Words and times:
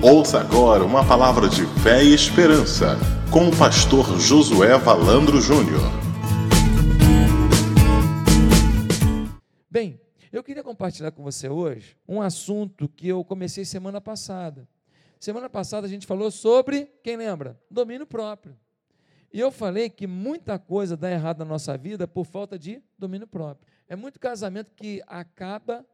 Ouça 0.00 0.38
agora 0.38 0.84
uma 0.84 1.04
palavra 1.04 1.48
de 1.48 1.66
fé 1.82 2.04
e 2.04 2.14
esperança 2.14 2.96
com 3.32 3.48
o 3.48 3.58
pastor 3.58 4.16
Josué 4.20 4.78
Valandro 4.78 5.40
Júnior. 5.40 5.82
Bem, 9.68 10.00
eu 10.30 10.44
queria 10.44 10.62
compartilhar 10.62 11.10
com 11.10 11.24
você 11.24 11.48
hoje 11.48 11.96
um 12.06 12.22
assunto 12.22 12.88
que 12.88 13.08
eu 13.08 13.24
comecei 13.24 13.64
semana 13.64 14.00
passada. 14.00 14.68
Semana 15.18 15.50
passada 15.50 15.84
a 15.88 15.90
gente 15.90 16.06
falou 16.06 16.30
sobre, 16.30 16.88
quem 17.02 17.16
lembra? 17.16 17.60
Domínio 17.68 18.06
próprio. 18.06 18.56
E 19.32 19.40
eu 19.40 19.50
falei 19.50 19.90
que 19.90 20.06
muita 20.06 20.60
coisa 20.60 20.96
dá 20.96 21.10
errado 21.10 21.40
na 21.40 21.44
nossa 21.44 21.76
vida 21.76 22.06
por 22.06 22.24
falta 22.24 22.56
de 22.56 22.80
domínio 22.96 23.26
próprio. 23.26 23.66
É 23.88 23.96
muito 23.96 24.20
casamento 24.20 24.70
que 24.76 25.02
acaba 25.08 25.84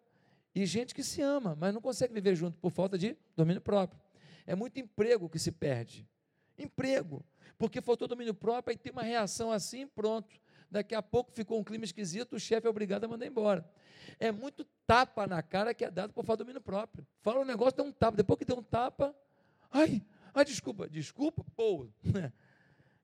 e 0.55 0.65
gente 0.67 0.95
que 0.95 1.03
se 1.03 1.21
ama, 1.21 1.57
mas 1.59 1.75
não 1.75 1.81
consegue 1.81 2.15
viver 2.15 2.37
junto 2.37 2.57
por 2.59 2.71
falta 2.71 2.97
de 2.97 3.17
domínio 3.37 3.61
próprio. 3.61 4.01
É 4.47 4.55
muito 4.55 4.79
emprego 4.79 5.29
que 5.29 5.39
se 5.39 5.51
perde. 5.51 6.09
Emprego. 6.57 7.25
Porque 7.59 7.81
faltou 7.81 8.07
domínio 8.07 8.35
próprio, 8.35 8.73
aí 8.73 8.77
tem 8.77 8.93
uma 8.93 9.03
reação 9.03 9.51
assim, 9.51 9.87
pronto. 9.87 10.29
Daqui 10.71 10.95
a 10.95 11.03
pouco 11.03 11.33
ficou 11.33 11.59
um 11.59 11.65
clima 11.65 11.85
esquisito, 11.85 12.37
o 12.37 12.41
chefe 12.41 12.67
é 12.67 12.71
obrigado 12.71 13.05
a 13.05 13.09
mandar 13.09 13.27
embora. 13.27 13.69
É 14.19 14.31
muito 14.31 14.65
tapa 14.87 15.27
na 15.27 15.43
cara 15.43 15.75
que 15.75 15.85
é 15.85 15.91
dado 15.91 16.13
por 16.13 16.25
falta 16.25 16.45
de 16.45 16.47
domínio 16.47 16.61
próprio. 16.61 17.07
Fala 17.21 17.41
um 17.41 17.45
negócio, 17.45 17.77
dá 17.77 17.83
um 17.83 17.93
tapa. 17.93 18.17
Depois 18.17 18.39
que 18.39 18.45
deu 18.45 18.59
um 18.59 18.63
tapa, 18.63 19.15
ai, 19.71 20.03
ai, 20.33 20.45
desculpa, 20.45 20.89
desculpa, 20.89 21.45
pô. 21.57 21.89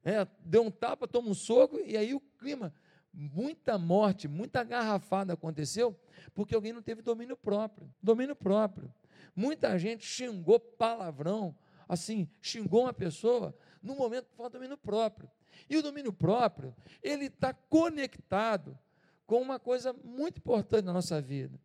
É, 0.02 0.26
deu 0.42 0.62
um 0.62 0.70
tapa, 0.70 1.06
toma 1.06 1.28
um 1.28 1.34
soco, 1.34 1.78
e 1.78 1.94
aí 1.94 2.14
o 2.14 2.20
clima 2.20 2.72
muita 3.12 3.78
morte, 3.78 4.28
muita 4.28 4.62
garrafada 4.62 5.32
aconteceu 5.32 5.98
porque 6.34 6.54
alguém 6.54 6.72
não 6.72 6.82
teve 6.82 7.02
domínio 7.02 7.36
próprio. 7.36 7.92
Domínio 8.02 8.36
próprio. 8.36 8.92
Muita 9.34 9.78
gente 9.78 10.04
xingou 10.04 10.58
palavrão, 10.60 11.56
assim, 11.88 12.28
xingou 12.40 12.82
uma 12.82 12.92
pessoa 12.92 13.56
no 13.82 13.94
momento 13.94 14.28
que 14.28 14.48
domínio 14.48 14.76
próprio. 14.76 15.30
E 15.68 15.76
o 15.76 15.82
domínio 15.82 16.12
próprio, 16.12 16.74
ele 17.02 17.26
está 17.26 17.52
conectado 17.52 18.78
com 19.26 19.40
uma 19.40 19.58
coisa 19.58 19.92
muito 19.92 20.38
importante 20.38 20.84
na 20.84 20.92
nossa 20.92 21.20
vida, 21.20 21.60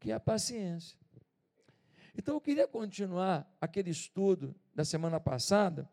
que 0.00 0.10
é 0.10 0.14
a 0.14 0.20
paciência. 0.20 0.98
Então 2.16 2.34
eu 2.34 2.40
queria 2.40 2.66
continuar 2.66 3.48
aquele 3.60 3.90
estudo 3.90 4.54
da 4.74 4.84
semana 4.84 5.20
passada 5.20 5.88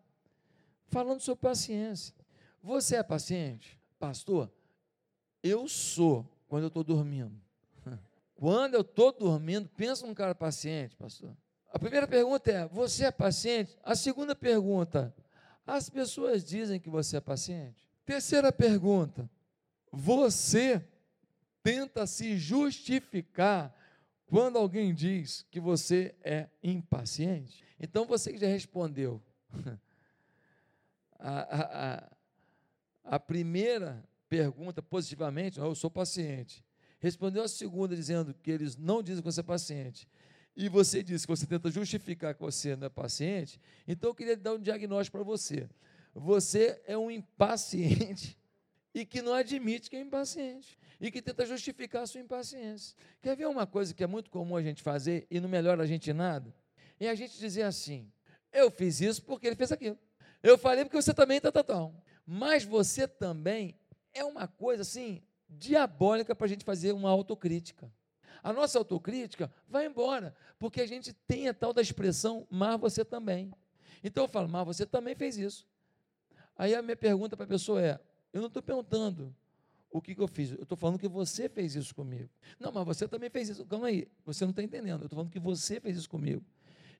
falando 0.87 1.19
sobre 1.19 1.41
paciência. 1.41 2.15
Você 2.63 2.95
é 2.95 3.03
paciente? 3.03 3.79
Pastor, 3.99 4.51
eu 5.45 5.67
sou 5.67 6.27
quando 6.47 6.63
eu 6.63 6.67
estou 6.69 6.83
dormindo. 6.83 7.39
Quando 8.35 8.73
eu 8.73 8.81
estou 8.81 9.11
dormindo, 9.11 9.69
pensa 9.69 10.05
num 10.05 10.13
cara 10.13 10.33
paciente, 10.33 10.95
pastor. 10.95 11.35
A 11.71 11.77
primeira 11.77 12.07
pergunta 12.07 12.51
é: 12.51 12.67
você 12.67 13.05
é 13.05 13.11
paciente? 13.11 13.77
A 13.83 13.95
segunda 13.95 14.35
pergunta: 14.35 15.13
as 15.67 15.89
pessoas 15.89 16.43
dizem 16.43 16.79
que 16.79 16.89
você 16.89 17.17
é 17.17 17.21
paciente? 17.21 17.87
Terceira 18.05 18.51
pergunta: 18.51 19.29
você 19.91 20.83
tenta 21.61 22.07
se 22.07 22.37
justificar 22.37 23.73
quando 24.25 24.57
alguém 24.57 24.93
diz 24.93 25.45
que 25.51 25.59
você 25.59 26.15
é 26.23 26.49
impaciente? 26.63 27.63
Então 27.79 28.05
você 28.05 28.33
que 28.33 28.39
já 28.39 28.47
respondeu 28.47 29.21
a, 31.19 31.39
a, 31.39 31.95
a, 31.95 32.11
a 33.03 33.19
primeira 33.19 34.03
pergunta 34.35 34.81
positivamente, 34.81 35.59
eu 35.59 35.73
sou 35.73 35.89
paciente. 35.89 36.61
Respondeu 36.99 37.43
a 37.43 37.47
segunda 37.47 37.95
dizendo 37.95 38.33
que 38.33 38.51
eles 38.51 38.75
não 38.75 39.01
dizem 39.01 39.21
que 39.21 39.31
você 39.31 39.39
é 39.39 39.43
paciente. 39.43 40.09
E 40.57 40.67
você 40.67 41.01
disse 41.01 41.25
que 41.25 41.31
você 41.33 41.45
tenta 41.45 41.71
justificar 41.71 42.35
que 42.35 42.41
você 42.41 42.75
não 42.75 42.87
é 42.87 42.89
paciente. 42.89 43.61
Então 43.87 44.09
eu 44.09 44.15
queria 44.15 44.35
dar 44.35 44.55
um 44.55 44.59
diagnóstico 44.59 45.17
para 45.17 45.23
você. 45.23 45.69
Você 46.13 46.81
é 46.85 46.97
um 46.97 47.09
impaciente 47.09 48.37
e 48.93 49.05
que 49.05 49.21
não 49.21 49.33
admite 49.33 49.89
que 49.89 49.95
é 49.95 50.01
impaciente 50.01 50.77
e 50.99 51.09
que 51.09 51.21
tenta 51.21 51.45
justificar 51.45 52.03
a 52.03 52.07
sua 52.07 52.19
impaciência. 52.19 52.93
Quer 53.21 53.37
ver 53.37 53.47
uma 53.47 53.65
coisa 53.65 53.93
que 53.93 54.03
é 54.03 54.07
muito 54.07 54.29
comum 54.29 54.57
a 54.57 54.61
gente 54.61 54.83
fazer 54.83 55.25
e 55.31 55.39
não 55.39 55.47
melhora 55.47 55.83
a 55.83 55.87
gente 55.87 56.11
nada? 56.11 56.53
É 56.99 57.07
a 57.09 57.15
gente 57.15 57.39
dizer 57.39 57.63
assim: 57.63 58.11
eu 58.51 58.69
fiz 58.69 58.99
isso 58.99 59.23
porque 59.23 59.47
ele 59.47 59.55
fez 59.55 59.71
aquilo. 59.71 59.97
Eu 60.43 60.57
falei 60.57 60.83
porque 60.83 61.01
você 61.01 61.13
também 61.13 61.37
está 61.37 61.51
tal. 61.63 61.93
Mas 62.25 62.63
você 62.63 63.07
também 63.07 63.77
é 64.15 64.23
uma 64.23 64.47
coisa 64.47 64.81
assim 64.81 65.21
diabólica 65.47 66.33
para 66.33 66.45
a 66.45 66.49
gente 66.49 66.65
fazer 66.65 66.93
uma 66.93 67.09
autocrítica. 67.09 67.91
A 68.41 68.51
nossa 68.53 68.77
autocrítica 68.77 69.51
vai 69.67 69.85
embora, 69.85 70.35
porque 70.57 70.81
a 70.81 70.87
gente 70.87 71.13
tem 71.27 71.47
a 71.47 71.53
tal 71.53 71.73
da 71.73 71.81
expressão, 71.81 72.47
mas 72.49 72.79
você 72.79 73.03
também. 73.03 73.51
Então 74.03 74.23
eu 74.23 74.27
falo, 74.27 74.47
mas 74.47 74.65
você 74.65 74.85
também 74.85 75.15
fez 75.15 75.37
isso. 75.37 75.67
Aí 76.55 76.73
a 76.73 76.81
minha 76.81 76.95
pergunta 76.95 77.35
para 77.35 77.45
a 77.45 77.49
pessoa 77.49 77.81
é: 77.81 77.99
eu 78.31 78.41
não 78.41 78.47
estou 78.47 78.63
perguntando 78.63 79.35
o 79.89 80.01
que, 80.01 80.13
que 80.13 80.21
eu 80.21 80.27
fiz, 80.27 80.51
eu 80.51 80.63
estou 80.63 80.77
falando 80.77 80.99
que 80.99 81.07
você 81.07 81.49
fez 81.49 81.75
isso 81.75 81.93
comigo. 81.93 82.29
Não, 82.59 82.71
mas 82.71 82.85
você 82.85 83.07
também 83.07 83.29
fez 83.29 83.49
isso. 83.49 83.65
Calma 83.65 83.87
aí, 83.87 84.07
você 84.25 84.45
não 84.45 84.51
está 84.51 84.61
entendendo. 84.61 85.01
Eu 85.01 85.05
estou 85.05 85.17
falando 85.17 85.31
que 85.31 85.39
você 85.39 85.79
fez 85.79 85.97
isso 85.97 86.09
comigo. 86.09 86.43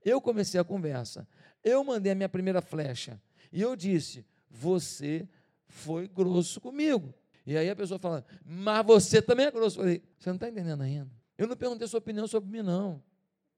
Eu 0.04 0.22
comecei 0.22 0.60
a 0.60 0.64
conversa, 0.64 1.28
eu 1.64 1.84
mandei 1.84 2.12
a 2.12 2.16
minha 2.16 2.30
primeira 2.30 2.62
flecha 2.62 3.22
e 3.52 3.62
eu 3.62 3.76
disse: 3.76 4.26
você 4.50 5.28
foi 5.68 6.08
grosso 6.08 6.60
comigo. 6.62 7.14
E 7.46 7.56
aí 7.58 7.70
a 7.70 7.76
pessoa 7.76 8.00
fala, 8.00 8.26
mas 8.44 8.86
você 8.86 9.22
também 9.22 9.46
é 9.46 9.52
grosso. 9.52 9.78
Eu 9.78 9.84
falei, 9.84 10.04
você 10.18 10.30
não 10.30 10.36
está 10.36 10.50
entendendo 10.50 10.82
ainda. 10.82 11.12
Eu 11.38 11.48
não 11.48 11.56
perguntei 11.56 11.88
sua 11.88 12.00
opinião 12.00 12.28
sobre 12.28 12.50
mim, 12.50 12.64
não. 12.64 13.04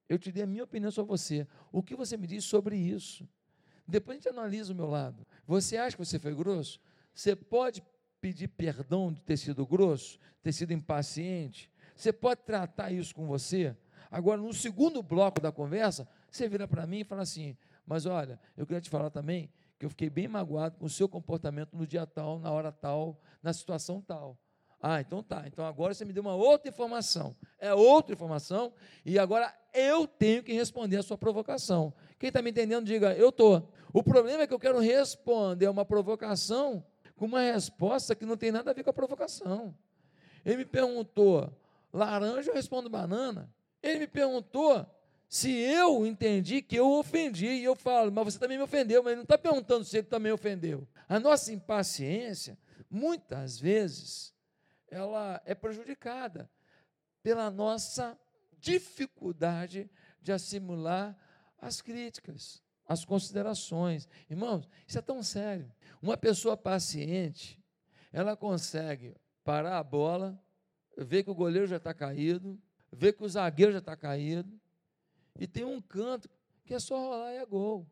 Eu 0.09 0.17
te 0.17 0.31
dei 0.31 0.43
a 0.43 0.47
minha 0.47 0.63
opinião 0.63 0.91
sobre 0.91 1.09
você. 1.09 1.47
O 1.71 1.81
que 1.81 1.95
você 1.95 2.17
me 2.17 2.27
diz 2.27 2.43
sobre 2.43 2.75
isso? 2.75 3.27
Depois 3.87 4.17
a 4.17 4.19
gente 4.19 4.29
analisa 4.29 4.73
o 4.73 4.75
meu 4.75 4.87
lado. 4.87 5.25
Você 5.45 5.77
acha 5.77 5.95
que 5.95 6.03
você 6.05 6.19
foi 6.19 6.35
grosso? 6.35 6.79
Você 7.13 7.35
pode 7.35 7.81
pedir 8.19 8.49
perdão 8.49 9.13
de 9.13 9.21
ter 9.23 9.37
sido 9.37 9.65
grosso, 9.65 10.19
ter 10.43 10.51
sido 10.51 10.73
impaciente? 10.73 11.71
Você 11.95 12.11
pode 12.11 12.41
tratar 12.41 12.91
isso 12.91 13.15
com 13.15 13.25
você? 13.25 13.75
Agora, 14.11 14.41
no 14.41 14.53
segundo 14.53 15.01
bloco 15.01 15.39
da 15.39 15.51
conversa, 15.51 16.07
você 16.29 16.47
vira 16.49 16.67
para 16.67 16.85
mim 16.85 16.99
e 16.99 17.03
fala 17.03 17.21
assim: 17.21 17.57
Mas 17.85 18.05
olha, 18.05 18.39
eu 18.55 18.65
queria 18.65 18.81
te 18.81 18.89
falar 18.89 19.09
também 19.09 19.49
que 19.77 19.85
eu 19.85 19.89
fiquei 19.89 20.09
bem 20.09 20.27
magoado 20.27 20.77
com 20.77 20.85
o 20.85 20.89
seu 20.89 21.07
comportamento 21.07 21.75
no 21.75 21.85
dia 21.85 22.05
tal, 22.05 22.39
na 22.39 22.51
hora 22.51 22.71
tal, 22.71 23.19
na 23.41 23.53
situação 23.53 24.01
tal. 24.01 24.37
Ah, 24.81 25.01
então 25.01 25.23
tá. 25.23 25.43
Então 25.47 25.65
agora 25.65 25.93
você 25.93 26.05
me 26.05 26.13
deu 26.13 26.21
uma 26.21 26.35
outra 26.35 26.69
informação. 26.69 27.35
É 27.59 27.73
outra 27.73 28.13
informação 28.13 28.73
e 29.05 29.17
agora 29.17 29.53
eu 29.73 30.07
tenho 30.07 30.43
que 30.43 30.53
responder 30.53 30.97
a 30.97 31.03
sua 31.03 31.17
provocação. 31.17 31.93
Quem 32.19 32.27
está 32.29 32.41
me 32.41 32.51
entendendo, 32.51 32.85
diga, 32.85 33.13
eu 33.13 33.29
estou. 33.29 33.71
O 33.91 34.03
problema 34.03 34.43
é 34.43 34.47
que 34.47 34.53
eu 34.53 34.59
quero 34.59 34.79
responder 34.79 35.67
uma 35.67 35.85
provocação 35.85 36.85
com 37.15 37.25
uma 37.25 37.41
resposta 37.41 38.15
que 38.15 38.25
não 38.25 38.37
tem 38.37 38.51
nada 38.51 38.71
a 38.71 38.73
ver 38.73 38.83
com 38.83 38.89
a 38.89 38.93
provocação. 38.93 39.75
Ele 40.45 40.57
me 40.57 40.65
perguntou 40.65 41.51
laranja, 41.91 42.51
eu 42.51 42.55
respondo 42.55 42.89
banana. 42.89 43.51
Ele 43.81 43.99
me 43.99 44.07
perguntou 44.07 44.85
se 45.29 45.51
eu 45.51 46.05
entendi 46.05 46.61
que 46.61 46.75
eu 46.77 46.89
ofendi, 46.93 47.47
e 47.47 47.63
eu 47.63 47.75
falo, 47.75 48.11
mas 48.11 48.25
você 48.33 48.39
também 48.39 48.57
me 48.57 48.63
ofendeu, 48.63 49.03
mas 49.03 49.15
não 49.15 49.23
está 49.23 49.37
perguntando 49.37 49.83
se 49.83 49.97
ele 49.97 50.07
também 50.07 50.31
ofendeu. 50.31 50.87
A 51.07 51.19
nossa 51.19 51.51
impaciência, 51.51 52.57
muitas 52.89 53.59
vezes, 53.59 54.33
ela 54.89 55.41
é 55.45 55.53
prejudicada 55.53 56.49
pela 57.21 57.51
nossa 57.51 58.17
dificuldade 58.57 59.89
de 60.21 60.31
assimilar 60.31 61.17
as 61.59 61.81
críticas, 61.81 62.63
as 62.87 63.03
considerações. 63.03 64.07
Irmãos, 64.29 64.67
isso 64.87 64.97
é 64.97 65.01
tão 65.01 65.21
sério. 65.21 65.69
Uma 66.01 66.15
pessoa 66.15 66.55
paciente, 66.55 67.61
ela 68.13 68.37
consegue 68.37 69.15
parar 69.43 69.77
a 69.77 69.83
bola, 69.83 70.41
ver 70.97 71.23
que 71.23 71.29
o 71.29 71.35
goleiro 71.35 71.67
já 71.67 71.77
está 71.77 71.93
caído, 71.93 72.57
ver 72.91 73.13
que 73.13 73.23
o 73.23 73.29
zagueiro 73.29 73.73
já 73.73 73.79
está 73.79 73.95
caído, 73.95 74.59
e 75.39 75.47
tem 75.47 75.63
um 75.63 75.81
canto 75.81 76.29
que 76.65 76.73
é 76.73 76.79
só 76.79 76.97
rolar 76.97 77.33
e 77.33 77.37
é 77.37 77.45
gol. 77.45 77.87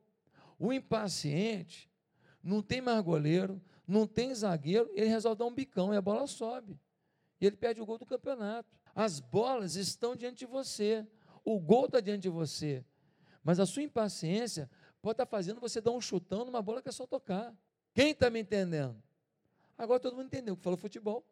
O 0.58 0.72
impaciente 0.72 1.90
não 2.44 2.62
tem 2.62 2.82
mais 2.82 3.02
goleiro, 3.04 3.62
não 3.88 4.08
tem 4.08 4.34
zagueiro, 4.34 4.90
ele 4.94 5.08
resolve 5.08 5.40
dar 5.40 5.46
um 5.46 5.54
bicão 5.54 5.94
e 5.94 5.98
a 5.98 6.02
bola 6.02 6.28
sobe. 6.28 6.80
E 7.40 7.46
ele 7.46 7.56
perde 7.56 7.82
o 7.82 7.86
gol 7.86 7.98
do 7.98 8.06
campeonato. 8.06 8.70
As 8.94 9.20
bolas 9.20 9.76
estão 9.76 10.16
diante 10.16 10.40
de 10.40 10.46
você. 10.46 11.06
O 11.44 11.60
gol 11.60 11.86
está 11.86 12.00
diante 12.00 12.24
de 12.24 12.30
você. 12.30 12.84
Mas 13.44 13.60
a 13.60 13.66
sua 13.66 13.84
impaciência 13.84 14.70
pode 15.02 15.14
estar 15.14 15.26
tá 15.26 15.30
fazendo 15.30 15.60
você 15.60 15.82
dar 15.82 15.92
um 15.92 16.02
chutão 16.02 16.46
numa 16.46 16.62
bola 16.62 16.82
que 16.82 16.90
é 16.90 16.92
só 16.92 17.06
tocar. 17.06 17.54
Quem 17.94 18.12
está 18.12 18.30
me 18.30 18.40
entendendo? 18.40 19.02
Agora 19.78 20.00
todo 20.00 20.16
mundo 20.16 20.28
entendeu 20.28 20.56
que 20.56 20.64
falou 20.64 20.78
futebol. 20.78 21.26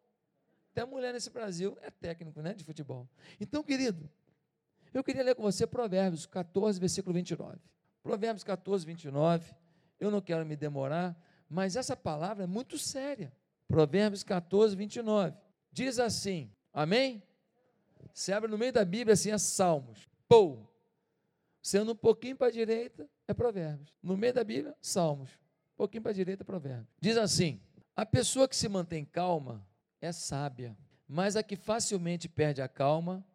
Até 0.71 0.85
mulher 0.85 1.13
nesse 1.13 1.29
Brasil 1.29 1.77
é 1.81 1.89
técnico 1.89 2.41
né, 2.41 2.53
de 2.53 2.63
futebol. 2.63 3.07
Então, 3.39 3.63
querido, 3.63 4.09
eu 4.93 5.03
queria 5.03 5.23
ler 5.23 5.35
com 5.35 5.41
você 5.41 5.65
Provérbios 5.65 6.25
14, 6.25 6.79
versículo 6.79 7.13
29. 7.13 7.57
Provérbios 8.01 8.43
14, 8.43 8.85
29. 8.85 9.53
Eu 9.99 10.11
não 10.11 10.21
quero 10.21 10.45
me 10.45 10.55
demorar, 10.55 11.15
mas 11.49 11.75
essa 11.75 11.95
palavra 11.95 12.43
é 12.43 12.47
muito 12.47 12.77
séria. 12.77 13.33
Provérbios 13.67 14.23
14, 14.23 14.75
29. 14.75 15.35
Diz 15.71 15.99
assim: 15.99 16.51
Amém? 16.71 17.23
Se 18.13 18.31
abre 18.31 18.49
no 18.49 18.57
meio 18.57 18.73
da 18.73 18.83
Bíblia 18.85 19.13
assim, 19.13 19.31
é 19.31 19.37
Salmos. 19.37 20.07
Pou! 20.27 20.69
Sendo 21.61 21.93
um 21.93 21.95
pouquinho 21.95 22.35
para 22.35 22.47
a 22.47 22.51
direita, 22.51 23.09
é 23.27 23.33
Provérbios. 23.33 23.93
No 24.03 24.17
meio 24.17 24.33
da 24.33 24.43
Bíblia, 24.43 24.75
Salmos. 24.81 25.31
Um 25.73 25.77
pouquinho 25.77 26.03
para 26.03 26.11
a 26.11 26.15
direita, 26.15 26.43
Provérbios. 26.43 26.87
Diz 26.99 27.17
assim: 27.17 27.61
a 27.95 28.05
pessoa 28.05 28.47
que 28.47 28.55
se 28.55 28.67
mantém 28.67 29.05
calma 29.05 29.65
é 30.01 30.11
sábia, 30.11 30.77
mas 31.07 31.35
a 31.35 31.43
que 31.43 31.55
facilmente 31.55 32.27
perde 32.27 32.61
a 32.61 32.67
calma 32.67 33.25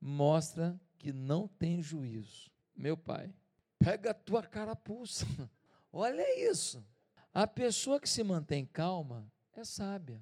mostra 0.00 0.78
que 1.04 1.12
não 1.12 1.46
tem 1.46 1.82
juízo. 1.82 2.50
Meu 2.74 2.96
pai, 2.96 3.30
pega 3.78 4.12
a 4.12 4.14
tua 4.14 4.42
carapuça. 4.42 5.26
Olha 5.92 6.50
isso. 6.50 6.82
A 7.30 7.46
pessoa 7.46 8.00
que 8.00 8.08
se 8.08 8.24
mantém 8.24 8.64
calma 8.64 9.30
é 9.54 9.62
sábia, 9.64 10.18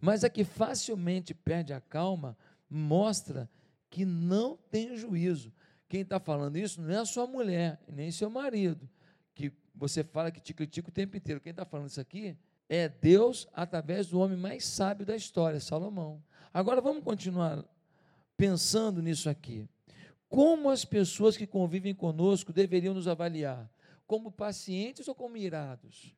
mas 0.00 0.24
a 0.24 0.28
que 0.28 0.42
facilmente 0.42 1.32
perde 1.32 1.72
a 1.72 1.80
calma 1.80 2.36
mostra 2.68 3.48
que 3.88 4.04
não 4.04 4.56
tem 4.56 4.96
juízo. 4.96 5.52
Quem 5.88 6.00
está 6.00 6.18
falando 6.18 6.56
isso 6.56 6.82
não 6.82 6.90
é 6.90 6.96
a 6.96 7.06
sua 7.06 7.28
mulher, 7.28 7.80
nem 7.86 8.10
seu 8.10 8.28
marido, 8.28 8.90
que 9.36 9.52
você 9.72 10.02
fala 10.02 10.32
que 10.32 10.40
te 10.40 10.52
critica 10.52 10.88
o 10.88 10.92
tempo 10.92 11.16
inteiro. 11.16 11.40
Quem 11.40 11.50
está 11.52 11.64
falando 11.64 11.90
isso 11.90 12.00
aqui 12.00 12.36
é 12.68 12.88
Deus 12.88 13.46
através 13.52 14.08
do 14.08 14.18
homem 14.18 14.36
mais 14.36 14.64
sábio 14.64 15.06
da 15.06 15.14
história, 15.14 15.60
Salomão. 15.60 16.20
Agora 16.52 16.80
vamos 16.80 17.04
continuar 17.04 17.64
pensando 18.36 19.00
nisso 19.00 19.30
aqui. 19.30 19.68
Como 20.34 20.68
as 20.68 20.84
pessoas 20.84 21.36
que 21.36 21.46
convivem 21.46 21.94
conosco 21.94 22.52
deveriam 22.52 22.92
nos 22.92 23.06
avaliar? 23.06 23.70
Como 24.04 24.32
pacientes 24.32 25.06
ou 25.06 25.14
como 25.14 25.36
irados? 25.36 26.12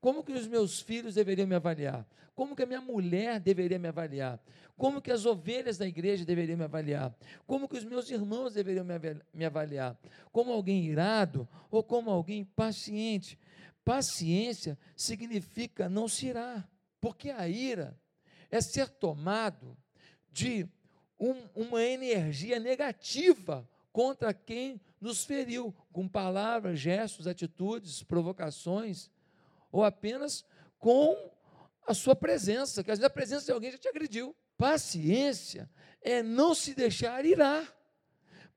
Como 0.00 0.22
que 0.22 0.30
os 0.30 0.46
meus 0.46 0.80
filhos 0.80 1.16
deveriam 1.16 1.44
me 1.44 1.56
avaliar? 1.56 2.06
Como 2.32 2.54
que 2.54 2.62
a 2.62 2.66
minha 2.66 2.80
mulher 2.80 3.40
deveria 3.40 3.76
me 3.76 3.88
avaliar? 3.88 4.40
Como 4.76 5.02
que 5.02 5.10
as 5.10 5.26
ovelhas 5.26 5.76
da 5.76 5.84
igreja 5.84 6.24
deveriam 6.24 6.56
me 6.56 6.62
avaliar? 6.62 7.12
Como 7.44 7.68
que 7.68 7.76
os 7.76 7.82
meus 7.82 8.08
irmãos 8.08 8.54
deveriam 8.54 8.86
me 9.32 9.44
avaliar? 9.44 9.98
Como 10.30 10.52
alguém 10.52 10.84
irado 10.84 11.48
ou 11.72 11.82
como 11.82 12.12
alguém 12.12 12.44
paciente? 12.44 13.36
Paciência 13.84 14.78
significa 14.94 15.88
não 15.88 16.06
se 16.06 16.26
irar, 16.26 16.70
porque 17.00 17.30
a 17.30 17.48
ira 17.48 17.98
é 18.48 18.60
ser 18.60 18.88
tomado 18.88 19.76
de 20.30 20.68
um, 21.24 21.48
uma 21.54 21.82
energia 21.82 22.60
negativa 22.60 23.66
contra 23.90 24.34
quem 24.34 24.78
nos 25.00 25.24
feriu, 25.24 25.74
com 25.90 26.06
palavras, 26.06 26.78
gestos, 26.78 27.26
atitudes, 27.26 28.02
provocações, 28.02 29.10
ou 29.72 29.82
apenas 29.84 30.44
com 30.78 31.16
a 31.86 31.94
sua 31.94 32.14
presença, 32.14 32.84
que 32.84 32.90
às 32.90 32.98
vezes 32.98 33.10
a 33.10 33.14
presença 33.14 33.46
de 33.46 33.52
alguém 33.52 33.70
já 33.70 33.78
te 33.78 33.88
agrediu. 33.88 34.36
Paciência 34.58 35.70
é 36.02 36.22
não 36.22 36.54
se 36.54 36.74
deixar 36.74 37.24
irar. 37.24 37.74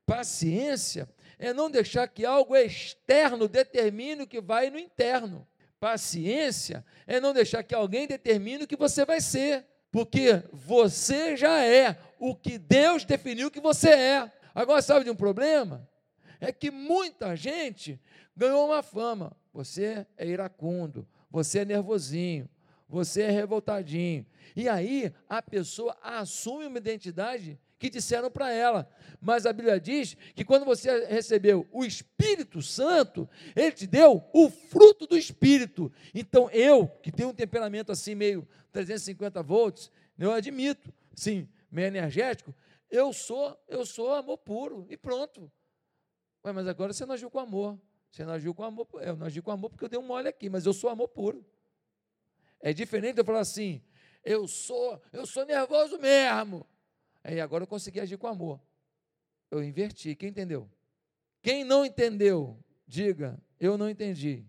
Paciência 0.04 1.08
é 1.38 1.52
não 1.52 1.70
deixar 1.70 2.06
que 2.08 2.24
algo 2.26 2.54
externo 2.54 3.48
determine 3.48 4.22
o 4.22 4.26
que 4.26 4.40
vai 4.40 4.68
no 4.68 4.78
interno. 4.78 5.46
Paciência 5.80 6.84
é 7.06 7.20
não 7.20 7.32
deixar 7.32 7.62
que 7.62 7.74
alguém 7.74 8.06
determine 8.06 8.64
o 8.64 8.66
que 8.66 8.76
você 8.76 9.04
vai 9.04 9.20
ser, 9.20 9.66
porque 9.90 10.42
você 10.52 11.36
já 11.36 11.64
é 11.64 11.98
o 12.18 12.34
que 12.34 12.58
Deus 12.58 13.04
definiu 13.04 13.50
que 13.50 13.60
você 13.60 13.90
é. 13.90 14.32
Agora, 14.54 14.82
sabe 14.82 15.04
de 15.04 15.10
um 15.10 15.16
problema? 15.16 15.88
É 16.40 16.52
que 16.52 16.70
muita 16.70 17.34
gente 17.34 18.00
ganhou 18.36 18.66
uma 18.66 18.82
fama. 18.82 19.36
Você 19.52 20.06
é 20.16 20.26
iracundo, 20.26 21.06
você 21.30 21.60
é 21.60 21.64
nervosinho, 21.64 22.48
você 22.88 23.22
é 23.22 23.30
revoltadinho. 23.30 24.24
E 24.54 24.68
aí 24.68 25.12
a 25.28 25.42
pessoa 25.42 25.96
assume 26.02 26.66
uma 26.66 26.78
identidade 26.78 27.58
que 27.78 27.88
disseram 27.88 28.30
para 28.30 28.52
ela. 28.52 28.88
Mas 29.20 29.46
a 29.46 29.52
Bíblia 29.52 29.80
diz 29.80 30.16
que 30.34 30.44
quando 30.44 30.64
você 30.64 31.06
recebeu 31.06 31.66
o 31.72 31.84
Espírito 31.84 32.60
Santo, 32.60 33.28
ele 33.54 33.72
te 33.72 33.86
deu 33.86 34.24
o 34.32 34.50
fruto 34.50 35.06
do 35.06 35.16
Espírito. 35.16 35.92
Então 36.14 36.50
eu, 36.50 36.88
que 37.02 37.12
tenho 37.12 37.30
um 37.30 37.34
temperamento 37.34 37.92
assim 37.92 38.14
meio 38.14 38.46
350 38.86 39.42
volts, 39.42 39.90
eu 40.16 40.32
admito, 40.32 40.92
sim, 41.14 41.48
meio 41.70 41.88
energético, 41.88 42.54
eu 42.90 43.12
sou, 43.12 43.58
eu 43.66 43.84
sou 43.84 44.14
amor 44.14 44.38
puro 44.38 44.86
e 44.88 44.96
pronto. 44.96 45.50
Ué, 46.44 46.52
mas 46.52 46.66
agora 46.68 46.92
você 46.92 47.04
não 47.04 47.14
agiu 47.14 47.30
com 47.30 47.40
amor. 47.40 47.78
Você 48.10 48.24
não 48.24 48.32
agiu 48.32 48.54
com 48.54 48.62
amor, 48.62 48.86
eu 49.00 49.16
não 49.16 49.26
agi 49.26 49.42
com 49.42 49.50
amor 49.50 49.68
porque 49.68 49.84
eu 49.84 49.88
dei 49.88 49.98
um 49.98 50.02
mole 50.02 50.28
aqui, 50.28 50.48
mas 50.48 50.64
eu 50.64 50.72
sou 50.72 50.88
amor 50.88 51.08
puro. 51.08 51.44
É 52.60 52.72
diferente 52.72 53.14
de 53.14 53.20
eu 53.20 53.24
falar 53.24 53.40
assim, 53.40 53.82
eu 54.24 54.48
sou, 54.48 55.02
eu 55.12 55.26
sou 55.26 55.44
nervoso 55.44 55.98
mesmo. 55.98 56.66
Aí 57.22 57.40
agora 57.40 57.64
eu 57.64 57.68
consegui 57.68 58.00
agir 58.00 58.16
com 58.16 58.26
amor. 58.26 58.60
Eu 59.50 59.62
inverti. 59.62 60.14
Quem 60.14 60.30
entendeu? 60.30 60.70
Quem 61.42 61.64
não 61.64 61.84
entendeu, 61.84 62.58
diga, 62.86 63.38
eu 63.60 63.76
não 63.76 63.90
entendi. 63.90 64.46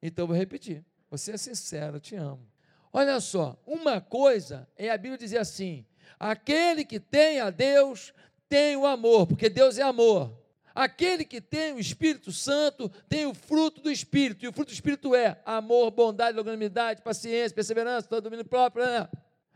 Então 0.00 0.24
eu 0.24 0.28
vou 0.28 0.36
repetir. 0.36 0.84
Você 1.10 1.32
é 1.32 1.36
sincero, 1.36 1.96
eu 1.96 2.00
te 2.00 2.14
amo. 2.14 2.53
Olha 2.96 3.18
só, 3.18 3.60
uma 3.66 4.00
coisa 4.00 4.68
é 4.78 4.88
a 4.88 4.96
Bíblia 4.96 5.18
dizer 5.18 5.38
assim: 5.38 5.84
aquele 6.16 6.84
que 6.84 7.00
tem 7.00 7.40
a 7.40 7.50
Deus 7.50 8.14
tem 8.48 8.76
o 8.76 8.86
amor, 8.86 9.26
porque 9.26 9.50
Deus 9.50 9.78
é 9.78 9.82
amor. 9.82 10.32
Aquele 10.72 11.24
que 11.24 11.40
tem 11.40 11.72
o 11.72 11.80
Espírito 11.80 12.30
Santo 12.30 12.88
tem 13.08 13.26
o 13.26 13.34
fruto 13.34 13.80
do 13.80 13.90
Espírito, 13.90 14.44
e 14.44 14.48
o 14.48 14.52
fruto 14.52 14.70
do 14.70 14.74
Espírito 14.74 15.12
é 15.12 15.40
amor, 15.44 15.90
bondade, 15.90 16.36
longanimidade, 16.36 17.02
paciência, 17.02 17.52
perseverança, 17.52 18.06
todo 18.06 18.22
domínio 18.22 18.44
próprio. 18.44 18.84
Né? 18.84 19.08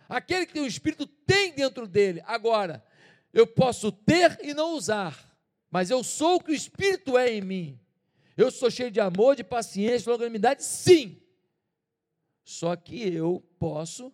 Aquele 0.09 0.45
que 0.45 0.55
tem 0.55 0.63
o 0.63 0.67
Espírito 0.67 1.07
tem 1.07 1.53
dentro 1.53 1.87
dele. 1.87 2.21
Agora, 2.27 2.85
eu 3.33 3.47
posso 3.47 3.93
ter 3.93 4.37
e 4.43 4.53
não 4.53 4.75
usar, 4.75 5.17
mas 5.71 5.91
eu 5.91 6.03
sou 6.03 6.37
o 6.37 6.41
que 6.41 6.51
o 6.51 6.55
Espírito 6.55 7.17
é 7.17 7.33
em 7.33 7.41
mim. 7.41 7.81
Eu 8.37 8.51
sou 8.51 8.69
cheio 8.69 8.91
de 8.91 8.99
amor, 8.99 9.37
de 9.37 9.45
paciência, 9.45 10.01
de 10.01 10.11
longanimidade, 10.11 10.65
sim. 10.65 11.23
Só 12.49 12.75
que 12.77 13.07
eu 13.07 13.45
posso, 13.59 14.11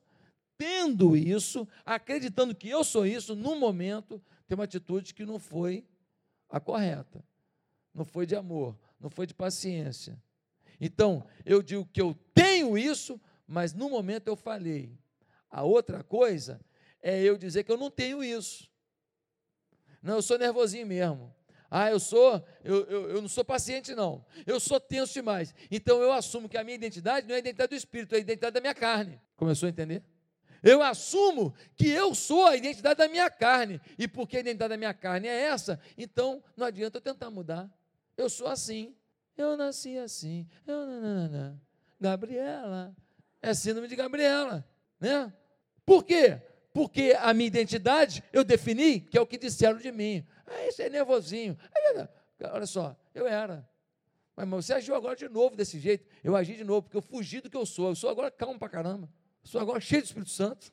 tendo 0.58 1.16
isso, 1.16 1.68
acreditando 1.86 2.52
que 2.52 2.68
eu 2.68 2.82
sou 2.82 3.06
isso, 3.06 3.36
no 3.36 3.54
momento, 3.54 4.20
ter 4.48 4.56
uma 4.56 4.64
atitude 4.64 5.14
que 5.14 5.24
não 5.24 5.38
foi 5.38 5.86
a 6.50 6.58
correta. 6.58 7.24
Não 7.94 8.04
foi 8.04 8.26
de 8.26 8.34
amor, 8.34 8.76
não 8.98 9.08
foi 9.08 9.24
de 9.24 9.32
paciência. 9.32 10.20
Então, 10.80 11.24
eu 11.44 11.62
digo 11.62 11.86
que 11.92 12.00
eu 12.00 12.12
tenho 12.34 12.76
isso, 12.76 13.20
mas 13.46 13.72
no 13.72 13.88
momento 13.88 14.26
eu 14.26 14.34
falei. 14.34 14.98
A 15.48 15.62
outra 15.62 16.02
coisa 16.02 16.60
é 17.00 17.22
eu 17.22 17.38
dizer 17.38 17.62
que 17.62 17.70
eu 17.70 17.78
não 17.78 17.88
tenho 17.88 18.20
isso. 18.24 18.68
Não, 20.02 20.14
eu 20.14 20.22
sou 20.22 20.36
nervosinho 20.36 20.88
mesmo. 20.88 21.32
Ah, 21.76 21.90
eu 21.90 21.98
sou, 21.98 22.40
eu, 22.62 22.84
eu, 22.84 23.10
eu, 23.10 23.20
não 23.20 23.26
sou 23.26 23.44
paciente, 23.44 23.96
não. 23.96 24.24
Eu 24.46 24.60
sou 24.60 24.78
tenso 24.78 25.12
demais. 25.12 25.52
Então 25.68 26.00
eu 26.00 26.12
assumo 26.12 26.48
que 26.48 26.56
a 26.56 26.62
minha 26.62 26.76
identidade 26.76 27.26
não 27.26 27.34
é 27.34 27.38
a 27.38 27.40
identidade 27.40 27.70
do 27.70 27.74
espírito, 27.74 28.14
é 28.14 28.18
a 28.18 28.20
identidade 28.20 28.54
da 28.54 28.60
minha 28.60 28.74
carne. 28.74 29.20
Começou 29.36 29.66
a 29.66 29.70
entender? 29.70 30.00
Eu 30.62 30.80
assumo 30.80 31.52
que 31.74 31.88
eu 31.88 32.14
sou 32.14 32.46
a 32.46 32.54
identidade 32.54 32.98
da 32.98 33.08
minha 33.08 33.28
carne. 33.28 33.80
E 33.98 34.06
porque 34.06 34.36
a 34.36 34.40
identidade 34.40 34.68
da 34.68 34.76
minha 34.76 34.94
carne 34.94 35.26
é 35.26 35.46
essa, 35.46 35.80
então 35.98 36.44
não 36.56 36.64
adianta 36.64 36.98
eu 36.98 37.02
tentar 37.02 37.28
mudar. 37.28 37.68
Eu 38.16 38.30
sou 38.30 38.46
assim. 38.46 38.94
Eu 39.36 39.56
nasci 39.56 39.98
assim. 39.98 40.46
Eu, 40.64 40.86
nanana. 40.86 41.60
Gabriela. 42.00 42.94
É 43.42 43.52
síndrome 43.52 43.88
de 43.88 43.96
Gabriela. 43.96 44.64
Né? 45.00 45.32
Por 45.84 46.04
quê? 46.04 46.40
Porque 46.72 47.16
a 47.18 47.34
minha 47.34 47.48
identidade 47.48 48.22
eu 48.32 48.44
defini 48.44 49.00
que 49.00 49.18
é 49.18 49.20
o 49.20 49.26
que 49.26 49.36
disseram 49.36 49.78
de 49.78 49.90
mim. 49.90 50.24
Ah, 50.46 50.66
esse 50.66 50.82
é 50.82 50.90
nervosinho. 50.90 51.56
Olha 52.52 52.66
só, 52.66 52.96
eu 53.14 53.26
era. 53.26 53.68
Mas, 54.36 54.48
mas 54.48 54.66
você 54.66 54.74
agiu 54.74 54.94
agora 54.94 55.16
de 55.16 55.28
novo 55.28 55.56
desse 55.56 55.78
jeito. 55.78 56.06
Eu 56.22 56.34
agi 56.36 56.54
de 56.56 56.64
novo, 56.64 56.82
porque 56.82 56.96
eu 56.96 57.02
fugi 57.02 57.40
do 57.40 57.48
que 57.48 57.56
eu 57.56 57.66
sou. 57.66 57.88
Eu 57.90 57.94
sou 57.94 58.10
agora 58.10 58.30
calmo 58.30 58.58
pra 58.58 58.68
caramba. 58.68 59.08
Eu 59.42 59.48
sou 59.48 59.60
agora 59.60 59.80
cheio 59.80 60.02
do 60.02 60.06
Espírito 60.06 60.30
Santo. 60.30 60.72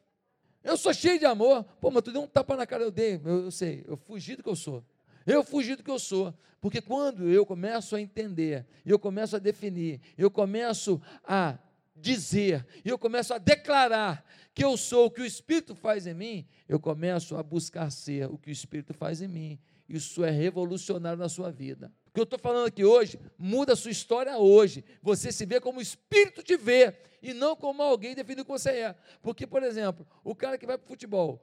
Eu 0.63 0.77
sou 0.77 0.93
cheio 0.93 1.19
de 1.19 1.25
amor. 1.25 1.63
Pô, 1.79 1.91
mas 1.91 2.03
tu 2.03 2.11
deu 2.11 2.21
um 2.21 2.27
tapa 2.27 2.55
na 2.55 2.65
cara, 2.65 2.83
eu 2.83 2.91
dei. 2.91 3.21
Eu, 3.23 3.45
eu 3.45 3.51
sei, 3.51 3.83
eu 3.87 3.97
fugi 3.97 4.35
do 4.35 4.43
que 4.43 4.49
eu 4.49 4.55
sou. 4.55 4.83
Eu 5.25 5.43
fugi 5.43 5.75
do 5.75 5.83
que 5.83 5.91
eu 5.91 5.99
sou. 5.99 6.33
Porque 6.59 6.81
quando 6.81 7.27
eu 7.29 7.45
começo 7.45 7.95
a 7.95 8.01
entender, 8.01 8.65
eu 8.85 8.99
começo 8.99 9.35
a 9.35 9.39
definir, 9.39 9.99
eu 10.17 10.29
começo 10.29 11.01
a 11.23 11.57
dizer, 12.01 12.65
e 12.83 12.89
eu 12.89 12.97
começo 12.97 13.33
a 13.33 13.37
declarar 13.37 14.25
que 14.53 14.63
eu 14.63 14.75
sou 14.75 15.05
o 15.05 15.11
que 15.11 15.21
o 15.21 15.25
Espírito 15.25 15.75
faz 15.75 16.07
em 16.07 16.13
mim, 16.13 16.47
eu 16.67 16.79
começo 16.79 17.37
a 17.37 17.43
buscar 17.43 17.89
ser 17.91 18.29
o 18.29 18.37
que 18.37 18.49
o 18.49 18.51
Espírito 18.51 18.93
faz 18.93 19.21
em 19.21 19.27
mim. 19.27 19.59
Isso 19.87 20.23
é 20.23 20.31
revolucionário 20.31 21.19
na 21.19 21.29
sua 21.29 21.51
vida. 21.51 21.91
O 22.07 22.13
que 22.13 22.19
eu 22.19 22.23
estou 22.23 22.39
falando 22.39 22.67
aqui 22.67 22.83
hoje 22.83 23.19
muda 23.37 23.73
a 23.73 23.75
sua 23.75 23.91
história 23.91 24.37
hoje. 24.37 24.83
Você 25.01 25.31
se 25.31 25.45
vê 25.45 25.61
como 25.61 25.79
o 25.79 25.81
Espírito 25.81 26.43
te 26.43 26.57
vê 26.57 26.95
e 27.21 27.33
não 27.33 27.55
como 27.55 27.81
alguém 27.81 28.15
definido 28.15 28.43
que 28.43 28.51
você 28.51 28.69
é. 28.69 28.95
Porque, 29.21 29.45
por 29.45 29.63
exemplo, 29.63 30.07
o 30.23 30.35
cara 30.35 30.57
que 30.57 30.65
vai 30.65 30.77
para 30.77 30.85
o 30.85 30.87
futebol, 30.87 31.41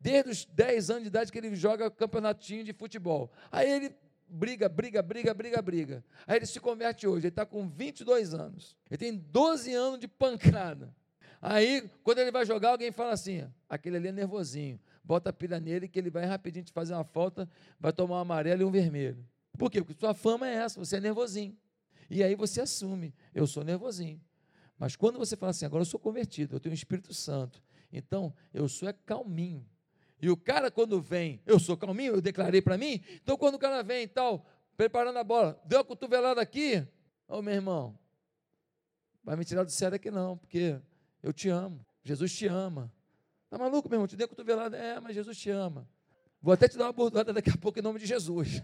desde 0.00 0.30
os 0.30 0.44
10 0.44 0.90
anos 0.90 1.02
de 1.02 1.08
idade 1.08 1.32
que 1.32 1.38
ele 1.38 1.54
joga 1.54 1.90
campeonatinho 1.90 2.64
de 2.64 2.72
futebol, 2.72 3.30
aí 3.50 3.70
ele 3.70 3.94
briga, 4.28 4.68
briga, 4.68 5.02
briga, 5.02 5.34
briga, 5.34 5.62
briga. 5.62 6.04
Aí 6.26 6.36
ele 6.36 6.46
se 6.46 6.60
converte 6.60 7.06
hoje, 7.06 7.26
ele 7.26 7.28
está 7.28 7.46
com 7.46 7.68
22 7.68 8.34
anos. 8.34 8.76
Ele 8.90 8.98
tem 8.98 9.16
12 9.16 9.74
anos 9.74 9.98
de 9.98 10.08
pancada. 10.08 10.94
Aí, 11.40 11.88
quando 12.02 12.18
ele 12.18 12.30
vai 12.30 12.44
jogar, 12.44 12.70
alguém 12.70 12.90
fala 12.90 13.12
assim: 13.12 13.48
aquele 13.68 13.96
ali 13.96 14.08
é 14.08 14.12
nervosinho. 14.12 14.78
bota 15.04 15.30
a 15.30 15.32
pilha 15.32 15.60
nele 15.60 15.88
que 15.88 15.98
ele 15.98 16.10
vai 16.10 16.24
rapidinho 16.24 16.64
te 16.64 16.72
fazer 16.72 16.94
uma 16.94 17.04
falta, 17.04 17.48
vai 17.78 17.92
tomar 17.92 18.16
um 18.16 18.20
amarelo 18.20 18.62
e 18.62 18.64
um 18.64 18.70
vermelho. 18.70 19.24
Por 19.56 19.70
quê? 19.70 19.82
Porque 19.82 19.98
sua 19.98 20.14
fama 20.14 20.48
é 20.48 20.54
essa, 20.54 20.78
você 20.78 20.96
é 20.96 21.00
nervosinho. 21.00 21.56
E 22.10 22.22
aí 22.22 22.34
você 22.34 22.60
assume, 22.60 23.14
eu 23.34 23.46
sou 23.46 23.64
nervosinho. 23.64 24.20
Mas 24.78 24.96
quando 24.96 25.18
você 25.18 25.36
fala 25.36 25.50
assim, 25.50 25.66
agora 25.66 25.82
eu 25.82 25.86
sou 25.86 25.98
convertido, 25.98 26.56
eu 26.56 26.60
tenho 26.60 26.72
o 26.72 26.74
Espírito 26.74 27.12
Santo, 27.12 27.62
então 27.92 28.32
eu 28.54 28.68
sou 28.68 28.88
é 28.88 28.92
calminho. 28.92 29.66
E 30.20 30.28
o 30.28 30.36
cara, 30.36 30.70
quando 30.70 31.00
vem, 31.00 31.40
eu 31.46 31.58
sou 31.60 31.76
calminho, 31.76 32.14
eu 32.14 32.20
declarei 32.20 32.60
para 32.60 32.76
mim, 32.76 33.02
então 33.22 33.36
quando 33.36 33.54
o 33.54 33.58
cara 33.58 33.82
vem 33.82 34.02
e 34.02 34.08
tal, 34.08 34.44
preparando 34.76 35.18
a 35.18 35.24
bola, 35.24 35.60
deu 35.64 35.80
a 35.80 35.84
cotovelada 35.84 36.40
aqui, 36.40 36.86
ô 37.28 37.40
meu 37.40 37.54
irmão, 37.54 37.98
vai 39.22 39.36
me 39.36 39.44
tirar 39.44 39.64
do 39.64 39.70
sério 39.70 39.96
aqui 39.96 40.10
não, 40.10 40.36
porque 40.36 40.80
eu 41.22 41.32
te 41.32 41.48
amo, 41.48 41.84
Jesus 42.02 42.34
te 42.34 42.46
ama. 42.46 42.92
Tá 43.48 43.56
maluco, 43.56 43.88
meu 43.88 43.96
irmão? 43.96 44.06
Te 44.06 44.16
dei 44.16 44.26
a 44.26 44.28
cotovelada, 44.28 44.76
é, 44.76 45.00
mas 45.00 45.14
Jesus 45.14 45.38
te 45.38 45.50
ama. 45.50 45.88
Vou 46.40 46.52
até 46.52 46.68
te 46.68 46.76
dar 46.76 46.84
uma 46.84 46.92
bordoada 46.92 47.32
daqui 47.32 47.50
a 47.50 47.56
pouco 47.56 47.78
em 47.78 47.82
nome 47.82 47.98
de 47.98 48.06
Jesus. 48.06 48.62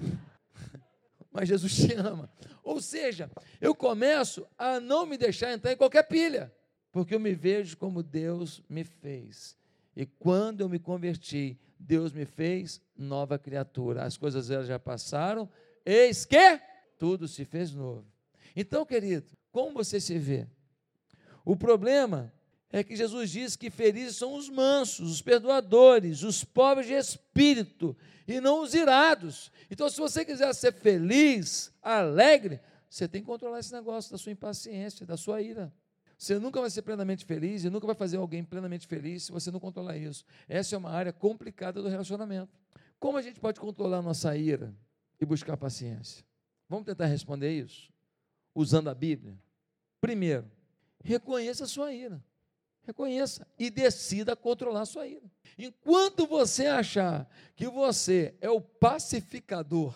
mas 1.30 1.48
Jesus 1.48 1.74
te 1.74 1.94
ama. 1.94 2.30
Ou 2.62 2.80
seja, 2.80 3.30
eu 3.60 3.74
começo 3.74 4.46
a 4.56 4.80
não 4.80 5.06
me 5.06 5.16
deixar 5.16 5.52
entrar 5.52 5.72
em 5.72 5.76
qualquer 5.76 6.02
pilha, 6.02 6.52
porque 6.90 7.14
eu 7.14 7.20
me 7.20 7.34
vejo 7.34 7.76
como 7.76 8.02
Deus 8.02 8.62
me 8.68 8.84
fez. 8.84 9.56
E 9.98 10.06
quando 10.06 10.60
eu 10.60 10.68
me 10.68 10.78
converti, 10.78 11.58
Deus 11.76 12.12
me 12.12 12.24
fez 12.24 12.80
nova 12.96 13.36
criatura. 13.36 14.04
As 14.04 14.16
coisas 14.16 14.48
elas 14.48 14.68
já 14.68 14.78
passaram, 14.78 15.50
eis 15.84 16.24
que 16.24 16.60
tudo 16.96 17.26
se 17.26 17.44
fez 17.44 17.74
novo. 17.74 18.06
Então, 18.54 18.86
querido, 18.86 19.26
como 19.50 19.74
você 19.74 19.98
se 19.98 20.16
vê? 20.16 20.46
O 21.44 21.56
problema 21.56 22.32
é 22.70 22.84
que 22.84 22.94
Jesus 22.94 23.28
diz 23.28 23.56
que 23.56 23.70
felizes 23.70 24.14
são 24.14 24.36
os 24.36 24.48
mansos, 24.48 25.10
os 25.10 25.20
perdoadores, 25.20 26.22
os 26.22 26.44
pobres 26.44 26.86
de 26.86 26.92
espírito, 26.92 27.96
e 28.28 28.40
não 28.40 28.62
os 28.62 28.74
irados. 28.74 29.50
Então, 29.68 29.90
se 29.90 29.98
você 29.98 30.24
quiser 30.24 30.54
ser 30.54 30.74
feliz, 30.74 31.72
alegre, 31.82 32.60
você 32.88 33.08
tem 33.08 33.20
que 33.20 33.26
controlar 33.26 33.58
esse 33.58 33.72
negócio 33.72 34.12
da 34.12 34.18
sua 34.18 34.30
impaciência, 34.30 35.04
da 35.04 35.16
sua 35.16 35.42
ira. 35.42 35.72
Você 36.18 36.36
nunca 36.36 36.60
vai 36.60 36.68
ser 36.68 36.82
plenamente 36.82 37.24
feliz 37.24 37.62
e 37.62 37.70
nunca 37.70 37.86
vai 37.86 37.94
fazer 37.94 38.16
alguém 38.16 38.42
plenamente 38.42 38.88
feliz 38.88 39.22
se 39.22 39.32
você 39.32 39.52
não 39.52 39.60
controlar 39.60 39.96
isso. 39.96 40.24
Essa 40.48 40.74
é 40.74 40.78
uma 40.78 40.90
área 40.90 41.12
complicada 41.12 41.80
do 41.80 41.88
relacionamento. 41.88 42.50
Como 42.98 43.16
a 43.16 43.22
gente 43.22 43.38
pode 43.38 43.60
controlar 43.60 44.02
nossa 44.02 44.36
ira 44.36 44.74
e 45.20 45.24
buscar 45.24 45.56
paciência? 45.56 46.24
Vamos 46.68 46.86
tentar 46.86 47.06
responder 47.06 47.56
isso 47.56 47.92
usando 48.52 48.90
a 48.90 48.94
Bíblia. 48.94 49.38
Primeiro, 50.00 50.50
reconheça 51.04 51.62
a 51.62 51.68
sua 51.68 51.92
ira. 51.92 52.20
Reconheça 52.82 53.46
e 53.56 53.70
decida 53.70 54.34
controlar 54.34 54.80
a 54.80 54.86
sua 54.86 55.06
ira. 55.06 55.30
Enquanto 55.56 56.26
você 56.26 56.66
achar 56.66 57.30
que 57.54 57.68
você 57.68 58.34
é 58.40 58.50
o 58.50 58.60
pacificador, 58.60 59.94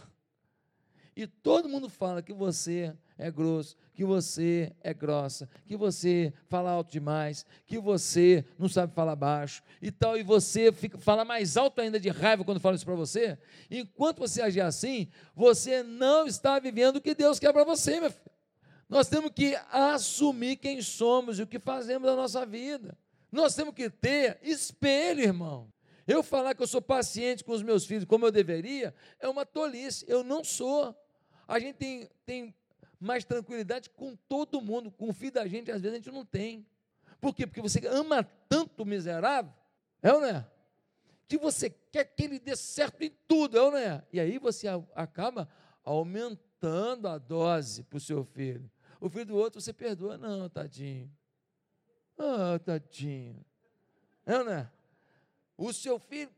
e 1.17 1.27
todo 1.27 1.69
mundo 1.69 1.89
fala 1.89 2.23
que 2.23 2.33
você 2.33 2.95
é 3.19 3.31
grosso, 3.31 3.77
que 3.95 4.05
você 4.05 4.73
é 4.81 4.95
grossa, 4.95 5.49
que 5.67 5.77
você 5.77 6.33
fala 6.49 6.71
alto 6.71 6.91
demais, 6.91 7.45
que 7.67 7.79
você 7.79 8.45
não 8.59 8.69
sabe 8.69 8.95
falar 8.95 9.17
baixo 9.17 9.63
e 9.81 9.91
tal, 9.91 10.17
e 10.17 10.23
você 10.23 10.73
fica, 10.73 10.99
fala 10.99 11.25
mais 11.25 11.57
alto 11.57 11.81
ainda 11.81 12.01
de 12.01 12.09
raiva 12.09 12.45
quando 12.45 12.61
fala 12.61 12.77
isso 12.77 12.85
para 12.85 12.95
você, 12.95 13.39
enquanto 13.71 14.19
você 14.19 14.41
agir 14.41 14.61
assim, 14.61 15.09
você 15.35 15.83
não 15.83 16.27
está 16.27 16.59
vivendo 16.59 16.97
o 16.97 17.01
que 17.01 17.15
Deus 17.15 17.39
quer 17.39 17.53
para 17.53 17.65
você, 17.65 18.01
meu 18.01 18.11
filho. 18.11 18.33
Nós 18.89 19.09
temos 19.09 19.31
que 19.35 19.57
assumir 19.71 20.57
quem 20.57 20.83
somos 20.83 21.39
e 21.39 21.43
o 21.43 21.47
que 21.47 21.59
fazemos 21.59 22.07
da 22.07 22.15
nossa 22.15 22.45
vida. 22.45 22.97
Nós 23.31 23.55
temos 23.55 23.75
que 23.75 23.89
ter 23.89 24.39
espelho, 24.43 25.23
irmão. 25.23 25.73
Eu 26.07 26.23
falar 26.23 26.55
que 26.55 26.63
eu 26.63 26.67
sou 26.67 26.83
paciente 26.83 27.43
com 27.43 27.53
os 27.53 27.63
meus 27.63 27.87
filhos 27.87 28.05
como 28.05 28.27
eu 28.27 28.31
deveria 28.31 28.95
é 29.19 29.29
uma 29.29 29.47
tolice. 29.47 30.05
Eu 30.07 30.23
não 30.23 30.45
sou. 30.45 30.95
A 31.49 31.59
gente 31.59 31.77
tem, 31.77 32.11
tem 32.27 32.55
mais 33.03 33.25
tranquilidade 33.25 33.91
com 33.91 34.15
todo 34.15 34.61
mundo. 34.61 34.91
Com 34.91 35.11
o 35.11 35.13
filho 35.13 35.33
da 35.33 35.47
gente, 35.47 35.71
às 35.71 35.83
vezes, 35.83 35.95
a 35.95 35.97
gente 35.99 36.11
não 36.11 36.25
tem. 36.25 36.67
Por 37.21 37.35
quê? 37.35 37.47
Porque 37.47 37.61
você 37.61 37.81
ama 37.87 38.25
tanto 38.49 38.83
o 38.83 38.87
miserável, 38.87 39.53
é 40.03 40.13
ou 40.13 40.21
não 40.21 40.29
é? 40.29 40.47
Que 41.29 41.39
você 41.39 41.71
quer 41.71 42.05
que 42.05 42.25
ele 42.25 42.39
dê 42.39 42.57
certo 42.57 43.03
em 43.03 43.11
tudo, 43.29 43.57
é 43.57 43.63
ou 43.63 43.71
não 43.71 43.79
é? 43.79 44.05
E 44.13 44.19
aí 44.19 44.39
você 44.39 44.67
acaba 44.95 45.49
aumentando 45.85 47.09
a 47.09 47.19
dose 47.19 47.83
para 47.85 47.97
o 47.97 48.01
seu 48.01 48.25
filho. 48.25 48.71
O 49.01 49.09
filho 49.09 49.27
do 49.27 49.37
outro 49.37 49.61
você 49.61 49.73
perdoa, 49.73 50.17
não, 50.17 50.49
tadinho. 50.49 51.11
Ah, 52.19 52.59
tadinho. 52.59 53.45
É 54.27 54.39
ou 54.39 54.45
não 54.45 54.53
é? 54.53 54.71
O 55.57 55.73
seu 55.73 55.99
filho 55.99 56.31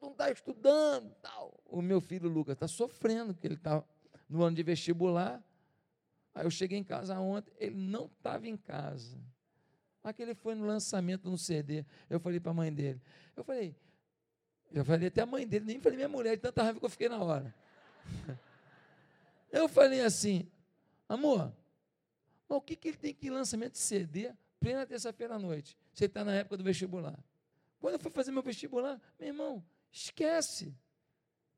não 0.00 0.12
está 0.12 0.30
estudando, 0.30 1.14
tal. 1.20 1.60
O 1.66 1.82
meu 1.82 2.00
filho 2.00 2.28
Lucas 2.28 2.54
está 2.54 2.68
sofrendo, 2.68 3.34
porque 3.34 3.46
ele 3.46 3.54
está 3.54 3.84
no 4.28 4.42
ano 4.42 4.56
de 4.56 4.62
vestibular. 4.62 5.42
Aí 6.34 6.44
eu 6.44 6.50
cheguei 6.50 6.78
em 6.78 6.84
casa 6.84 7.18
ontem, 7.18 7.52
ele 7.58 7.76
não 7.76 8.06
estava 8.06 8.48
em 8.48 8.56
casa. 8.56 9.18
Mas 10.02 10.14
que 10.16 10.22
ele 10.22 10.34
foi 10.34 10.54
no 10.54 10.66
lançamento 10.66 11.30
no 11.30 11.38
CD. 11.38 11.84
Eu 12.08 12.18
falei 12.18 12.40
para 12.40 12.50
a 12.50 12.54
mãe 12.54 12.72
dele. 12.72 13.00
Eu 13.36 13.44
falei, 13.44 13.76
eu 14.72 14.84
falei 14.84 15.08
até 15.08 15.22
a 15.22 15.26
mãe 15.26 15.46
dele, 15.46 15.66
nem 15.66 15.80
falei 15.80 15.96
minha 15.96 16.08
mulher, 16.08 16.36
de 16.36 16.42
tanta 16.42 16.62
raiva 16.62 16.78
que 16.78 16.84
eu 16.84 16.90
fiquei 16.90 17.08
na 17.08 17.18
hora. 17.18 17.54
Eu 19.52 19.68
falei 19.68 20.00
assim, 20.00 20.50
amor, 21.06 21.54
mas 22.48 22.58
o 22.58 22.60
que, 22.62 22.74
que 22.74 22.88
ele 22.88 22.96
tem 22.96 23.12
que 23.12 23.26
ir 23.26 23.30
lançamento 23.30 23.72
de 23.72 23.78
CD 23.78 24.32
plena 24.58 24.86
terça-feira 24.86 25.34
à 25.34 25.38
noite? 25.38 25.76
Você 25.92 26.06
está 26.06 26.24
na 26.24 26.34
época 26.34 26.56
do 26.56 26.64
vestibular. 26.64 27.22
Quando 27.78 27.94
eu 27.94 28.00
fui 28.00 28.10
fazer 28.10 28.30
meu 28.30 28.42
vestibular, 28.42 28.98
meu 29.18 29.28
irmão, 29.28 29.64
esquece. 29.90 30.74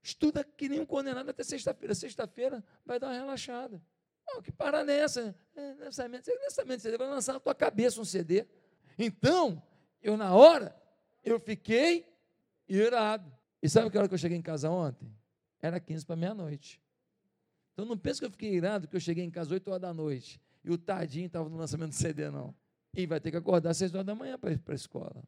Estuda 0.02 0.42
que 0.42 0.68
nem 0.68 0.80
um 0.80 0.86
condenado 0.86 1.30
até 1.30 1.44
sexta-feira. 1.44 1.94
Sexta-feira 1.94 2.64
vai 2.84 2.98
dar 2.98 3.08
uma 3.08 3.14
relaxada. 3.14 3.80
Oh, 4.28 4.42
que 4.42 4.50
para 4.50 4.84
nessa. 4.84 5.34
É, 5.54 5.74
lançamento, 5.74 6.30
lançamento 6.42 6.76
de 6.76 6.82
CD, 6.82 6.98
vai 6.98 7.08
lançar 7.08 7.32
na 7.34 7.40
tua 7.40 7.54
cabeça 7.54 8.00
um 8.00 8.04
CD. 8.04 8.46
Então, 8.98 9.62
eu 10.02 10.16
na 10.16 10.34
hora, 10.34 10.74
eu 11.22 11.38
fiquei 11.38 12.06
irado. 12.68 13.32
E 13.62 13.68
sabe 13.68 13.90
que 13.90 13.98
hora 13.98 14.08
que 14.08 14.14
eu 14.14 14.18
cheguei 14.18 14.36
em 14.36 14.42
casa 14.42 14.70
ontem? 14.70 15.10
Era 15.60 15.80
15 15.80 16.04
para 16.04 16.16
meia-noite. 16.16 16.80
Então 17.72 17.84
não 17.84 17.98
pense 17.98 18.20
que 18.20 18.26
eu 18.26 18.30
fiquei 18.30 18.54
irado 18.54 18.86
que 18.86 18.94
eu 18.94 19.00
cheguei 19.00 19.24
em 19.24 19.30
casa 19.30 19.52
8 19.52 19.68
horas 19.68 19.80
da 19.80 19.92
noite 19.92 20.40
e 20.62 20.70
o 20.70 20.78
tadinho 20.78 21.26
estava 21.26 21.48
no 21.48 21.56
lançamento 21.56 21.90
do 21.90 21.94
CD, 21.94 22.30
não. 22.30 22.54
E 22.96 23.06
vai 23.06 23.18
ter 23.20 23.30
que 23.30 23.36
acordar 23.36 23.70
às 23.70 23.78
6 23.78 23.94
horas 23.94 24.06
da 24.06 24.14
manhã 24.14 24.38
para 24.38 24.52
ir 24.52 24.58
para 24.58 24.74
a 24.74 24.76
escola. 24.76 25.24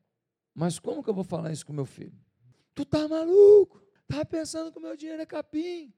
Mas 0.54 0.78
como 0.78 1.02
que 1.02 1.10
eu 1.10 1.14
vou 1.14 1.24
falar 1.24 1.52
isso 1.52 1.66
com 1.66 1.72
meu 1.72 1.84
filho? 1.84 2.18
Tu 2.74 2.84
tá 2.84 3.08
maluco? 3.08 3.82
Tá 4.06 4.24
pensando 4.24 4.70
que 4.70 4.78
o 4.78 4.80
meu 4.80 4.96
dinheiro 4.96 5.20
é 5.20 5.26
capim? 5.26 5.92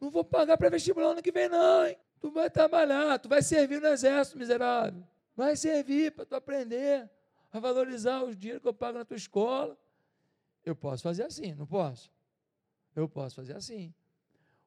Não 0.00 0.10
vou 0.10 0.24
pagar 0.24 0.56
para 0.56 0.70
vestibular 0.70 1.10
ano 1.10 1.22
que 1.22 1.30
vem, 1.30 1.48
não, 1.48 1.86
hein? 1.86 1.96
Tu 2.22 2.30
vai 2.30 2.48
trabalhar, 2.48 3.18
tu 3.18 3.28
vai 3.28 3.42
servir 3.42 3.80
no 3.80 3.88
exército, 3.88 4.38
miserável. 4.38 5.02
Vai 5.34 5.56
servir 5.56 6.12
para 6.12 6.24
tu 6.24 6.36
aprender 6.36 7.10
a 7.50 7.58
valorizar 7.58 8.22
o 8.22 8.32
dinheiro 8.32 8.60
que 8.60 8.68
eu 8.68 8.72
pago 8.72 8.96
na 8.96 9.04
tua 9.04 9.16
escola. 9.16 9.76
Eu 10.64 10.76
posso 10.76 11.02
fazer 11.02 11.24
assim, 11.24 11.52
não 11.52 11.66
posso? 11.66 12.12
Eu 12.94 13.08
posso 13.08 13.34
fazer 13.34 13.56
assim. 13.56 13.92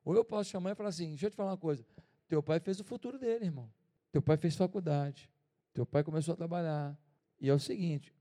Ou 0.04 0.14
eu 0.14 0.26
posso 0.26 0.50
chamar 0.50 0.72
e 0.72 0.76
falar 0.76 0.90
assim: 0.90 1.08
deixa 1.12 1.28
eu 1.28 1.30
te 1.32 1.38
falar 1.38 1.52
uma 1.52 1.58
coisa. 1.58 1.86
Teu 2.28 2.44
pai 2.44 2.60
fez 2.60 2.82
o 2.82 2.84
futuro 2.84 3.18
dele, 3.18 3.46
irmão. 3.46 3.72
Teu 4.12 4.22
pai 4.22 4.36
fez 4.36 4.58
faculdade, 4.58 5.32
teu 5.74 5.86
pai 5.86 6.04
começou 6.04 6.34
a 6.34 6.36
trabalhar. 6.36 7.00
E 7.40 7.50
é 7.50 7.54
o 7.54 7.60
seguinte: 7.60 8.14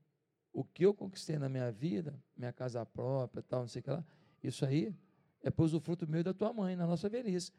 o 0.53 0.63
que 0.63 0.85
eu 0.85 0.93
conquistei 0.93 1.37
na 1.37 1.49
minha 1.49 1.69
vida, 1.73 2.17
minha 2.37 2.53
casa 2.53 2.85
própria, 2.85 3.43
tal, 3.43 3.61
não 3.61 3.67
sei 3.67 3.81
o 3.81 3.83
que 3.83 3.91
lá, 3.91 4.05
isso 4.41 4.65
aí 4.65 4.95
é 5.43 5.51
para 5.51 5.65
usufruto 5.65 6.07
meu 6.07 6.21
e 6.21 6.23
da 6.23 6.33
tua 6.33 6.53
mãe, 6.53 6.77
na 6.77 6.87
nossa 6.87 7.09
velhice. 7.09 7.51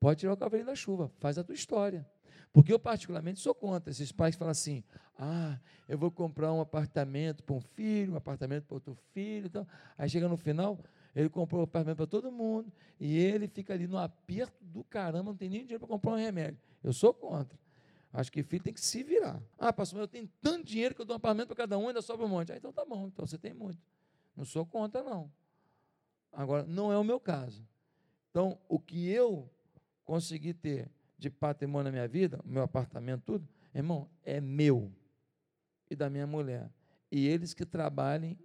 Pode 0.00 0.20
tirar 0.20 0.32
o 0.32 0.36
cavalinho 0.36 0.66
da 0.66 0.74
chuva, 0.74 1.12
faz 1.18 1.36
a 1.36 1.44
tua 1.44 1.54
história. 1.54 2.08
Porque 2.52 2.72
eu, 2.72 2.78
particularmente, 2.78 3.38
sou 3.38 3.54
contra 3.54 3.90
esses 3.90 4.10
pais 4.10 4.34
falam 4.34 4.50
assim: 4.50 4.82
ah, 5.16 5.58
eu 5.86 5.98
vou 5.98 6.10
comprar 6.10 6.52
um 6.52 6.60
apartamento 6.60 7.44
para 7.44 7.54
um 7.54 7.60
filho, 7.60 8.14
um 8.14 8.16
apartamento 8.16 8.64
para 8.64 8.74
outro 8.74 8.94
filho. 9.12 9.46
Então, 9.46 9.66
aí 9.96 10.08
chega 10.08 10.26
no 10.26 10.36
final, 10.36 10.78
ele 11.14 11.28
comprou 11.28 11.60
um 11.60 11.64
apartamento 11.64 11.98
para 11.98 12.06
todo 12.06 12.32
mundo 12.32 12.72
e 12.98 13.16
ele 13.16 13.46
fica 13.46 13.74
ali 13.74 13.86
no 13.86 13.98
aperto 13.98 14.64
do 14.64 14.82
caramba, 14.82 15.30
não 15.30 15.36
tem 15.36 15.48
nem 15.48 15.60
dinheiro 15.60 15.80
para 15.80 15.88
comprar 15.88 16.12
um 16.12 16.16
remédio. 16.16 16.58
Eu 16.82 16.92
sou 16.92 17.12
contra. 17.12 17.58
Acho 18.12 18.32
que 18.32 18.42
filho 18.42 18.64
tem 18.64 18.72
que 18.72 18.80
se 18.80 19.04
virar. 19.04 19.40
Ah, 19.56 19.72
pastor, 19.72 20.00
eu 20.00 20.08
tenho 20.08 20.28
tanto 20.40 20.64
dinheiro 20.64 20.94
que 20.94 21.00
eu 21.00 21.04
dou 21.04 21.14
um 21.14 21.18
apartamento 21.18 21.48
para 21.48 21.56
cada 21.56 21.78
um 21.78 21.84
e 21.84 21.86
ainda 21.88 22.02
sobra 22.02 22.26
um 22.26 22.28
monte. 22.28 22.50
Ah, 22.50 22.56
então 22.56 22.72
tá 22.72 22.84
bom, 22.84 23.06
então 23.06 23.24
você 23.24 23.38
tem 23.38 23.54
muito. 23.54 23.78
Não 24.34 24.44
sou 24.44 24.66
contra, 24.66 25.02
não. 25.02 25.30
Agora, 26.32 26.64
não 26.64 26.90
é 26.90 26.98
o 26.98 27.04
meu 27.04 27.20
caso. 27.20 27.64
Então, 28.30 28.58
o 28.68 28.80
que 28.80 29.08
eu 29.08 29.48
consegui 30.10 30.52
ter 30.52 30.90
de 31.16 31.30
patrimônio 31.30 31.84
na 31.84 31.92
minha 31.92 32.08
vida, 32.08 32.40
meu 32.44 32.64
apartamento, 32.64 33.22
tudo, 33.24 33.48
irmão, 33.72 34.10
é 34.24 34.40
meu 34.40 34.92
e 35.88 35.94
da 35.94 36.10
minha 36.10 36.26
mulher. 36.26 36.68
E 37.12 37.28
eles 37.28 37.54
que 37.54 37.64
trabalhem 37.64 38.36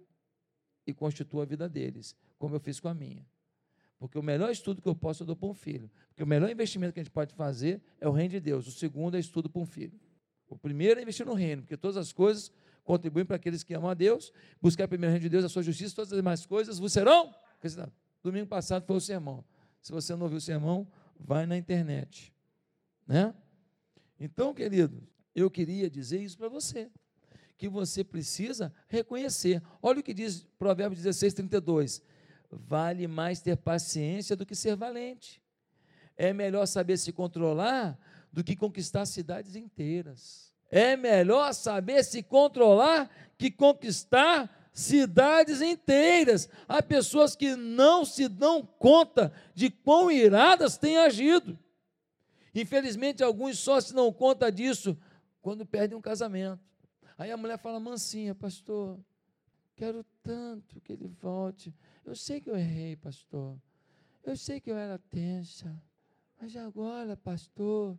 e 0.86 0.94
constituam 0.94 1.42
a 1.42 1.44
vida 1.44 1.68
deles, 1.68 2.14
como 2.38 2.54
eu 2.54 2.60
fiz 2.60 2.78
com 2.78 2.86
a 2.86 2.94
minha. 2.94 3.26
Porque 3.98 4.16
o 4.16 4.22
melhor 4.22 4.48
estudo 4.48 4.80
que 4.80 4.86
eu 4.86 4.94
posso 4.94 5.24
eu 5.24 5.26
dou 5.26 5.34
para 5.34 5.48
um 5.48 5.54
filho. 5.54 5.90
Porque 6.10 6.22
o 6.22 6.26
melhor 6.26 6.48
investimento 6.48 6.92
que 6.92 7.00
a 7.00 7.02
gente 7.02 7.12
pode 7.12 7.34
fazer 7.34 7.82
é 8.00 8.08
o 8.08 8.12
reino 8.12 8.30
de 8.30 8.40
Deus. 8.40 8.68
O 8.68 8.70
segundo 8.70 9.16
é 9.16 9.18
estudo 9.18 9.50
para 9.50 9.60
um 9.60 9.66
filho. 9.66 9.98
O 10.48 10.56
primeiro 10.56 11.00
é 11.00 11.02
investir 11.02 11.26
no 11.26 11.34
reino, 11.34 11.62
porque 11.62 11.76
todas 11.76 11.96
as 11.96 12.12
coisas 12.12 12.52
contribuindo 12.84 13.26
para 13.26 13.36
aqueles 13.36 13.64
que 13.64 13.74
amam 13.74 13.90
a 13.90 13.94
Deus, 13.94 14.32
buscar 14.62 14.86
primeiro 14.86 15.10
o 15.10 15.14
reino 15.14 15.22
de 15.24 15.30
Deus, 15.30 15.44
a 15.44 15.48
sua 15.48 15.64
justiça, 15.64 15.96
todas 15.96 16.12
as 16.12 16.16
demais 16.16 16.46
coisas 16.46 16.78
vos 16.78 16.92
serão. 16.92 17.34
Domingo 18.22 18.46
passado 18.46 18.86
foi 18.86 18.94
o 18.94 19.00
sermão. 19.00 19.44
Se 19.82 19.90
você 19.90 20.14
não 20.14 20.22
ouviu 20.22 20.38
o 20.38 20.40
sermão, 20.40 20.86
vai 21.18 21.46
na 21.46 21.56
internet. 21.56 22.32
Né? 23.06 23.34
Então, 24.18 24.54
querido, 24.54 25.06
eu 25.34 25.50
queria 25.50 25.90
dizer 25.90 26.20
isso 26.20 26.38
para 26.38 26.48
você, 26.48 26.90
que 27.56 27.68
você 27.68 28.02
precisa 28.02 28.72
reconhecer. 28.88 29.62
Olha 29.82 30.00
o 30.00 30.02
que 30.02 30.14
diz 30.14 30.46
Provérbios 30.58 31.02
16, 31.02 31.34
32. 31.34 32.02
Vale 32.50 33.06
mais 33.06 33.40
ter 33.40 33.56
paciência 33.56 34.36
do 34.36 34.46
que 34.46 34.54
ser 34.54 34.76
valente. 34.76 35.42
É 36.16 36.32
melhor 36.32 36.66
saber 36.66 36.96
se 36.96 37.12
controlar 37.12 37.98
do 38.32 38.42
que 38.42 38.56
conquistar 38.56 39.04
cidades 39.06 39.56
inteiras. 39.56 40.54
É 40.70 40.96
melhor 40.96 41.52
saber 41.52 42.02
se 42.04 42.22
controlar 42.22 43.10
que 43.38 43.50
conquistar 43.50 44.55
cidades 44.76 45.62
inteiras. 45.62 46.50
Há 46.68 46.82
pessoas 46.82 47.34
que 47.34 47.56
não 47.56 48.04
se 48.04 48.28
dão 48.28 48.62
conta 48.62 49.32
de 49.54 49.70
quão 49.70 50.10
iradas 50.10 50.76
têm 50.76 50.98
agido. 50.98 51.58
Infelizmente, 52.54 53.24
alguns 53.24 53.58
só 53.58 53.80
se 53.80 53.94
dão 53.94 54.12
conta 54.12 54.52
disso 54.52 54.96
quando 55.40 55.64
perdem 55.64 55.96
um 55.96 56.02
casamento. 56.02 56.60
Aí 57.16 57.30
a 57.30 57.36
mulher 57.38 57.58
fala, 57.58 57.80
mansinha, 57.80 58.34
pastor, 58.34 59.00
quero 59.74 60.04
tanto 60.22 60.78
que 60.82 60.92
ele 60.92 61.08
volte. 61.08 61.74
Eu 62.04 62.14
sei 62.14 62.38
que 62.38 62.50
eu 62.50 62.56
errei, 62.56 62.96
pastor. 62.96 63.58
Eu 64.22 64.36
sei 64.36 64.60
que 64.60 64.70
eu 64.70 64.76
era 64.76 64.98
tensa. 64.98 65.74
Mas 66.38 66.54
agora, 66.54 67.16
pastor, 67.16 67.98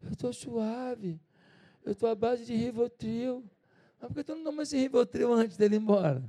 eu 0.00 0.12
estou 0.12 0.32
suave. 0.32 1.20
Eu 1.84 1.92
estou 1.92 2.08
à 2.08 2.14
base 2.14 2.46
de 2.46 2.54
Rivotril. 2.54 3.44
Mas 4.02 4.08
por 4.08 4.16
que 4.16 4.24
tu 4.24 4.34
não 4.34 4.42
toma 4.42 4.64
esse 4.64 4.76
Rivotril 4.76 5.32
antes 5.32 5.56
dele 5.56 5.76
ir 5.76 5.78
embora? 5.80 6.20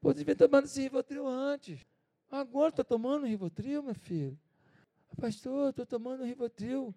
Pô, 0.00 0.12
devia 0.12 0.34
tomar 0.34 0.64
esse 0.64 0.80
Rivotril 0.80 1.24
antes. 1.28 1.86
Agora 2.28 2.70
está 2.70 2.82
tomando 2.82 3.24
Rivotril, 3.24 3.84
meu 3.84 3.94
filho? 3.94 4.36
Pastor, 5.16 5.70
estou 5.70 5.86
tomando 5.86 6.24
Rivotril 6.24 6.92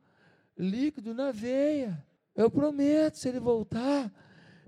líquido 0.57 1.13
na 1.13 1.31
veia. 1.31 2.03
Eu 2.35 2.49
prometo, 2.49 3.15
se 3.15 3.29
ele 3.29 3.39
voltar, 3.39 4.11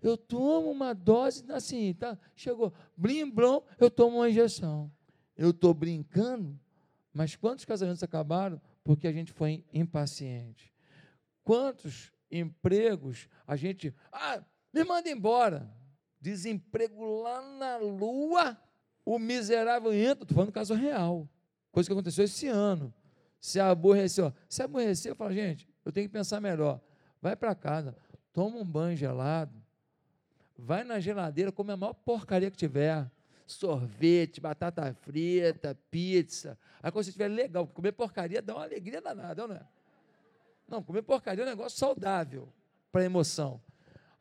eu 0.04 0.16
tomo 0.16 0.70
uma 0.70 0.94
dose, 0.94 1.44
assim, 1.52 1.96
tá? 1.96 2.16
Chegou, 2.36 2.72
blim, 2.96 3.28
blom, 3.28 3.64
eu 3.80 3.90
tomo 3.90 4.18
uma 4.18 4.30
injeção. 4.30 4.92
Eu 5.36 5.50
estou 5.50 5.74
brincando, 5.74 6.60
mas 7.12 7.36
quantos 7.36 7.66
casamentos 7.66 8.04
acabaram 8.04 8.62
porque 8.84 9.08
a 9.08 9.12
gente 9.12 9.34
foi 9.34 9.66
impaciente? 9.74 10.72
Quantos 11.44 12.14
empregos 12.30 13.28
a 13.48 13.56
gente. 13.56 13.94
Ah, 14.12 14.44
me 14.76 14.84
manda 14.84 15.10
embora. 15.10 15.72
Desemprego 16.20 17.22
lá 17.22 17.42
na 17.42 17.78
lua, 17.78 18.58
o 19.06 19.18
miserável 19.18 19.94
entra. 19.94 20.24
Estou 20.24 20.36
falando 20.36 20.50
do 20.50 20.54
caso 20.54 20.74
real. 20.74 21.30
Coisa 21.72 21.88
que 21.88 21.94
aconteceu 21.94 22.26
esse 22.26 22.48
ano. 22.48 22.94
Se 23.40 23.60
aborreceu. 23.60 24.34
Se 24.50 24.62
aborreceu, 24.62 25.16
fala, 25.16 25.34
gente, 25.34 25.68
eu 25.86 25.92
tenho 25.92 26.08
que 26.08 26.12
pensar 26.12 26.42
melhor. 26.42 26.82
Vai 27.22 27.36
para 27.36 27.56
casa, 27.56 27.96
toma 28.34 28.58
um 28.58 28.66
banho 28.66 28.98
gelado, 28.98 29.54
vai 30.58 30.84
na 30.84 31.00
geladeira, 31.00 31.52
come 31.52 31.72
a 31.72 31.78
maior 31.78 31.94
porcaria 31.94 32.52
que 32.52 32.58
tiver. 32.58 33.10
Sorvete, 33.48 34.42
batata 34.42 34.94
frita, 35.02 35.78
pizza. 35.90 36.58
Aí 36.82 36.92
quando 36.92 37.04
você 37.04 37.12
estiver 37.12 37.28
legal, 37.28 37.68
comer 37.68 37.92
porcaria 37.94 38.42
dá 38.42 38.56
uma 38.56 38.64
alegria 38.64 39.02
danada, 39.02 39.48
não 39.48 39.56
é? 39.56 39.62
Não, 40.68 40.84
comer 40.84 41.04
porcaria 41.04 41.44
é 41.44 41.48
um 41.48 41.50
negócio 41.50 41.78
saudável 41.78 42.52
para 42.92 43.02
a 43.02 43.06
emoção. 43.06 43.62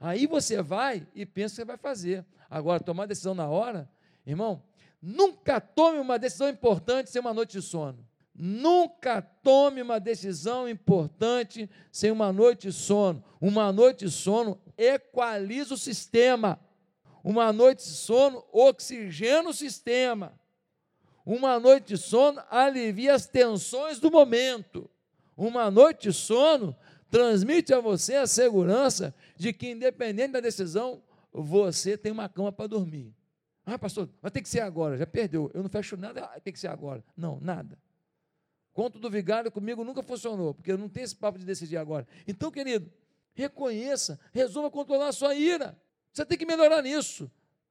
Aí 0.05 0.27
você 0.27 0.61
vai 0.61 1.07
e 1.15 1.25
pensa 1.25 1.55
que 1.55 1.57
você 1.57 1.65
vai 1.65 1.79
fazer. 1.79 2.27
Agora, 2.51 2.79
tomar 2.79 3.07
decisão 3.07 3.35
na 3.35 3.49
hora, 3.49 3.89
irmão, 4.27 4.63
nunca 5.01 5.59
tome 5.63 5.99
uma 5.99 6.19
decisão 6.19 6.47
importante 6.47 7.09
sem 7.09 7.23
uma 7.23 7.33
noite 7.33 7.59
de 7.59 7.63
sono. 7.63 8.07
Nunca 8.35 9.23
tome 9.23 9.81
uma 9.81 9.99
decisão 9.99 10.69
importante 10.69 11.71
sem 11.90 12.11
uma 12.11 12.31
noite 12.35 12.69
de 12.69 12.75
sono. 12.75 13.25
Uma 13.40 13.73
noite 13.73 14.05
de 14.05 14.11
sono 14.11 14.61
equaliza 14.77 15.73
o 15.73 15.79
sistema. 15.79 16.61
Uma 17.23 17.51
noite 17.51 17.83
de 17.85 17.95
sono 17.95 18.45
oxigena 18.53 19.49
o 19.49 19.55
sistema. 19.55 20.38
Uma 21.25 21.59
noite 21.59 21.95
de 21.95 21.97
sono 21.97 22.43
alivia 22.51 23.14
as 23.14 23.27
tensões 23.27 23.99
do 23.99 24.11
momento. 24.11 24.90
Uma 25.35 25.71
noite 25.71 26.11
de 26.11 26.12
sono 26.12 26.77
transmite 27.14 27.72
a 27.72 27.79
você 27.79 28.16
a 28.16 28.27
segurança 28.27 29.14
de 29.37 29.53
que, 29.53 29.70
independente 29.70 30.33
da 30.33 30.40
decisão, 30.40 31.00
você 31.33 31.96
tem 31.96 32.11
uma 32.11 32.29
cama 32.29 32.50
para 32.50 32.66
dormir. 32.66 33.14
Ah, 33.64 33.79
pastor, 33.79 34.11
mas 34.20 34.33
tem 34.33 34.42
que 34.42 34.48
ser 34.48 34.59
agora, 34.59 34.98
já 34.98 35.07
perdeu. 35.07 35.48
Eu 35.55 35.62
não 35.62 35.70
fecho 35.70 35.96
nada, 35.96 36.27
tem 36.42 36.53
que 36.53 36.59
ser 36.59 36.66
agora. 36.66 37.05
Não, 37.16 37.38
nada. 37.40 37.79
Conto 38.72 38.98
do 38.98 39.09
vigário 39.09 39.48
comigo 39.48 39.85
nunca 39.85 40.03
funcionou, 40.03 40.55
porque 40.55 40.72
eu 40.72 40.77
não 40.77 40.88
tenho 40.88 41.05
esse 41.05 41.14
papo 41.14 41.38
de 41.38 41.46
decidir 41.46 41.77
agora. 41.77 42.05
Então, 42.27 42.50
querido, 42.50 42.92
reconheça, 43.33 44.18
resolva 44.33 44.68
controlar 44.68 45.07
a 45.07 45.12
sua 45.12 45.37
ira. 45.37 45.81
Você 46.12 46.27
tem 46.27 46.37
que 46.37 46.44
melhorar 46.44 46.83
nisso. 46.83 47.31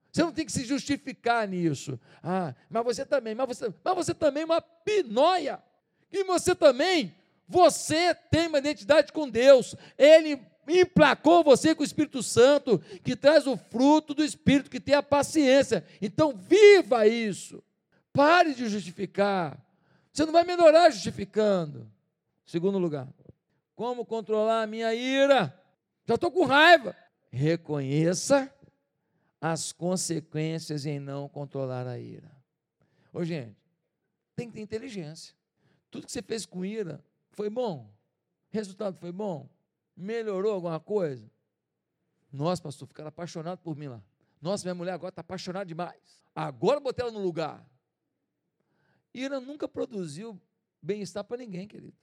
Você 0.10 0.24
não 0.24 0.32
tem 0.32 0.46
que 0.46 0.54
se 0.54 0.64
justificar 0.64 1.46
nisso. 1.50 2.00
Ah, 2.24 2.56
mas 2.70 2.86
você 2.86 3.06
também, 3.06 3.36
mas 3.36 3.48
você, 3.50 3.74
mas 3.84 3.96
você 3.96 4.14
também 4.14 4.44
é 4.44 4.46
uma 4.46 4.62
pinóia. 4.62 5.62
E 6.10 6.24
você 6.24 6.56
também 6.56 7.14
você 7.48 8.16
tem 8.16 8.48
uma 8.48 8.60
identidade 8.60 9.12
com 9.12 9.30
Deus. 9.30 9.76
Ele 9.98 10.40
emplacou 10.68 11.44
você 11.44 11.76
com 11.76 11.82
o 11.82 11.86
Espírito 11.86 12.24
Santo, 12.24 12.80
que 13.04 13.16
traz 13.16 13.48
o 13.48 13.58
fruto 13.58 14.14
do 14.14 14.24
Espírito, 14.24 14.70
que 14.70 14.80
tem 14.80 14.96
a 14.96 15.04
paciência. 15.04 15.86
Então, 16.02 16.36
viva 16.36 17.08
isso. 17.08 17.64
Pare 18.12 18.54
de 18.54 18.70
justificar. 18.70 19.60
Você 20.12 20.26
não 20.26 20.34
vai 20.34 20.44
melhorar 20.44 20.90
justificando. 20.92 21.92
Segundo 22.46 22.78
lugar, 22.78 23.08
como 23.76 24.06
controlar 24.06 24.64
a 24.64 24.68
minha 24.68 24.94
ira? 24.94 25.60
Já 26.06 26.16
estou 26.16 26.32
com 26.32 26.46
raiva. 26.46 26.96
Reconheça 27.32 28.54
as 29.42 29.72
consequências 29.72 30.86
em 30.86 31.00
não 31.00 31.28
controlar 31.28 31.88
a 31.88 31.98
ira. 31.98 32.32
Ô, 33.12 33.24
gente, 33.24 33.58
tem 34.36 34.48
que 34.48 34.54
ter 34.54 34.62
inteligência. 34.62 35.34
Tudo 35.90 36.06
que 36.06 36.12
você 36.12 36.22
fez 36.22 36.46
com 36.46 36.64
ira, 36.64 37.04
foi 37.34 37.50
bom? 37.50 37.92
Resultado 38.50 38.98
foi 38.98 39.12
bom? 39.12 39.50
Melhorou 39.96 40.54
alguma 40.54 40.80
coisa? 40.80 41.30
Nossa, 42.32 42.62
pastor, 42.62 42.88
ficaram 42.88 43.10
apaixonados 43.10 43.64
por 43.64 43.76
mim 43.76 43.88
lá. 43.88 44.04
Nossa, 44.42 44.64
minha 44.66 44.76
mulher 44.76 44.94
agora 44.94 45.10
está 45.10 45.22
apaixonada 45.22 45.66
demais. 45.66 46.24
Agora 46.36 46.80
botei 46.80 47.04
ela 47.04 47.12
no 47.12 47.20
lugar. 47.20 47.66
Ira 49.14 49.40
nunca 49.40 49.68
produziu 49.68 50.42
bem-estar 50.82 51.24
para 51.24 51.38
ninguém, 51.38 51.68
querido. 51.68 51.96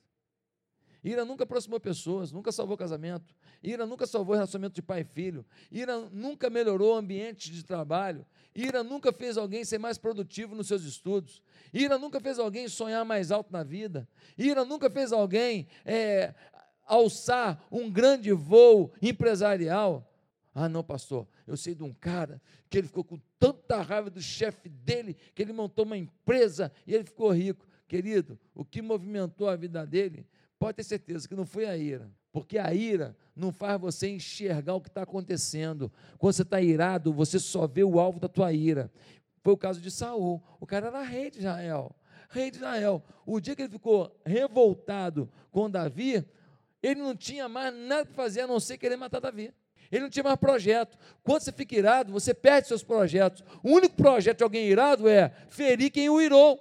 Ira 1.03 1.25
nunca 1.25 1.45
aproximou 1.45 1.81
pessoas, 1.81 2.31
nunca 2.31 2.53
salvou 2.53 2.77
casamento. 2.77 3.35
Ira 3.63 3.87
nunca 3.87 4.07
salvou 4.07 4.35
relacionamento 4.35 4.75
de 4.75 4.83
pai 4.83 5.01
e 5.01 5.05
filho. 5.05 5.45
Ira 5.71 5.99
nunca 6.11 6.51
melhorou 6.51 6.95
ambiente 6.95 7.51
de 7.51 7.65
trabalho. 7.65 8.27
Ira 8.55 8.85
nunca 8.85 9.13
fez 9.13 9.39
alguém 9.39 9.65
ser 9.65 9.79
mais 9.79 9.97
produtivo 9.97 10.55
nos 10.55 10.69
seus 10.69 10.83
estudos. 10.83 11.43
Ira 11.73 11.99
nunca 11.99 12.21
fez 12.21 12.39
alguém 12.39 12.69
sonhar 12.69 13.05
mais 13.05 13.31
alto 13.31 13.51
na 13.51 13.63
vida. 13.63 14.07
Ira 14.37 14.65
nunca 14.65 14.91
fez 14.91 15.11
alguém 15.11 15.67
é, 15.87 16.35
alçar 16.87 17.65
um 17.71 17.91
grande 17.91 18.33
voo 18.33 18.93
empresarial. 19.01 20.07
Ah, 20.55 20.69
não, 20.69 20.83
pastor, 20.83 21.27
eu 21.47 21.57
sei 21.57 21.75
de 21.75 21.83
um 21.83 21.93
cara 21.93 22.43
que 22.69 22.77
ele 22.77 22.89
ficou 22.89 23.05
com 23.05 23.19
tanta 23.39 23.81
raiva 23.81 24.11
do 24.11 24.21
chefe 24.21 24.69
dele 24.69 25.17
que 25.35 25.41
ele 25.41 25.53
montou 25.53 25.85
uma 25.87 25.97
empresa 25.97 26.71
e 26.87 26.95
ele 26.95 27.05
ficou 27.05 27.31
rico. 27.31 27.67
Querido, 27.87 28.39
o 28.55 28.65
que 28.65 28.83
movimentou 28.83 29.49
a 29.49 29.57
vida 29.57 29.85
dele 29.85 30.25
pode 30.61 30.77
ter 30.77 30.85
certeza 30.85 31.27
que 31.27 31.35
não 31.35 31.46
foi 31.46 31.64
a 31.64 31.75
ira, 31.75 32.12
porque 32.31 32.59
a 32.59 32.73
ira 32.75 33.16
não 33.35 33.51
faz 33.51 33.81
você 33.81 34.11
enxergar 34.11 34.75
o 34.75 34.81
que 34.81 34.88
está 34.88 35.03
acontecendo. 35.03 35.90
Quando 36.18 36.35
você 36.35 36.42
está 36.42 36.61
irado, 36.61 37.14
você 37.14 37.38
só 37.38 37.66
vê 37.66 37.83
o 37.83 37.99
alvo 37.99 38.20
da 38.20 38.29
tua 38.29 38.53
ira. 38.53 38.92
Foi 39.42 39.55
o 39.55 39.57
caso 39.57 39.81
de 39.81 39.90
Saul. 39.90 40.42
O 40.61 40.66
cara 40.66 40.88
era 40.88 41.03
rei 41.03 41.31
de 41.31 41.38
Israel. 41.38 41.96
Rei 42.29 42.51
de 42.51 42.59
Israel. 42.59 43.03
O 43.25 43.40
dia 43.40 43.57
que 43.57 43.62
ele 43.62 43.73
ficou 43.73 44.14
revoltado 44.23 45.31
com 45.51 45.70
Davi, 45.70 46.23
ele 46.83 47.01
não 47.01 47.16
tinha 47.16 47.49
mais 47.49 47.75
nada 47.75 48.05
para 48.05 48.14
fazer 48.14 48.42
a 48.42 48.46
não 48.46 48.61
ser 48.61 48.77
querer 48.77 48.96
matar 48.96 49.18
Davi. 49.18 49.55
Ele 49.90 50.03
não 50.03 50.11
tinha 50.11 50.23
mais 50.23 50.37
projeto. 50.37 50.99
Quando 51.23 51.40
você 51.40 51.53
fica 51.53 51.75
irado, 51.75 52.12
você 52.12 52.35
perde 52.35 52.68
seus 52.68 52.85
projetos. 52.85 53.42
O 53.62 53.70
único 53.70 53.96
projeto 53.96 54.38
de 54.38 54.44
alguém 54.44 54.68
irado 54.68 55.09
é 55.09 55.31
ferir 55.49 55.90
quem 55.90 56.11
o 56.11 56.20
irou. 56.20 56.61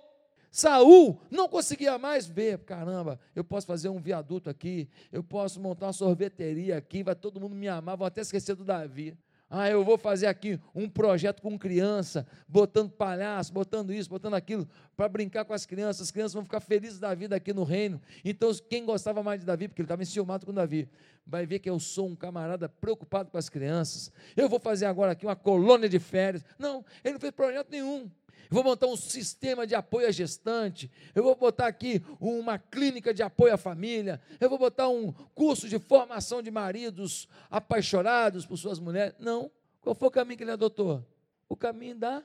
Saul 0.51 1.19
não 1.29 1.47
conseguia 1.47 1.97
mais 1.97 2.25
ver, 2.25 2.59
caramba, 2.59 3.19
eu 3.35 3.43
posso 3.43 3.67
fazer 3.67 3.89
um 3.89 3.99
viaduto 3.99 4.49
aqui, 4.49 4.89
eu 5.11 5.23
posso 5.23 5.59
montar 5.59 5.87
uma 5.87 5.93
sorveteria 5.93 6.77
aqui, 6.77 7.03
vai 7.03 7.15
todo 7.15 7.39
mundo 7.39 7.55
me 7.55 7.67
amar, 7.67 7.95
vão 7.95 8.07
até 8.07 8.21
esquecer 8.21 8.55
do 8.55 8.63
Davi. 8.63 9.15
Ah, 9.51 9.67
eu 9.67 9.83
vou 9.83 9.97
fazer 9.97 10.27
aqui 10.27 10.59
um 10.75 10.87
projeto 10.87 11.41
com 11.41 11.57
criança, 11.57 12.27
botando 12.47 12.91
palhaço, 12.91 13.51
botando 13.51 13.91
isso, 13.91 14.07
botando 14.07 14.35
aquilo, 14.35 14.67
para 14.95 15.09
brincar 15.09 15.43
com 15.43 15.53
as 15.53 15.65
crianças. 15.65 16.03
As 16.03 16.11
crianças 16.11 16.35
vão 16.35 16.43
ficar 16.43 16.59
felizes 16.59 16.99
da 16.99 17.15
vida 17.15 17.35
aqui 17.35 17.51
no 17.51 17.63
reino. 17.63 17.99
Então, 18.23 18.51
quem 18.69 18.85
gostava 18.85 19.23
mais 19.23 19.39
de 19.39 19.47
Davi, 19.47 19.67
porque 19.67 19.81
ele 19.81 19.87
estava 19.87 20.03
enciumado 20.03 20.45
com 20.45 20.53
Davi, 20.53 20.87
vai 21.25 21.47
ver 21.47 21.57
que 21.57 21.69
eu 21.69 21.79
sou 21.79 22.07
um 22.07 22.15
camarada 22.15 22.69
preocupado 22.69 23.31
com 23.31 23.39
as 23.39 23.49
crianças. 23.49 24.11
Eu 24.37 24.47
vou 24.47 24.59
fazer 24.59 24.85
agora 24.85 25.13
aqui 25.13 25.25
uma 25.25 25.35
colônia 25.35 25.89
de 25.89 25.97
férias. 25.97 26.45
Não, 26.59 26.85
ele 27.03 27.13
não 27.13 27.19
fez 27.19 27.33
projeto 27.33 27.71
nenhum. 27.71 28.07
Eu 28.49 28.55
vou 28.55 28.63
montar 28.63 28.87
um 28.87 28.95
sistema 28.95 29.65
de 29.65 29.75
apoio 29.75 30.07
à 30.07 30.11
gestante. 30.11 30.91
Eu 31.13 31.23
vou 31.23 31.35
botar 31.35 31.67
aqui 31.67 32.03
uma 32.19 32.57
clínica 32.57 33.13
de 33.13 33.21
apoio 33.21 33.53
à 33.53 33.57
família. 33.57 34.21
Eu 34.39 34.49
vou 34.49 34.57
botar 34.57 34.89
um 34.89 35.11
curso 35.11 35.67
de 35.67 35.79
formação 35.79 36.41
de 36.41 36.51
maridos 36.51 37.27
apaixonados 37.49 38.45
por 38.45 38.57
suas 38.57 38.79
mulheres. 38.79 39.15
Não. 39.19 39.51
Qual 39.81 39.95
foi 39.95 40.07
o 40.07 40.11
caminho 40.11 40.37
que 40.37 40.43
ele 40.43 40.51
adotou? 40.51 41.05
O 41.47 41.55
caminho 41.55 41.95
da 41.95 42.23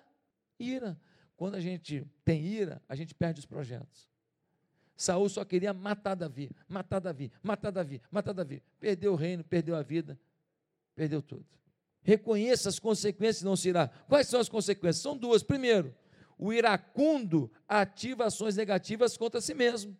ira. 0.58 0.98
Quando 1.36 1.56
a 1.56 1.60
gente 1.60 2.06
tem 2.24 2.44
ira, 2.44 2.80
a 2.88 2.94
gente 2.94 3.14
perde 3.14 3.40
os 3.40 3.46
projetos. 3.46 4.08
Saul 4.96 5.28
só 5.28 5.44
queria 5.44 5.72
matar 5.72 6.14
Davi, 6.14 6.50
matar 6.68 7.00
Davi, 7.00 7.32
matar 7.42 7.70
Davi, 7.70 8.00
matar 8.10 8.32
Davi. 8.32 8.62
Perdeu 8.78 9.12
o 9.12 9.16
reino, 9.16 9.42
perdeu 9.42 9.74
a 9.74 9.82
vida, 9.82 10.18
perdeu 10.94 11.20
tudo. 11.20 11.46
Reconheça 12.02 12.68
as 12.68 12.78
consequências 12.78 13.42
não 13.42 13.56
se 13.56 13.70
irá. 13.70 13.88
Quais 14.08 14.28
são 14.28 14.38
as 14.38 14.48
consequências? 14.48 15.02
São 15.02 15.16
duas. 15.16 15.42
Primeiro, 15.42 15.94
o 16.38 16.52
iracundo 16.52 17.50
ativa 17.68 18.26
ações 18.26 18.56
negativas 18.56 19.16
contra 19.16 19.40
si 19.40 19.54
mesmo. 19.54 19.96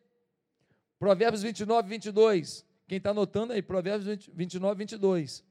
Provérbios 0.98 1.42
29, 1.42 1.88
22. 1.88 2.64
Quem 2.86 2.98
está 2.98 3.10
anotando 3.10 3.52
aí, 3.52 3.62
Provérbios 3.62 4.28
29, 4.32 4.78
22. 4.78 5.44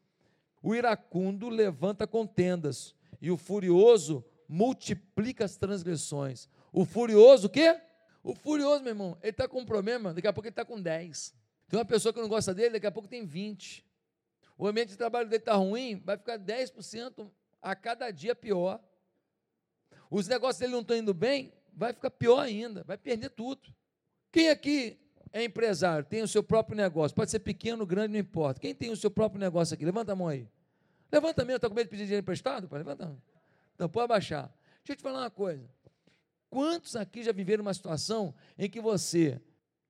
O 0.61 0.73
iracundo 0.73 1.49
levanta 1.49 2.07
contendas 2.07 2.95
e 3.21 3.29
o 3.31 3.37
furioso 3.37 4.23
multiplica 4.47 5.45
as 5.45 5.55
transgressões. 5.55 6.47
O 6.71 6.85
furioso, 6.85 7.47
o 7.47 7.49
quê? 7.49 7.79
O 8.23 8.33
furioso, 8.33 8.83
meu 8.83 8.91
irmão, 8.91 9.17
ele 9.21 9.31
está 9.31 9.47
com 9.47 9.59
um 9.59 9.65
problema, 9.65 10.13
daqui 10.13 10.27
a 10.27 10.33
pouco 10.33 10.47
ele 10.47 10.51
está 10.51 10.63
com 10.63 10.81
10. 10.81 11.33
Tem 11.67 11.79
uma 11.79 11.85
pessoa 11.85 12.13
que 12.13 12.21
não 12.21 12.29
gosta 12.29 12.53
dele, 12.53 12.71
daqui 12.71 12.87
a 12.87 12.91
pouco 12.91 13.07
tem 13.07 13.25
20. 13.25 13.85
O 14.57 14.67
ambiente 14.67 14.89
de 14.89 14.97
trabalho 14.97 15.27
dele 15.27 15.41
está 15.41 15.55
ruim, 15.55 16.01
vai 16.05 16.17
ficar 16.17 16.37
10% 16.37 17.29
a 17.61 17.75
cada 17.75 18.11
dia 18.11 18.35
pior 18.35 18.79
os 20.13 20.28
negócios 20.28 20.60
dele 20.60 20.73
não 20.73 20.82
estão 20.82 20.95
indo 20.95 21.12
bem, 21.12 21.52
vai 21.73 21.91
ficar 21.91 22.12
pior 22.12 22.39
ainda, 22.39 22.84
vai 22.84 22.95
perder 22.95 23.32
tudo. 23.32 23.73
Quem 24.32 24.49
aqui 24.49 24.99
é 25.32 25.43
empresário, 25.43 26.06
tem 26.06 26.21
o 26.21 26.28
seu 26.28 26.43
próprio 26.43 26.78
negócio, 26.78 27.15
pode 27.15 27.32
ser 27.32 27.39
pequeno, 27.39 27.84
grande, 27.84 28.13
não 28.13 28.19
importa. 28.19 28.60
Quem 28.60 28.76
tem 28.76 28.91
o 28.91 28.95
seu 28.95 29.10
próprio 29.10 29.39
negócio 29.39 29.73
aqui? 29.73 29.84
Levanta 29.84 30.12
a 30.12 30.15
mão 30.15 30.28
aí. 30.28 30.47
Levanta 31.12 31.43
mesmo, 31.43 31.56
está 31.56 31.67
com 31.67 31.73
medo 31.73 31.88
de 31.88 31.89
pedir 31.89 32.04
dinheiro 32.04 32.21
emprestado? 32.21 32.67
Pode 32.67 32.84
levanta. 32.84 33.17
Então, 33.73 33.89
pode 33.89 34.06
abaixar. 34.06 34.54
Deixa 34.84 34.91
eu 34.91 34.95
te 34.97 35.02
falar 35.02 35.21
uma 35.21 35.32
coisa. 35.32 35.67
Quantos 36.47 36.95
aqui 36.95 37.23
já 37.23 37.32
viveram 37.32 37.63
uma 37.63 37.73
situação 37.73 38.36
em 38.56 38.69
que 38.69 38.80
você 38.80 39.41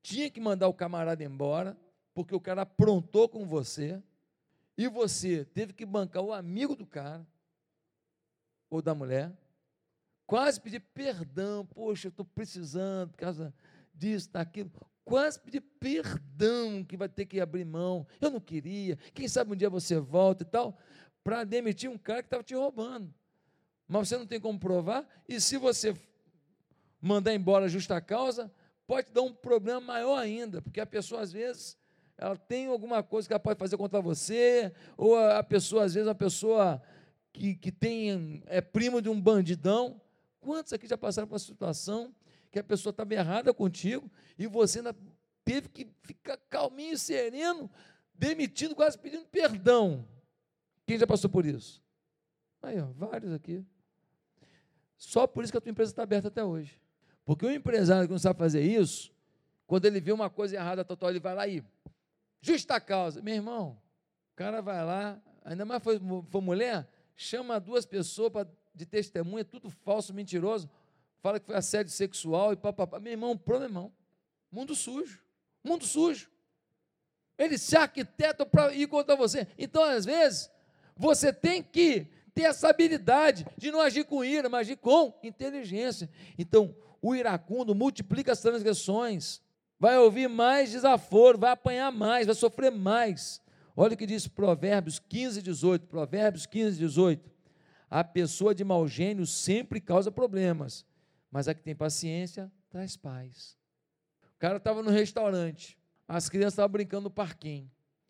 tinha 0.02 0.30
que 0.30 0.40
mandar 0.40 0.70
o 0.70 0.74
camarada 0.74 1.22
embora, 1.22 1.78
porque 2.14 2.34
o 2.34 2.40
cara 2.40 2.62
aprontou 2.62 3.28
com 3.28 3.46
você, 3.46 4.02
e 4.78 4.88
você 4.88 5.44
teve 5.44 5.74
que 5.74 5.86
bancar 5.86 6.24
o 6.24 6.32
amigo 6.32 6.78
do 6.78 6.86
cara, 6.86 7.28
ou 8.70 8.82
da 8.82 8.96
mulher, 8.96 9.34
quase 10.26 10.60
pedir 10.60 10.80
perdão, 10.80 11.66
poxa, 11.66 12.08
eu 12.08 12.10
estou 12.10 12.26
precisando 12.26 13.12
por 13.12 13.18
causa 13.18 13.54
disso, 13.94 14.32
daquilo. 14.32 14.72
Quase 15.06 15.40
pedir 15.40 15.62
perdão 15.62 16.84
que 16.84 16.96
vai 16.96 17.10
ter 17.10 17.26
que 17.26 17.40
abrir 17.40 17.66
mão. 17.66 18.08
Eu 18.22 18.32
não 18.32 18.40
queria. 18.40 18.98
Quem 19.14 19.28
sabe 19.28 19.52
um 19.52 19.56
dia 19.56 19.70
você 19.70 20.00
volta 20.00 20.44
e 20.44 20.46
tal, 20.46 20.78
para 21.24 21.44
demitir 21.44 21.90
um 21.90 21.98
cara 21.98 22.22
que 22.22 22.28
estava 22.28 22.44
te 22.44 22.56
roubando. 22.56 23.14
Mas 23.88 24.08
você 24.08 24.18
não 24.18 24.26
tem 24.26 24.40
como 24.40 24.58
provar, 24.58 25.06
e 25.28 25.40
se 25.40 25.58
você 25.58 25.94
mandar 27.02 27.34
embora 27.34 27.68
justa 27.68 28.00
causa, 28.00 28.52
pode 28.88 29.12
dar 29.12 29.22
um 29.22 29.34
problema 29.34 29.82
maior 29.82 30.18
ainda, 30.18 30.62
porque 30.62 30.80
a 30.80 30.86
pessoa 30.86 31.22
às 31.22 31.32
vezes 31.34 31.78
ela 32.18 32.38
tem 32.38 32.68
alguma 32.68 33.04
coisa 33.04 33.28
que 33.28 33.34
ela 33.34 33.40
pode 33.40 33.60
fazer 33.60 33.76
contra 33.76 34.00
você, 34.00 34.74
ou 34.96 35.18
a 35.18 35.44
pessoa, 35.44 35.84
às 35.84 35.94
vezes, 35.94 36.08
uma 36.08 36.16
pessoa 36.16 36.82
que, 37.32 37.56
que 37.56 37.72
tem, 37.72 38.42
é 38.46 38.62
primo 38.62 39.02
de 39.02 39.10
um 39.10 39.20
bandidão, 39.20 40.00
Quantos 40.43 40.73
aqui 40.73 40.86
já 40.86 40.97
passaram 40.97 41.27
por 41.27 41.34
uma 41.34 41.39
situação 41.39 42.13
que 42.51 42.60
a 42.60 42.63
pessoa 42.63 42.91
estava 42.91 43.13
errada 43.13 43.53
contigo 43.53 44.12
e 44.38 44.45
você 44.45 44.79
ainda 44.79 44.95
teve 45.43 45.69
que 45.69 45.88
ficar 46.01 46.38
calminho, 46.49 46.97
sereno, 46.97 47.71
demitido, 48.13 48.75
quase 48.75 48.97
pedindo 48.97 49.25
perdão? 49.25 50.06
Quem 50.86 50.99
já 50.99 51.08
passou 51.08 51.29
por 51.29 51.45
isso? 51.45 51.82
Aí, 52.62 52.79
ó, 52.79 52.88
vários 52.93 53.32
aqui. 53.32 53.65
Só 54.97 55.25
por 55.25 55.43
isso 55.43 55.51
que 55.51 55.58
a 55.58 55.62
tua 55.62 55.71
empresa 55.71 55.91
está 55.91 56.03
aberta 56.03 56.27
até 56.27 56.43
hoje. 56.43 56.79
Porque 57.25 57.45
o 57.45 57.51
empresário 57.51 58.06
que 58.06 58.12
não 58.12 58.19
sabe 58.19 58.38
fazer 58.38 58.62
isso, 58.62 59.13
quando 59.65 59.86
ele 59.86 60.01
vê 60.01 60.12
uma 60.12 60.29
coisa 60.29 60.56
errada 60.56 60.84
total, 60.84 61.10
ele 61.10 61.21
vai 61.21 61.34
lá 61.34 61.47
e 61.47 61.63
justa 62.41 62.79
causa. 62.82 63.21
Meu 63.21 63.34
irmão, 63.34 63.79
o 64.34 64.36
cara 64.36 64.62
vai 64.62 64.84
lá, 64.84 65.21
ainda 65.43 65.63
mais 65.63 65.82
foi, 65.82 65.99
foi 66.29 66.41
mulher, 66.41 66.88
chama 67.15 67.60
duas 67.60 67.86
pessoas 67.86 68.29
para 68.29 68.47
de 68.74 68.86
testemunha, 68.86 69.46
tudo 69.46 69.70
falso, 69.70 70.14
mentiroso. 70.14 70.70
Fala 71.22 71.40
que 71.40 71.46
foi 71.46 71.56
assédio 71.56 71.92
sexual 71.92 72.54
e 72.54 72.56
papapá. 72.56 73.00
Meu 73.00 73.12
irmão, 73.12 73.38
problemão. 73.38 73.92
Mundo 74.52 74.76
sujo. 74.76 75.22
Mundo 75.64 75.86
sujo. 75.86 76.30
Eles 77.38 77.62
se 77.62 77.76
arquitetam 77.76 78.46
para 78.46 78.74
ir 78.74 78.88
contra 78.88 79.16
você. 79.16 79.48
Então, 79.58 79.84
às 79.84 80.06
vezes, 80.06 80.50
você 80.96 81.32
tem 81.32 81.64
que 81.64 82.08
ter 82.34 82.44
essa 82.44 82.70
habilidade 82.70 83.46
de 83.58 83.72
não 83.72 83.80
agir 83.80 84.06
com 84.06 84.24
ira, 84.24 84.50
mas 84.50 84.62
agir 84.62 84.78
com 84.78 85.14
inteligência. 85.24 86.10
Então, 86.38 86.76
o 87.02 87.16
iracundo 87.16 87.76
multiplica 87.76 88.32
as 88.32 88.42
transgressões, 88.42 89.42
vai 89.80 89.98
ouvir 89.98 90.28
mais 90.28 90.72
desaforo, 90.72 91.38
vai 91.38 91.52
apanhar 91.52 91.92
mais, 91.92 92.26
vai 92.26 92.36
sofrer 92.36 92.72
mais. 92.72 93.42
Olha 93.76 93.94
o 93.94 93.98
que 93.98 94.06
diz 94.06 94.28
Provérbios 94.28 95.00
15, 95.00 95.42
18. 95.42 95.88
Provérbios 95.88 96.46
15, 96.46 96.78
18. 96.78 97.33
A 97.93 98.03
pessoa 98.03 98.56
de 98.56 98.63
mau 98.63 98.88
gênio 98.88 99.23
sempre 99.23 99.79
causa 99.79 100.12
problemas, 100.12 100.84
mas 101.29 101.47
a 101.47 101.53
que 101.53 101.62
tem 101.62 101.75
paciência 101.75 102.51
traz 102.67 102.97
paz. 102.97 103.56
O 104.36 104.39
cara 104.39 104.58
estava 104.58 104.82
no 104.82 104.89
restaurante, 104.89 105.77
as 106.08 106.27
crianças 106.27 106.53
estavam 106.53 106.71
brincando 106.71 107.03
no 107.03 107.12
parquinho. 107.12 107.69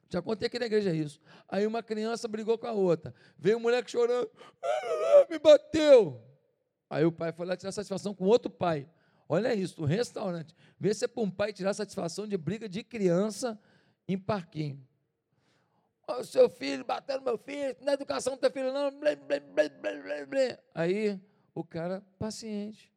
Já 0.10 0.22
contei 0.22 0.48
aqui 0.48 0.58
na 0.58 0.68
igreja 0.68 0.94
isso. 0.94 1.20
Aí 1.50 1.68
uma 1.68 1.84
criança 1.84 2.30
brigou 2.30 2.58
com 2.58 2.66
a 2.66 2.72
outra. 2.72 3.14
Veio 3.38 3.58
um 3.58 3.60
moleque 3.60 3.92
chorando, 3.92 4.32
me 5.30 5.38
bateu. 5.38 6.24
Aí 6.90 7.04
o 7.04 7.12
pai 7.12 7.34
foi 7.34 7.46
lá 7.46 7.58
tirar 7.58 7.74
satisfação 7.74 8.14
com 8.14 8.24
outro 8.24 8.50
pai. 8.50 8.88
Olha 9.28 9.54
isso, 9.54 9.82
no 9.82 9.86
restaurante. 9.86 10.56
Vê 10.80 10.94
se 10.94 11.04
é 11.04 11.10
para 11.10 11.24
um 11.24 11.30
pai 11.30 11.52
tirar 11.52 11.74
satisfação 11.74 12.26
de 12.26 12.38
briga 12.38 12.70
de 12.70 12.86
criança 12.86 13.60
em 14.08 14.18
parquinho 14.18 14.82
o 16.08 16.24
seu 16.24 16.50
filho 16.50 16.84
batendo 16.84 17.24
meu 17.24 17.38
filho, 17.38 17.76
na 17.82 17.94
educação 17.94 18.36
do 18.36 18.40
teu 18.40 18.52
filho, 18.52 18.74
não. 18.74 18.92
Blê, 19.00 19.16
blê, 19.16 19.40
blê, 19.40 20.60
Aí 20.74 21.20
o 21.54 21.64
cara, 21.64 22.04
paciente, 22.20 22.92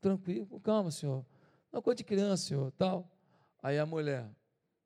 tranquilo, 0.00 0.60
calma, 0.60 0.90
senhor. 0.90 1.24
Não 1.72 1.80
coisa 1.80 1.98
de 1.98 2.04
criança, 2.04 2.48
senhor, 2.48 2.72
tal. 2.72 3.10
Aí 3.62 3.78
a 3.78 3.86
mulher, 3.86 4.28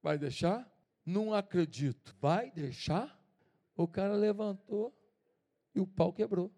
vai 0.02 0.18
deixar? 0.18 0.70
Não 1.04 1.35
acredito. 1.35 2.14
Vai 2.20 2.50
deixar? 2.50 3.18
O 3.76 3.88
cara 3.88 4.14
levantou 4.14 4.94
e 5.74 5.80
o 5.80 5.87
pau 5.87 6.12
quebrou. 6.12 6.52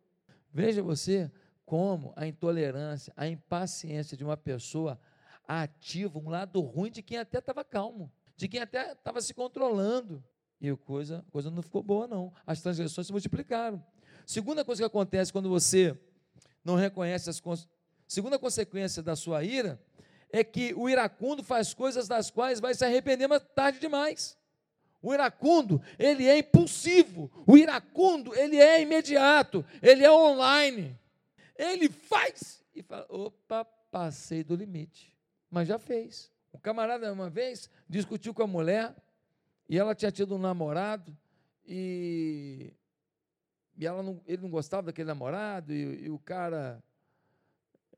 Veja 0.52 0.82
você 0.82 1.30
como 1.64 2.12
a 2.16 2.26
intolerância, 2.26 3.12
a 3.16 3.26
impaciência 3.26 4.16
de 4.16 4.24
uma 4.24 4.36
pessoa 4.36 5.00
ativa 5.46 6.18
um 6.18 6.28
lado 6.28 6.60
ruim 6.60 6.90
de 6.90 7.02
quem 7.02 7.18
até 7.18 7.38
estava 7.38 7.64
calmo 7.64 8.12
de 8.36 8.48
quem 8.48 8.60
até 8.60 8.92
estava 8.92 9.20
se 9.20 9.32
controlando. 9.32 10.22
E 10.60 10.68
a 10.68 10.76
coisa, 10.76 11.24
coisa 11.30 11.50
não 11.50 11.62
ficou 11.62 11.82
boa, 11.82 12.06
não. 12.06 12.32
As 12.46 12.60
transgressões 12.60 13.06
se 13.06 13.12
multiplicaram. 13.12 13.84
Segunda 14.24 14.64
coisa 14.64 14.82
que 14.82 14.86
acontece 14.86 15.32
quando 15.32 15.48
você 15.48 15.98
não 16.64 16.74
reconhece 16.74 17.30
as 17.30 17.42
segunda 18.06 18.38
consequência 18.38 19.02
da 19.02 19.14
sua 19.14 19.44
ira 19.44 19.80
é 20.30 20.42
que 20.42 20.74
o 20.74 20.88
iracundo 20.88 21.42
faz 21.42 21.72
coisas 21.72 22.08
das 22.08 22.30
quais 22.30 22.60
vai 22.60 22.74
se 22.74 22.84
arrepender 22.84 23.28
mais 23.28 23.42
tarde 23.54 23.78
demais. 23.78 24.36
O 25.00 25.14
iracundo, 25.14 25.80
ele 25.98 26.26
é 26.26 26.38
impulsivo. 26.38 27.30
O 27.46 27.56
iracundo, 27.56 28.34
ele 28.34 28.56
é 28.56 28.82
imediato. 28.82 29.64
Ele 29.80 30.04
é 30.04 30.10
online. 30.10 30.98
Ele 31.56 31.88
faz 31.88 32.64
e 32.74 32.82
fala: 32.82 33.06
opa, 33.08 33.64
passei 33.64 34.42
do 34.42 34.56
limite. 34.56 35.16
Mas 35.48 35.68
já 35.68 35.78
fez. 35.78 36.32
O 36.56 36.58
camarada, 36.58 37.12
uma 37.12 37.28
vez, 37.28 37.68
discutiu 37.86 38.32
com 38.32 38.42
a 38.42 38.46
mulher 38.46 38.96
e 39.68 39.78
ela 39.78 39.94
tinha 39.94 40.10
tido 40.10 40.34
um 40.34 40.38
namorado 40.38 41.14
e, 41.66 42.72
e 43.76 43.86
ela 43.86 44.02
não, 44.02 44.22
ele 44.26 44.40
não 44.40 44.48
gostava 44.48 44.84
daquele 44.84 45.06
namorado 45.06 45.70
e, 45.70 46.06
e 46.06 46.10
o 46.10 46.18
cara, 46.18 46.82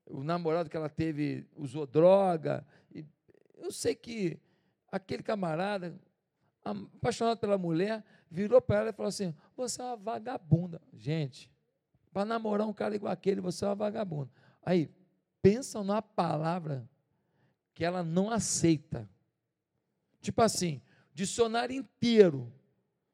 o 0.05 0.25
namorado 0.25 0.69
que 0.69 0.77
ela 0.77 0.89
teve 0.89 1.47
usou 1.57 1.87
droga. 1.87 2.67
E 2.93 3.07
eu 3.59 3.71
sei 3.71 3.95
que 3.95 4.41
aquele 4.91 5.23
camarada, 5.23 5.95
apaixonado 6.65 7.39
pela 7.39 7.57
mulher, 7.57 8.05
virou 8.29 8.61
para 8.61 8.81
ela 8.81 8.91
e 8.91 8.93
falou 8.93 9.09
assim: 9.09 9.33
Você 9.57 9.81
é 9.81 9.85
uma 9.85 9.97
vagabunda. 9.97 10.83
Gente, 10.93 11.49
para 12.13 12.25
namorar 12.25 12.67
um 12.67 12.73
cara 12.73 12.97
igual 12.97 13.13
aquele, 13.13 13.41
você 13.41 13.65
é 13.65 13.69
uma 13.69 13.77
vagabunda. 13.77 14.33
Aí, 14.65 14.91
pensa 15.41 15.79
numa 15.79 16.03
palavra 16.03 16.89
que 17.79 17.85
ela 17.85 18.03
não 18.03 18.29
aceita. 18.29 19.09
Tipo 20.21 20.43
assim, 20.43 20.83
dicionário 21.15 21.77
inteiro. 21.77 22.53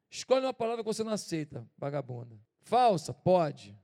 Escolhe 0.09 0.47
uma 0.47 0.55
palavra 0.55 0.83
que 0.83 0.87
você 0.87 1.05
não 1.05 1.13
aceita, 1.13 1.69
vagabunda. 1.77 2.35
Falsa? 2.63 3.13
Pode. 3.13 3.79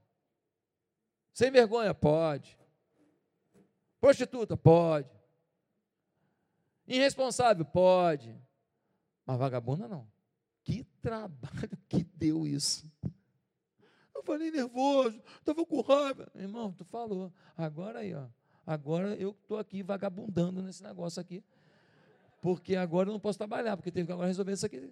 Sem 1.31 1.51
vergonha? 1.51 1.93
Pode. 1.93 2.57
Prostituta? 3.99 4.57
Pode. 4.57 5.07
Irresponsável? 6.87 7.63
Pode. 7.63 8.35
Mas 9.23 9.37
vagabunda 9.37 9.87
não. 9.87 10.11
Que 10.63 10.83
trabalho 10.99 11.77
que 11.87 12.03
deu 12.03 12.47
isso. 12.47 12.91
Eu 14.15 14.23
falei 14.23 14.49
nervoso, 14.49 15.21
estava 15.37 15.63
com 15.63 15.81
raiva. 15.81 16.31
Irmão, 16.33 16.73
tu 16.73 16.83
falou. 16.85 17.31
Agora 17.55 17.99
aí, 17.99 18.15
ó. 18.15 18.25
Agora 18.65 19.15
eu 19.15 19.31
estou 19.31 19.57
aqui 19.57 19.81
vagabundando 19.83 20.61
nesse 20.61 20.83
negócio 20.83 21.19
aqui. 21.19 21.43
Porque 22.41 22.75
agora 22.75 23.09
eu 23.09 23.13
não 23.13 23.19
posso 23.19 23.37
trabalhar, 23.37 23.77
porque 23.77 23.91
teve 23.91 24.07
que 24.07 24.11
agora 24.11 24.27
resolver 24.27 24.53
isso 24.53 24.65
aqui. 24.65 24.91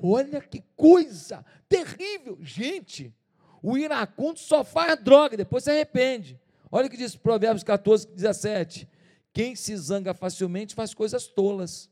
Olha 0.00 0.40
que 0.40 0.62
coisa 0.76 1.44
terrível. 1.68 2.38
Gente, 2.40 3.14
o 3.62 3.76
iracundo 3.76 4.38
só 4.38 4.62
faz 4.62 5.02
droga, 5.02 5.36
depois 5.36 5.64
se 5.64 5.70
arrepende. 5.70 6.38
Olha 6.70 6.86
o 6.86 6.90
que 6.90 6.96
diz 6.96 7.16
Provérbios 7.16 7.64
14, 7.64 8.06
17. 8.08 8.88
Quem 9.32 9.56
se 9.56 9.76
zanga 9.76 10.14
facilmente 10.14 10.74
faz 10.74 10.94
coisas 10.94 11.26
tolas, 11.26 11.90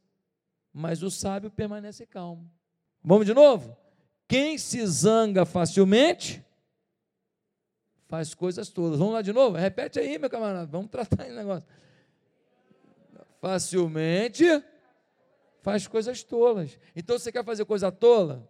mas 0.73 1.03
o 1.03 1.11
sábio 1.11 1.51
permanece 1.51 2.07
calmo. 2.07 2.51
Vamos 3.03 3.27
de 3.27 3.35
novo? 3.35 3.77
Quem 4.29 4.59
se 4.59 4.85
zanga 4.87 5.45
facilmente 5.45 6.45
faz 8.07 8.35
coisas 8.35 8.69
todas. 8.69 8.99
Vamos 8.99 9.15
lá 9.15 9.23
de 9.23 9.33
novo? 9.33 9.57
Repete 9.57 9.99
aí, 9.99 10.19
meu 10.19 10.31
camarada. 10.31 10.67
Vamos 10.67 10.91
tratar 10.91 11.27
esse 11.27 11.37
negócio. 11.37 11.65
Facilmente 13.41 14.45
faz 15.63 15.87
coisas 15.87 16.23
tolas. 16.23 16.79
Então 16.95 17.19
você 17.19 17.33
quer 17.33 17.45
fazer 17.45 17.65
coisa 17.65 17.91
tola? 17.91 18.49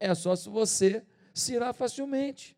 É 0.00 0.14
só 0.14 0.34
se 0.34 0.48
você 0.48 1.04
se 1.32 1.54
irá 1.54 1.72
facilmente. 1.72 2.56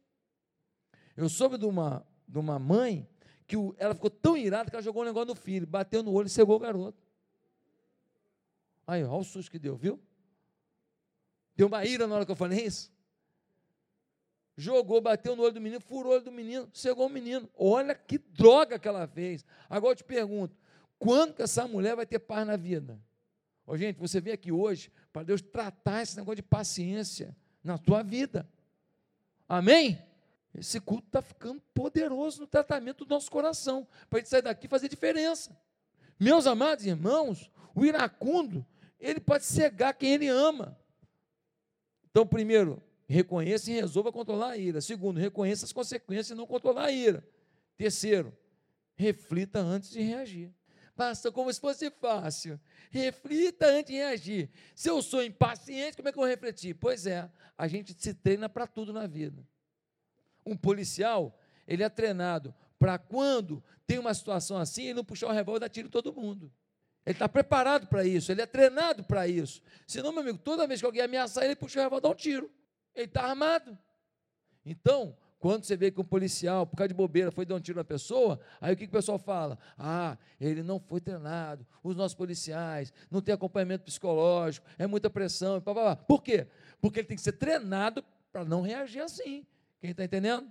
Eu 1.16 1.28
soube 1.28 1.58
de 1.58 1.66
uma, 1.66 2.06
de 2.26 2.38
uma 2.38 2.58
mãe 2.58 3.08
que 3.46 3.56
o, 3.56 3.74
ela 3.78 3.94
ficou 3.94 4.10
tão 4.10 4.36
irada 4.36 4.70
que 4.70 4.76
ela 4.76 4.82
jogou 4.82 5.02
um 5.02 5.06
negócio 5.06 5.28
no 5.28 5.34
filho, 5.34 5.66
bateu 5.66 6.02
no 6.02 6.12
olho 6.12 6.26
e 6.26 6.30
cegou 6.30 6.56
o 6.56 6.58
garoto. 6.58 6.98
Aí, 8.86 9.04
olha 9.04 9.14
o 9.14 9.24
susto 9.24 9.50
que 9.50 9.58
deu, 9.58 9.76
viu? 9.76 10.00
Deu 11.54 11.66
uma 11.66 11.84
ira 11.84 12.06
na 12.06 12.14
hora 12.14 12.24
que 12.24 12.32
eu 12.32 12.36
falei 12.36 12.64
isso. 12.64 12.90
Jogou, 14.56 15.00
bateu 15.02 15.36
no 15.36 15.42
olho 15.42 15.52
do 15.52 15.60
menino, 15.60 15.80
furou 15.80 16.12
o 16.12 16.14
olho 16.14 16.24
do 16.24 16.32
menino, 16.32 16.68
cegou 16.72 17.06
o 17.06 17.10
menino. 17.10 17.48
Olha 17.54 17.94
que 17.94 18.16
droga 18.16 18.78
que 18.78 18.88
ela 18.88 19.06
fez. 19.06 19.44
Agora 19.68 19.92
eu 19.92 19.96
te 19.96 20.04
pergunto: 20.04 20.56
quando 20.98 21.34
que 21.34 21.42
essa 21.42 21.68
mulher 21.68 21.94
vai 21.94 22.06
ter 22.06 22.18
paz 22.18 22.46
na 22.46 22.56
vida? 22.56 22.98
Ô, 23.66 23.76
gente, 23.76 23.98
você 23.98 24.20
vem 24.20 24.32
aqui 24.32 24.50
hoje 24.50 24.90
para 25.12 25.24
Deus 25.24 25.42
tratar 25.42 26.02
esse 26.02 26.16
negócio 26.16 26.36
de 26.36 26.42
paciência 26.42 27.36
na 27.62 27.76
tua 27.76 28.02
vida. 28.02 28.48
Amém? 29.48 30.02
Esse 30.54 30.80
culto 30.80 31.06
está 31.06 31.20
ficando 31.20 31.60
poderoso 31.74 32.40
no 32.40 32.46
tratamento 32.46 33.04
do 33.04 33.10
nosso 33.14 33.30
coração, 33.30 33.86
para 34.08 34.18
a 34.18 34.20
gente 34.20 34.30
sair 34.30 34.42
daqui 34.42 34.66
e 34.66 34.70
fazer 34.70 34.88
diferença. 34.88 35.54
Meus 36.18 36.46
amados 36.46 36.86
irmãos, 36.86 37.50
o 37.74 37.84
iracundo, 37.84 38.64
ele 38.98 39.20
pode 39.20 39.44
cegar 39.44 39.92
quem 39.92 40.14
ele 40.14 40.28
ama. 40.28 40.78
Então, 42.10 42.26
primeiro, 42.26 42.82
reconheça 43.08 43.70
e 43.70 43.74
resolva 43.74 44.12
controlar 44.12 44.50
a 44.50 44.56
ira. 44.56 44.80
Segundo, 44.80 45.18
reconheça 45.18 45.64
as 45.64 45.72
consequências 45.72 46.30
e 46.30 46.34
não 46.34 46.46
controlar 46.46 46.86
a 46.86 46.92
ira. 46.92 47.26
Terceiro, 47.76 48.36
reflita 48.94 49.60
antes 49.60 49.90
de 49.90 50.00
reagir. 50.00 50.52
Pastor, 50.96 51.30
como 51.30 51.52
se 51.52 51.60
fosse 51.60 51.90
fácil. 51.90 52.58
Reflita 52.90 53.66
antes 53.66 53.92
de 53.92 53.98
reagir. 53.98 54.50
Se 54.74 54.88
eu 54.88 55.02
sou 55.02 55.22
impaciente, 55.22 55.96
como 55.96 56.08
é 56.08 56.12
que 56.12 56.18
eu 56.18 56.22
vou 56.22 56.28
refletir? 56.28 56.74
Pois 56.74 57.06
é, 57.06 57.30
a 57.56 57.68
gente 57.68 57.94
se 57.98 58.14
treina 58.14 58.48
para 58.48 58.66
tudo 58.66 58.92
na 58.92 59.06
vida. 59.06 59.46
Um 60.44 60.56
policial, 60.56 61.38
ele 61.68 61.82
é 61.82 61.88
treinado 61.88 62.54
para 62.78 62.98
quando 62.98 63.62
tem 63.86 63.98
uma 63.98 64.14
situação 64.14 64.58
assim, 64.58 64.84
ele 64.84 64.94
não 64.94 65.04
puxar 65.04 65.28
o 65.28 65.32
revólver 65.32 65.58
e 65.58 65.60
dar 65.60 65.68
tiro 65.68 65.88
em 65.88 65.90
todo 65.90 66.14
mundo. 66.14 66.50
Ele 67.04 67.14
está 67.14 67.28
preparado 67.28 67.86
para 67.86 68.04
isso, 68.04 68.32
ele 68.32 68.42
é 68.42 68.46
treinado 68.46 69.04
para 69.04 69.28
isso. 69.28 69.62
Senão, 69.86 70.12
meu 70.12 70.22
amigo, 70.22 70.38
toda 70.38 70.66
vez 70.66 70.80
que 70.80 70.86
alguém 70.86 71.02
ameaçar 71.02 71.44
ele, 71.44 71.54
puxa 71.54 71.78
o 71.78 71.82
revólver 71.82 72.00
e 72.00 72.08
dá 72.08 72.08
um 72.08 72.14
tiro. 72.14 72.50
Ele 72.96 73.04
está 73.04 73.22
armado. 73.22 73.78
Então, 74.64 75.16
quando 75.38 75.64
você 75.64 75.76
vê 75.76 75.90
que 75.90 76.00
um 76.00 76.04
policial, 76.04 76.66
por 76.66 76.76
causa 76.76 76.88
de 76.88 76.94
bobeira, 76.94 77.30
foi 77.30 77.44
dar 77.44 77.54
um 77.54 77.60
tiro 77.60 77.78
na 77.78 77.84
pessoa, 77.84 78.40
aí 78.60 78.72
o 78.72 78.76
que, 78.76 78.84
que 78.84 78.88
o 78.88 78.92
pessoal 78.92 79.18
fala? 79.18 79.58
Ah, 79.78 80.16
ele 80.40 80.62
não 80.62 80.80
foi 80.80 81.00
treinado, 81.00 81.64
os 81.84 81.94
nossos 81.94 82.16
policiais 82.16 82.92
não 83.10 83.20
têm 83.20 83.34
acompanhamento 83.34 83.84
psicológico, 83.84 84.66
é 84.78 84.86
muita 84.86 85.10
pressão. 85.10 85.60
Blá, 85.60 85.74
blá, 85.74 85.82
blá. 85.84 85.96
Por 85.96 86.22
quê? 86.22 86.46
Porque 86.80 87.00
ele 87.00 87.06
tem 87.06 87.16
que 87.16 87.22
ser 87.22 87.32
treinado 87.32 88.02
para 88.32 88.44
não 88.44 88.62
reagir 88.62 89.02
assim. 89.02 89.46
Quem 89.80 89.90
está 89.90 90.04
entendendo? 90.04 90.50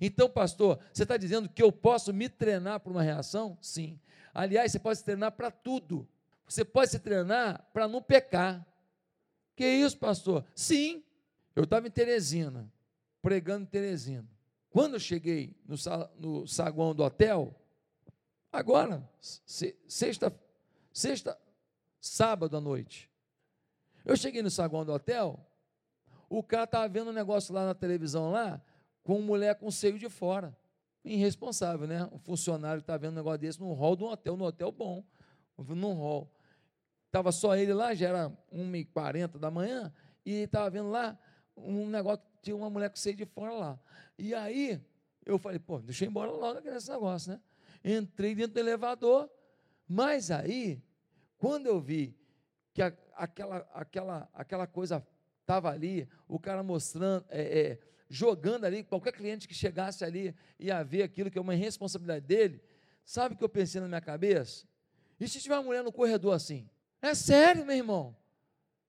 Então, 0.00 0.28
pastor, 0.28 0.78
você 0.92 1.02
está 1.02 1.16
dizendo 1.16 1.48
que 1.48 1.62
eu 1.62 1.72
posso 1.72 2.12
me 2.12 2.28
treinar 2.28 2.80
para 2.80 2.92
uma 2.92 3.02
reação? 3.02 3.58
Sim. 3.60 3.98
Aliás, 4.34 4.70
você 4.70 4.78
pode 4.78 4.98
se 4.98 5.04
treinar 5.04 5.32
para 5.32 5.50
tudo. 5.50 6.08
Você 6.46 6.64
pode 6.64 6.90
se 6.90 6.98
treinar 6.98 7.66
para 7.72 7.88
não 7.88 8.02
pecar. 8.02 8.66
Que 9.56 9.66
isso, 9.66 9.98
pastor? 9.98 10.44
Sim. 10.54 11.02
Eu 11.54 11.64
estava 11.64 11.86
em 11.86 11.90
Teresina, 11.90 12.70
pregando 13.20 13.64
em 13.64 13.66
Teresina. 13.66 14.28
Quando 14.70 14.94
eu 14.94 15.00
cheguei 15.00 15.54
no, 15.66 15.76
no 16.18 16.46
saguão 16.46 16.94
do 16.94 17.02
hotel, 17.02 17.54
agora, 18.50 19.08
sexta, 19.20 20.34
sexta, 20.92 21.38
sábado 22.00 22.56
à 22.56 22.60
noite, 22.60 23.10
eu 24.04 24.16
cheguei 24.16 24.42
no 24.42 24.50
saguão 24.50 24.84
do 24.84 24.92
hotel, 24.92 25.38
o 26.28 26.42
cara 26.42 26.64
estava 26.64 26.88
vendo 26.88 27.10
um 27.10 27.14
negócio 27.14 27.54
lá 27.54 27.66
na 27.66 27.74
televisão 27.74 28.30
lá, 28.30 28.60
com 29.02 29.18
uma 29.18 29.26
mulher 29.26 29.56
com 29.56 29.70
seio 29.70 29.98
de 29.98 30.08
fora 30.08 30.56
irresponsável, 31.04 31.86
né? 31.86 32.08
Um 32.12 32.18
funcionário 32.18 32.80
está 32.80 32.96
vendo 32.96 33.12
um 33.12 33.16
negócio 33.16 33.38
desse 33.38 33.60
num 33.60 33.72
hall 33.72 33.96
de 33.96 34.04
um 34.04 34.08
hotel, 34.08 34.36
num 34.36 34.44
hotel 34.44 34.70
bom, 34.70 35.04
num 35.58 35.94
hall. 35.94 36.30
Estava 37.06 37.32
só 37.32 37.56
ele 37.56 37.74
lá, 37.74 37.94
já 37.94 38.08
era 38.08 38.32
1h40 38.52 39.38
da 39.38 39.50
manhã, 39.50 39.92
e 40.24 40.42
estava 40.42 40.70
vendo 40.70 40.90
lá 40.90 41.18
um 41.62 41.88
negócio, 41.88 42.24
tinha 42.42 42.56
uma 42.56 42.70
mulher 42.70 42.90
com 42.90 42.96
seio 42.96 43.16
de 43.16 43.24
fora 43.24 43.52
lá. 43.52 43.80
E 44.18 44.34
aí, 44.34 44.80
eu 45.24 45.38
falei, 45.38 45.58
pô, 45.58 45.78
deixa 45.78 46.04
eu 46.04 46.08
ir 46.08 46.10
embora 46.10 46.30
logo 46.30 46.60
nesse 46.60 46.90
negócio, 46.90 47.32
né? 47.32 47.40
Entrei 47.84 48.34
dentro 48.34 48.54
do 48.54 48.60
elevador, 48.60 49.30
mas 49.88 50.30
aí, 50.30 50.82
quando 51.38 51.66
eu 51.66 51.80
vi 51.80 52.16
que 52.72 52.82
a, 52.82 52.92
aquela, 53.14 53.68
aquela, 53.74 54.28
aquela 54.32 54.66
coisa 54.66 55.06
estava 55.40 55.70
ali, 55.70 56.08
o 56.28 56.38
cara 56.38 56.62
mostrando, 56.62 57.24
é, 57.28 57.60
é, 57.60 57.78
jogando 58.08 58.64
ali, 58.64 58.84
qualquer 58.84 59.12
cliente 59.12 59.48
que 59.48 59.54
chegasse 59.54 60.04
ali 60.04 60.34
ia 60.58 60.82
ver 60.82 61.02
aquilo 61.02 61.30
que 61.30 61.38
é 61.38 61.40
uma 61.40 61.54
responsabilidade 61.54 62.26
dele, 62.26 62.62
sabe 63.04 63.34
o 63.34 63.38
que 63.38 63.44
eu 63.44 63.48
pensei 63.48 63.80
na 63.80 63.88
minha 63.88 64.00
cabeça? 64.00 64.66
E 65.18 65.28
se 65.28 65.40
tiver 65.40 65.56
uma 65.56 65.62
mulher 65.62 65.82
no 65.82 65.92
corredor 65.92 66.34
assim? 66.34 66.68
É 67.00 67.14
sério, 67.14 67.64
meu 67.66 67.76
irmão. 67.76 68.16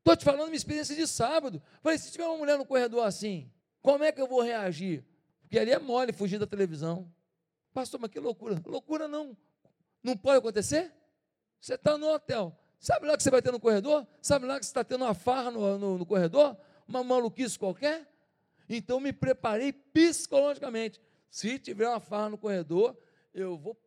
Estou 0.03 0.17
te 0.17 0.25
falando 0.25 0.47
minha 0.47 0.57
experiência 0.57 0.93
de 0.93 1.07
sábado. 1.07 1.63
Falei, 1.81 1.97
se 1.97 2.11
tiver 2.11 2.25
uma 2.25 2.37
mulher 2.37 2.57
no 2.57 2.65
corredor 2.65 3.07
assim, 3.07 3.49
como 3.81 4.03
é 4.03 4.11
que 4.11 4.19
eu 4.19 4.27
vou 4.27 4.41
reagir? 4.41 5.05
Porque 5.41 5.57
ali 5.57 5.71
é 5.71 5.79
mole 5.79 6.11
fugir 6.11 6.37
da 6.37 6.45
televisão. 6.45 7.09
Pastor, 7.73 8.01
mas 8.01 8.11
que 8.11 8.19
loucura. 8.19 8.61
Loucura 8.65 9.07
não. 9.07 9.37
Não 10.03 10.17
pode 10.17 10.39
acontecer? 10.39 10.93
Você 11.57 11.75
está 11.75 11.97
no 11.97 12.09
hotel. 12.09 12.53
Sabe 12.77 13.07
lá 13.07 13.15
que 13.15 13.23
você 13.23 13.31
vai 13.31 13.41
ter 13.41 13.53
no 13.53 13.61
corredor? 13.61 14.05
Sabe 14.21 14.45
lá 14.45 14.59
que 14.59 14.65
você 14.65 14.71
está 14.71 14.83
tendo 14.83 15.05
uma 15.05 15.13
farra 15.13 15.49
no, 15.49 15.77
no, 15.77 15.97
no 15.99 16.05
corredor? 16.05 16.57
Uma 16.85 17.01
maluquice 17.01 17.57
qualquer? 17.57 18.05
Então 18.67 18.99
me 18.99 19.13
preparei 19.13 19.71
psicologicamente. 19.71 20.99
Se 21.29 21.57
tiver 21.57 21.87
uma 21.87 22.01
farra 22.01 22.31
no 22.31 22.37
corredor, 22.37 22.97
eu 23.33 23.57
vou 23.57 23.81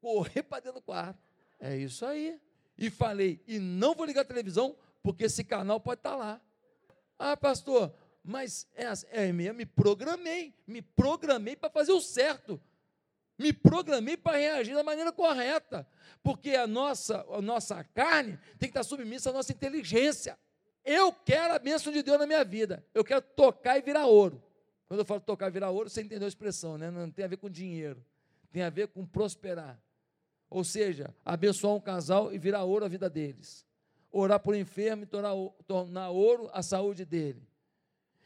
correr 0.00 0.42
para 0.42 0.60
dentro 0.60 0.80
do 0.80 0.82
quarto. 0.82 1.20
É 1.60 1.76
isso 1.76 2.06
aí. 2.06 2.40
E 2.78 2.88
falei, 2.88 3.42
e 3.46 3.58
não 3.58 3.94
vou 3.94 4.06
ligar 4.06 4.22
a 4.22 4.24
televisão, 4.24 4.74
porque 5.02 5.24
esse 5.24 5.44
canal 5.44 5.80
pode 5.80 6.00
estar 6.00 6.10
tá 6.10 6.16
lá. 6.16 6.40
Ah, 7.18 7.36
pastor, 7.36 7.92
mas 8.22 8.66
é, 8.74 8.86
assim, 8.86 9.06
é 9.10 9.32
mesmo, 9.32 9.58
me 9.58 9.66
programei, 9.66 10.54
me 10.66 10.82
programei 10.82 11.56
para 11.56 11.70
fazer 11.70 11.92
o 11.92 12.00
certo. 12.00 12.60
Me 13.38 13.52
programei 13.52 14.16
para 14.16 14.36
reagir 14.36 14.74
da 14.74 14.82
maneira 14.82 15.10
correta, 15.10 15.88
porque 16.22 16.50
a 16.50 16.66
nossa, 16.66 17.24
a 17.30 17.40
nossa 17.40 17.82
carne 17.82 18.38
tem 18.58 18.68
que 18.68 18.78
estar 18.78 18.84
submissa 18.84 19.30
à 19.30 19.32
nossa 19.32 19.50
inteligência. 19.50 20.38
Eu 20.84 21.12
quero 21.12 21.54
a 21.54 21.58
bênção 21.58 21.92
de 21.92 22.02
Deus 22.02 22.18
na 22.18 22.26
minha 22.26 22.44
vida. 22.44 22.84
Eu 22.92 23.02
quero 23.02 23.22
tocar 23.22 23.78
e 23.78 23.82
virar 23.82 24.06
ouro. 24.06 24.42
Quando 24.88 25.00
eu 25.00 25.06
falo 25.06 25.20
tocar 25.20 25.48
e 25.48 25.50
virar 25.50 25.70
ouro, 25.70 25.88
você 25.88 26.02
entendeu 26.02 26.26
a 26.26 26.28
expressão, 26.28 26.76
né? 26.76 26.90
Não 26.90 27.10
tem 27.10 27.24
a 27.24 27.28
ver 27.28 27.36
com 27.36 27.48
dinheiro. 27.48 28.04
Tem 28.50 28.62
a 28.62 28.68
ver 28.70 28.88
com 28.88 29.06
prosperar. 29.06 29.80
Ou 30.50 30.64
seja, 30.64 31.14
abençoar 31.24 31.74
um 31.74 31.80
casal 31.80 32.32
e 32.34 32.38
virar 32.38 32.64
ouro 32.64 32.84
a 32.84 32.88
vida 32.88 33.08
deles. 33.08 33.64
Orar 34.10 34.40
por 34.40 34.54
enfermo 34.54 35.04
e 35.04 35.06
tornar, 35.06 35.34
tornar 35.66 36.10
ouro 36.10 36.50
a 36.52 36.62
saúde 36.62 37.04
dele. 37.04 37.42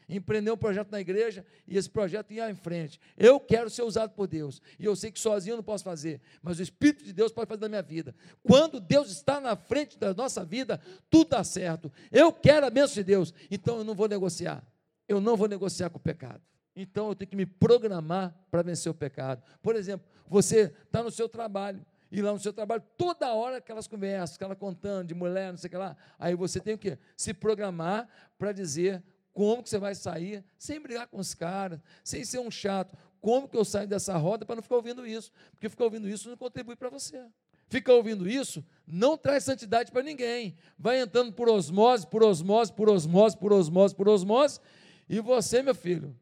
Empreender 0.07 0.51
um 0.51 0.57
projeto 0.57 0.91
na 0.91 1.01
igreja 1.01 1.43
e 1.67 1.77
esse 1.77 1.89
projeto 1.89 2.31
ir 2.31 2.39
em 2.47 2.53
frente. 2.53 2.99
Eu 3.17 3.39
quero 3.39 3.71
ser 3.71 3.81
usado 3.81 4.11
por 4.11 4.27
Deus. 4.27 4.61
E 4.77 4.85
eu 4.85 4.95
sei 4.95 5.11
que 5.11 5.19
sozinho 5.19 5.53
eu 5.53 5.57
não 5.57 5.63
posso 5.63 5.83
fazer, 5.83 6.21
mas 6.43 6.59
o 6.59 6.61
Espírito 6.61 7.03
de 7.03 7.11
Deus 7.11 7.31
pode 7.31 7.47
fazer 7.47 7.61
na 7.61 7.69
minha 7.69 7.81
vida. 7.81 8.13
Quando 8.43 8.79
Deus 8.79 9.09
está 9.09 9.41
na 9.41 9.55
frente 9.55 9.97
da 9.97 10.13
nossa 10.13 10.45
vida, 10.45 10.79
tudo 11.09 11.31
dá 11.31 11.43
certo. 11.43 11.91
Eu 12.11 12.31
quero 12.31 12.67
a 12.67 12.69
bênção 12.69 12.95
de 12.95 13.03
Deus, 13.03 13.33
então 13.49 13.79
eu 13.79 13.83
não 13.83 13.95
vou 13.95 14.07
negociar. 14.07 14.63
Eu 15.07 15.19
não 15.19 15.35
vou 15.35 15.47
negociar 15.47 15.89
com 15.89 15.97
o 15.97 16.01
pecado. 16.01 16.41
Então 16.75 17.07
eu 17.07 17.15
tenho 17.15 17.29
que 17.29 17.35
me 17.35 17.45
programar 17.45 18.35
para 18.51 18.61
vencer 18.61 18.91
o 18.91 18.95
pecado. 18.95 19.41
Por 19.61 19.75
exemplo, 19.75 20.05
você 20.27 20.73
está 20.83 21.01
no 21.01 21.09
seu 21.09 21.29
trabalho, 21.29 21.83
e 22.15 22.21
lá 22.21 22.31
no 22.31 22.39
seu 22.39 22.53
trabalho, 22.53 22.81
toda 22.97 23.33
hora 23.33 23.57
aquelas 23.57 23.87
conversas, 23.87 24.37
aquela 24.37 24.55
contando 24.55 25.09
de 25.09 25.13
mulher, 25.13 25.51
não 25.51 25.57
sei 25.57 25.67
o 25.67 25.71
que 25.71 25.75
lá. 25.75 25.97
Aí 26.17 26.33
você 26.33 26.61
tem 26.61 26.73
o 26.73 26.77
quê? 26.77 26.97
Se 27.17 27.33
programar 27.33 28.07
para 28.37 28.53
dizer 28.53 29.03
como 29.33 29.61
que 29.61 29.69
você 29.69 29.77
vai 29.77 29.93
sair, 29.93 30.41
sem 30.57 30.79
brigar 30.79 31.07
com 31.07 31.17
os 31.17 31.33
caras, 31.33 31.77
sem 32.05 32.23
ser 32.23 32.39
um 32.39 32.49
chato. 32.49 32.97
Como 33.19 33.49
que 33.49 33.57
eu 33.57 33.65
saio 33.65 33.85
dessa 33.85 34.15
roda 34.15 34.45
para 34.45 34.55
não 34.55 34.63
ficar 34.63 34.77
ouvindo 34.77 35.05
isso? 35.05 35.29
Porque 35.51 35.67
ficar 35.67 35.83
ouvindo 35.83 36.07
isso 36.07 36.29
não 36.29 36.37
contribui 36.37 36.77
para 36.77 36.89
você. 36.89 37.21
Ficar 37.67 37.93
ouvindo 37.95 38.29
isso 38.29 38.63
não 38.87 39.17
traz 39.17 39.43
santidade 39.43 39.91
para 39.91 40.01
ninguém. 40.01 40.55
Vai 40.79 41.01
entrando 41.01 41.33
por 41.33 41.49
osmose, 41.49 42.07
por 42.07 42.23
osmose, 42.23 42.71
por 42.71 42.89
osmose, 42.89 43.35
por 43.35 43.51
osmose, 43.51 43.93
por 43.93 44.07
osmose, 44.07 44.61
e 45.09 45.19
você, 45.19 45.61
meu 45.61 45.75
filho, 45.75 46.15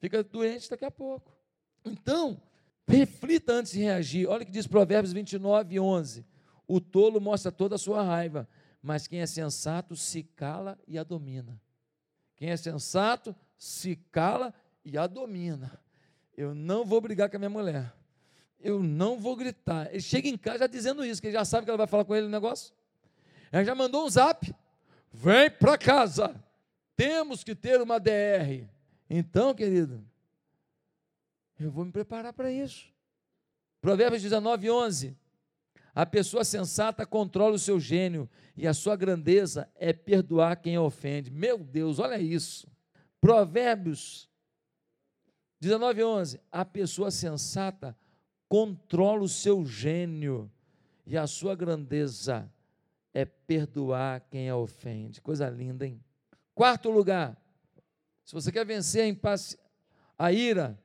fica 0.00 0.22
doente 0.22 0.68
daqui 0.68 0.84
a 0.84 0.90
pouco. 0.90 1.34
Então, 1.82 2.38
reflita 2.96 3.52
antes 3.52 3.72
de 3.72 3.80
reagir. 3.80 4.28
Olha 4.28 4.42
o 4.42 4.46
que 4.46 4.52
diz 4.52 4.66
Provérbios 4.66 5.12
29, 5.12 5.78
11. 5.78 6.26
O 6.66 6.80
tolo 6.80 7.20
mostra 7.20 7.50
toda 7.50 7.74
a 7.74 7.78
sua 7.78 8.02
raiva, 8.02 8.48
mas 8.82 9.06
quem 9.06 9.20
é 9.20 9.26
sensato 9.26 9.96
se 9.96 10.22
cala 10.22 10.78
e 10.86 10.98
a 10.98 11.02
domina. 11.02 11.60
Quem 12.36 12.50
é 12.50 12.56
sensato 12.56 13.34
se 13.58 13.96
cala 14.10 14.54
e 14.84 14.96
a 14.96 15.06
domina. 15.06 15.80
Eu 16.36 16.54
não 16.54 16.84
vou 16.84 17.00
brigar 17.00 17.28
com 17.28 17.36
a 17.36 17.38
minha 17.38 17.50
mulher. 17.50 17.92
Eu 18.58 18.82
não 18.82 19.18
vou 19.18 19.36
gritar. 19.36 19.88
Ele 19.90 20.00
chega 20.00 20.28
em 20.28 20.38
casa 20.38 20.60
já 20.60 20.66
dizendo 20.66 21.04
isso, 21.04 21.20
que 21.20 21.26
ele 21.26 21.34
já 21.34 21.44
sabe 21.44 21.64
que 21.64 21.70
ela 21.70 21.78
vai 21.78 21.86
falar 21.86 22.04
com 22.04 22.14
ele 22.14 22.26
no 22.26 22.32
negócio. 22.32 22.72
Ela 23.50 23.64
já 23.64 23.74
mandou 23.74 24.06
um 24.06 24.08
zap. 24.08 24.54
Vem 25.12 25.50
para 25.50 25.76
casa. 25.76 26.34
Temos 26.96 27.42
que 27.42 27.54
ter 27.54 27.80
uma 27.80 27.98
DR. 27.98 28.68
Então, 29.08 29.54
querido, 29.54 30.04
eu 31.60 31.70
vou 31.70 31.84
me 31.84 31.92
preparar 31.92 32.32
para 32.32 32.50
isso. 32.50 32.92
Provérbios 33.80 34.22
19, 34.22 34.70
11. 34.70 35.16
A 35.94 36.06
pessoa 36.06 36.44
sensata 36.44 37.04
controla 37.04 37.56
o 37.56 37.58
seu 37.58 37.78
gênio 37.80 38.28
e 38.56 38.66
a 38.66 38.72
sua 38.72 38.96
grandeza 38.96 39.68
é 39.74 39.92
perdoar 39.92 40.56
quem 40.56 40.76
a 40.76 40.82
ofende. 40.82 41.30
Meu 41.30 41.58
Deus, 41.58 41.98
olha 41.98 42.18
isso. 42.18 42.68
Provérbios 43.20 44.28
19, 45.60 46.02
11. 46.02 46.40
A 46.50 46.64
pessoa 46.64 47.10
sensata 47.10 47.96
controla 48.48 49.22
o 49.22 49.28
seu 49.28 49.64
gênio 49.64 50.50
e 51.06 51.16
a 51.16 51.26
sua 51.26 51.54
grandeza 51.54 52.50
é 53.12 53.24
perdoar 53.24 54.20
quem 54.30 54.48
a 54.48 54.56
ofende. 54.56 55.20
Coisa 55.20 55.48
linda, 55.48 55.86
hein? 55.86 56.02
Quarto 56.54 56.90
lugar, 56.90 57.36
se 58.24 58.32
você 58.32 58.52
quer 58.52 58.64
vencer 58.64 59.18
a, 60.18 60.26
a 60.26 60.32
ira, 60.32 60.78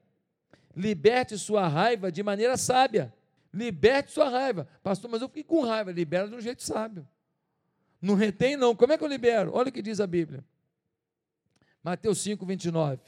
liberte 0.76 1.38
sua 1.38 1.68
raiva 1.68 2.12
de 2.12 2.22
maneira 2.22 2.58
sábia. 2.58 3.14
Liberte 3.54 4.12
sua 4.12 4.30
raiva. 4.30 4.68
Pastor, 4.84 5.10
mas 5.10 5.22
eu 5.22 5.28
fiquei 5.30 5.44
com 5.44 5.62
raiva. 5.62 5.92
Libera 5.92 6.28
de 6.28 6.36
um 6.36 6.42
jeito 6.42 6.62
sábio. 6.62 7.08
Não 8.02 8.16
retém, 8.16 8.58
não. 8.58 8.76
Como 8.76 8.92
é 8.92 8.98
que 8.98 9.04
eu 9.04 9.08
libero? 9.08 9.52
Olha 9.54 9.70
o 9.70 9.72
que 9.72 9.82
diz 9.82 10.00
a 10.00 10.08
Bíblia. 10.08 10.44
Mateus 11.82 12.20
5, 12.20 12.46
29. 12.46 13.00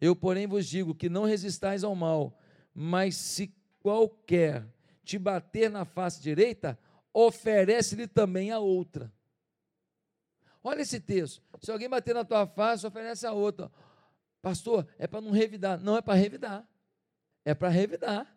Eu, 0.00 0.16
porém, 0.16 0.46
vos 0.46 0.66
digo 0.66 0.94
que 0.94 1.08
não 1.08 1.24
resistais 1.24 1.84
ao 1.84 1.94
mal, 1.94 2.36
mas 2.74 3.14
se 3.16 3.54
qualquer 3.80 4.64
te 5.04 5.18
bater 5.18 5.70
na 5.70 5.84
face 5.84 6.20
direita, 6.20 6.78
oferece-lhe 7.12 8.06
também 8.06 8.50
a 8.50 8.58
outra. 8.58 9.12
Olha 10.64 10.82
esse 10.82 11.00
texto. 11.00 11.42
Se 11.60 11.70
alguém 11.70 11.88
bater 11.88 12.14
na 12.14 12.24
tua 12.24 12.46
face, 12.46 12.86
oferece 12.86 13.26
a 13.26 13.32
outra. 13.32 13.70
Pastor, 14.42 14.86
é 14.98 15.06
para 15.06 15.20
não 15.20 15.30
revidar. 15.30 15.80
Não 15.80 15.96
é 15.96 16.02
para 16.02 16.14
revidar. 16.14 16.68
É 17.44 17.54
para 17.54 17.68
revidar. 17.68 18.36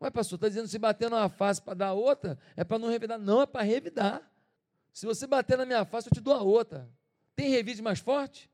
Ué, 0.00 0.10
pastor, 0.10 0.36
está 0.36 0.48
dizendo 0.48 0.68
se 0.68 0.78
bater 0.78 1.10
numa 1.10 1.28
face 1.28 1.60
para 1.60 1.74
dar 1.74 1.92
outra, 1.92 2.38
é 2.54 2.62
para 2.62 2.78
não 2.78 2.88
revidar. 2.88 3.18
Não, 3.18 3.42
é 3.42 3.46
para 3.46 3.62
revidar. 3.62 4.30
Se 4.92 5.06
você 5.06 5.26
bater 5.26 5.58
na 5.58 5.66
minha 5.66 5.84
face, 5.84 6.08
eu 6.08 6.14
te 6.14 6.20
dou 6.20 6.34
a 6.34 6.42
outra. 6.42 6.88
Tem 7.34 7.48
revide 7.50 7.82
mais 7.82 7.98
forte? 7.98 8.50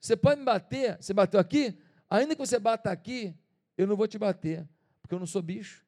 Você 0.00 0.16
pode 0.16 0.40
me 0.40 0.44
bater, 0.44 0.96
você 1.00 1.12
bateu 1.12 1.40
aqui? 1.40 1.76
Ainda 2.08 2.34
que 2.34 2.40
você 2.40 2.58
bata 2.58 2.90
aqui, 2.90 3.34
eu 3.76 3.86
não 3.86 3.96
vou 3.96 4.06
te 4.06 4.18
bater, 4.18 4.68
porque 5.00 5.14
eu 5.14 5.18
não 5.18 5.26
sou 5.26 5.42
bicho. 5.42 5.84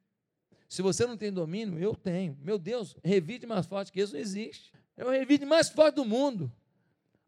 Se 0.69 0.83
você 0.83 1.07
não 1.07 1.17
tem 1.17 1.33
domínio, 1.33 1.79
eu 1.79 1.95
tenho. 1.95 2.37
Meu 2.41 2.59
Deus, 2.59 2.97
revide 3.05 3.47
mais 3.47 3.67
forte 3.67 3.93
que 3.93 4.01
isso 4.01 4.15
não 4.15 4.21
existe. 4.21 4.73
É 4.97 5.05
o 5.05 5.11
revide 5.11 5.45
mais 5.45 5.69
forte 5.69 5.97
do 5.97 6.05
mundo. 6.05 6.51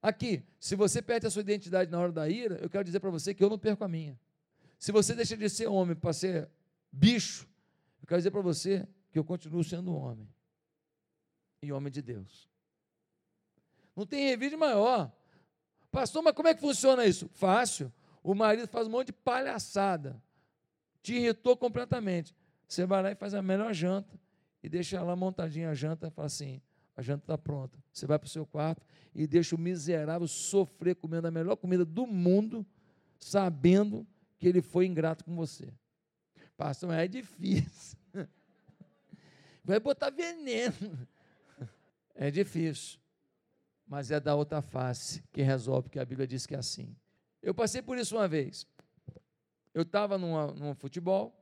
Aqui, 0.00 0.44
se 0.60 0.76
você 0.76 1.02
perde 1.02 1.26
a 1.26 1.30
sua 1.30 1.42
identidade 1.42 1.90
na 1.90 1.98
hora 1.98 2.12
da 2.12 2.28
ira, 2.28 2.56
eu 2.56 2.70
quero 2.70 2.84
dizer 2.84 3.00
para 3.00 3.10
você 3.10 3.34
que 3.34 3.42
eu 3.42 3.50
não 3.50 3.58
perco 3.58 3.84
a 3.84 3.88
minha. 3.88 4.18
Se 4.78 4.92
você 4.92 5.14
deixa 5.14 5.36
de 5.36 5.48
ser 5.48 5.66
homem 5.66 5.96
para 5.96 6.12
ser 6.12 6.48
bicho, 6.92 7.48
eu 8.00 8.06
quero 8.06 8.20
dizer 8.20 8.30
para 8.30 8.40
você 8.40 8.86
que 9.10 9.18
eu 9.18 9.24
continuo 9.24 9.64
sendo 9.64 9.94
homem. 9.94 10.28
E 11.60 11.72
homem 11.72 11.92
de 11.92 12.00
Deus. 12.00 12.48
Não 13.96 14.06
tem 14.06 14.28
revide 14.28 14.56
maior. 14.56 15.12
Pastor, 15.90 16.22
mas 16.22 16.32
como 16.34 16.48
é 16.48 16.54
que 16.54 16.60
funciona 16.60 17.04
isso? 17.04 17.28
Fácil. 17.30 17.92
O 18.22 18.34
marido 18.34 18.68
faz 18.68 18.86
um 18.86 18.90
monte 18.90 19.08
de 19.08 19.12
palhaçada. 19.12 20.22
Te 21.02 21.14
irritou 21.14 21.56
completamente. 21.56 22.34
Você 22.68 22.86
vai 22.86 23.02
lá 23.02 23.10
e 23.10 23.16
faz 23.16 23.34
a 23.34 23.42
melhor 23.42 23.72
janta 23.72 24.20
e 24.62 24.68
deixa 24.68 25.02
lá 25.02 25.16
montadinha 25.16 25.70
a 25.70 25.74
janta 25.74 26.06
e 26.08 26.10
fala 26.10 26.26
assim: 26.26 26.60
a 26.98 27.02
janta 27.02 27.22
está 27.22 27.38
pronta. 27.38 27.78
Você 27.92 28.08
vai 28.08 28.18
para 28.18 28.26
o 28.26 28.28
seu 28.28 28.44
quarto 28.44 28.84
e 29.14 29.24
deixa 29.24 29.54
o 29.54 29.58
miserável 29.58 30.26
sofrer 30.26 30.96
comendo 30.96 31.28
a 31.28 31.30
melhor 31.30 31.54
comida 31.54 31.84
do 31.84 32.08
mundo, 32.08 32.66
sabendo 33.20 34.04
que 34.36 34.48
ele 34.48 34.60
foi 34.60 34.84
ingrato 34.84 35.24
com 35.24 35.36
você. 35.36 35.72
Pastor, 36.56 36.92
é 36.92 37.06
difícil. 37.06 37.96
Vai 39.64 39.78
botar 39.78 40.10
veneno. 40.10 40.74
É 42.20 42.32
difícil. 42.32 42.98
Mas 43.86 44.10
é 44.10 44.18
da 44.18 44.34
outra 44.34 44.60
face 44.60 45.22
que 45.30 45.40
resolve, 45.40 45.82
porque 45.82 46.00
a 46.00 46.04
Bíblia 46.04 46.26
diz 46.26 46.46
que 46.46 46.56
é 46.56 46.58
assim. 46.58 46.96
Eu 47.40 47.54
passei 47.54 47.80
por 47.80 47.96
isso 47.96 48.16
uma 48.16 48.26
vez. 48.26 48.66
Eu 49.72 49.82
estava 49.82 50.18
num 50.18 50.74
futebol 50.74 51.32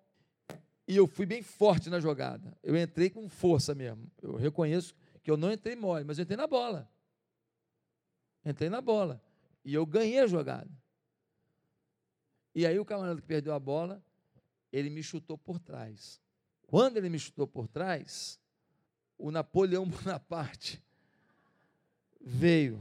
e 0.86 0.94
eu 0.94 1.06
fui 1.06 1.24
bem 1.24 1.40
forte 1.40 1.88
na 1.88 1.98
jogada. 1.98 2.54
Eu 2.62 2.76
entrei 2.76 3.08
com 3.08 3.26
força 3.26 3.74
mesmo. 3.74 4.06
Eu 4.20 4.36
reconheço 4.36 4.94
que 5.26 5.30
eu 5.32 5.36
não 5.36 5.50
entrei 5.50 5.74
mole, 5.74 6.04
mas 6.04 6.18
eu 6.18 6.22
entrei 6.22 6.36
na 6.36 6.46
bola. 6.46 6.88
Entrei 8.44 8.70
na 8.70 8.80
bola. 8.80 9.20
E 9.64 9.74
eu 9.74 9.84
ganhei 9.84 10.20
a 10.20 10.26
jogada. 10.28 10.70
E 12.54 12.64
aí 12.64 12.78
o 12.78 12.84
camarada 12.84 13.20
que 13.20 13.26
perdeu 13.26 13.52
a 13.52 13.58
bola, 13.58 14.00
ele 14.72 14.88
me 14.88 15.02
chutou 15.02 15.36
por 15.36 15.58
trás. 15.58 16.20
Quando 16.68 16.98
ele 16.98 17.08
me 17.08 17.18
chutou 17.18 17.44
por 17.44 17.66
trás, 17.66 18.38
o 19.18 19.32
Napoleão 19.32 19.84
Bonaparte 19.90 20.80
veio. 22.20 22.80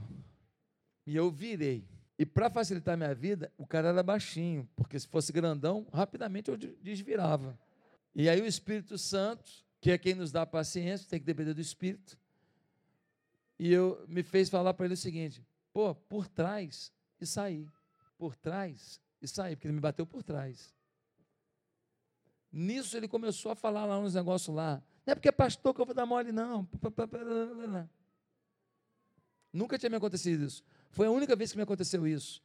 E 1.04 1.16
eu 1.16 1.32
virei. 1.32 1.84
E 2.16 2.28
para 2.28 2.48
facilitar 2.48 2.94
a 2.94 2.98
minha 2.98 3.16
vida, 3.16 3.52
o 3.58 3.66
cara 3.66 3.88
era 3.90 4.04
baixinho, 4.04 4.70
porque 4.76 5.00
se 5.00 5.08
fosse 5.08 5.34
grandão, 5.34 5.88
rapidamente 5.92 6.52
eu 6.52 6.58
desvirava. 6.58 7.58
E 8.14 8.30
aí 8.30 8.40
o 8.40 8.46
Espírito 8.46 9.00
Santo, 9.00 9.50
que 9.82 9.90
é 9.90 9.98
quem 9.98 10.14
nos 10.14 10.32
dá 10.32 10.46
paciência, 10.46 11.10
tem 11.10 11.20
que 11.20 11.26
depender 11.26 11.56
do 11.56 11.60
Espírito, 11.60 12.16
e 13.58 13.72
eu 13.72 14.04
me 14.08 14.24
fez 14.24 14.50
falar 14.50 14.74
para 14.74 14.86
ele 14.86 14.94
o 14.94 14.98
seguinte: 14.98 15.46
pô, 15.72 15.96
por 15.96 16.28
trás 16.28 16.91
e 17.20 17.26
sair. 17.26 17.72
Por 18.18 18.36
trás 18.36 19.02
e 19.22 19.28
sair, 19.28 19.56
porque 19.56 19.68
ele 19.68 19.76
me 19.76 19.82
bateu 19.82 20.06
por 20.06 20.24
trás. 20.24 20.74
Nisso 22.52 22.96
ele 22.96 23.08
começou 23.08 23.52
a 23.52 23.56
falar 23.56 23.86
lá 23.86 24.00
uns 24.00 24.13
negócios 24.13 24.56
lá. 24.56 24.82
Não 25.06 25.12
é 25.12 25.15
porque 25.15 25.28
é 25.28 25.32
pastor 25.32 25.74
que 25.74 25.82
eu 25.82 25.86
vou 25.86 25.94
dar 25.94 26.06
mole, 26.06 26.32
não. 26.32 26.68
Nunca 29.52 29.78
tinha 29.78 29.89
me 29.89 29.98
acontecido 29.98 30.46
isso. 30.46 30.63
Foi 30.91 31.08
a 31.08 31.12
única 31.12 31.36
vez 31.36 31.52
que 31.52 31.58
me 31.58 31.63
aconteceu 31.63 32.08
isso. 32.08 32.41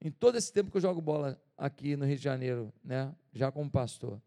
Em 0.00 0.10
todo 0.10 0.36
esse 0.36 0.52
tempo 0.52 0.70
que 0.70 0.76
eu 0.76 0.80
jogo 0.80 1.00
bola 1.00 1.40
aqui 1.56 1.96
no 1.96 2.04
Rio 2.04 2.16
de 2.16 2.22
Janeiro, 2.22 2.72
né? 2.84 3.14
Já 3.32 3.50
como 3.50 3.70
pastor. 3.70 4.20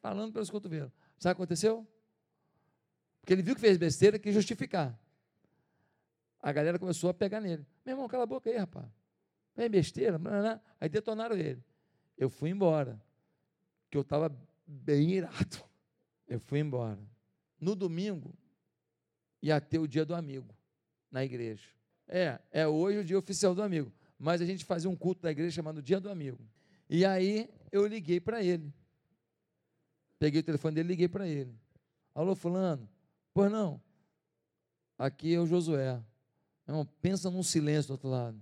Falando 0.00 0.32
pelos 0.32 0.50
cotovelos. 0.50 0.92
Sabe 1.18 1.32
o 1.32 1.36
que 1.36 1.42
aconteceu? 1.42 1.86
Porque 3.24 3.32
ele 3.32 3.40
viu 3.40 3.54
que 3.54 3.60
fez 3.62 3.78
besteira, 3.78 4.18
quis 4.18 4.34
justificar. 4.34 5.00
A 6.42 6.52
galera 6.52 6.78
começou 6.78 7.08
a 7.08 7.14
pegar 7.14 7.40
nele. 7.40 7.64
Meu 7.82 7.94
irmão, 7.94 8.06
cala 8.06 8.24
a 8.24 8.26
boca 8.26 8.50
aí, 8.50 8.56
rapaz. 8.58 8.84
Vem 9.56 9.70
besteira. 9.70 10.20
Aí 10.78 10.90
detonaram 10.90 11.34
ele. 11.34 11.64
Eu 12.18 12.28
fui 12.28 12.50
embora. 12.50 13.02
Que 13.90 13.96
eu 13.96 14.02
estava 14.02 14.30
bem 14.66 15.10
irado. 15.12 15.64
Eu 16.28 16.38
fui 16.38 16.58
embora. 16.58 17.00
No 17.58 17.74
domingo, 17.74 18.34
ia 19.40 19.58
ter 19.58 19.78
o 19.78 19.88
dia 19.88 20.04
do 20.04 20.14
amigo 20.14 20.54
na 21.10 21.24
igreja. 21.24 21.66
É, 22.06 22.38
é 22.50 22.68
hoje 22.68 22.98
o 22.98 23.04
dia 23.04 23.18
oficial 23.18 23.54
do 23.54 23.62
amigo, 23.62 23.90
mas 24.18 24.42
a 24.42 24.44
gente 24.44 24.66
fazia 24.66 24.90
um 24.90 24.96
culto 24.96 25.22
da 25.22 25.30
igreja 25.30 25.50
chamado 25.50 25.80
Dia 25.80 25.98
do 25.98 26.10
Amigo. 26.10 26.46
E 26.90 27.06
aí 27.06 27.48
eu 27.72 27.86
liguei 27.86 28.20
para 28.20 28.42
ele. 28.42 28.70
Peguei 30.18 30.40
o 30.42 30.44
telefone 30.44 30.74
dele 30.74 30.88
e 30.88 30.92
liguei 30.92 31.08
para 31.08 31.26
ele. 31.26 31.54
Alô, 32.14 32.34
fulano? 32.34 32.86
Pois 33.34 33.50
não. 33.50 33.82
Aqui 34.96 35.34
é 35.34 35.40
o 35.40 35.46
Josué. 35.46 36.00
Não, 36.64 36.86
pensa 36.86 37.28
num 37.28 37.42
silêncio 37.42 37.88
do 37.88 37.92
outro 37.94 38.08
lado. 38.08 38.40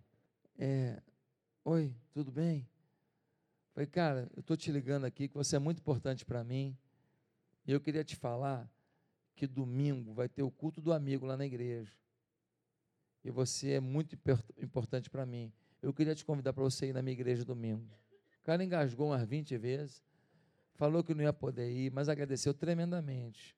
É, 0.58 1.02
oi, 1.64 1.96
tudo 2.12 2.30
bem? 2.30 2.68
Falei, 3.72 3.86
cara, 3.86 4.30
eu 4.36 4.40
estou 4.40 4.54
te 4.54 4.70
ligando 4.70 5.06
aqui 5.06 5.28
que 5.28 5.34
você 5.34 5.56
é 5.56 5.58
muito 5.58 5.78
importante 5.78 6.26
para 6.26 6.44
mim. 6.44 6.76
E 7.66 7.72
eu 7.72 7.80
queria 7.80 8.04
te 8.04 8.14
falar 8.14 8.70
que 9.34 9.46
domingo 9.46 10.12
vai 10.12 10.28
ter 10.28 10.42
o 10.42 10.50
culto 10.50 10.78
do 10.82 10.92
amigo 10.92 11.24
lá 11.24 11.38
na 11.38 11.46
igreja. 11.46 11.96
E 13.24 13.30
você 13.30 13.72
é 13.72 13.80
muito 13.80 14.14
importante 14.58 15.08
para 15.08 15.24
mim. 15.24 15.50
Eu 15.80 15.94
queria 15.94 16.14
te 16.14 16.22
convidar 16.22 16.52
para 16.52 16.62
você 16.62 16.88
ir 16.88 16.92
na 16.92 17.00
minha 17.00 17.14
igreja 17.14 17.46
domingo. 17.46 17.88
O 18.40 18.44
cara 18.44 18.62
engasgou 18.62 19.08
umas 19.08 19.26
20 19.26 19.56
vezes, 19.56 20.02
falou 20.74 21.02
que 21.02 21.14
não 21.14 21.24
ia 21.24 21.32
poder 21.32 21.70
ir, 21.70 21.90
mas 21.90 22.10
agradeceu 22.10 22.52
tremendamente. 22.52 23.56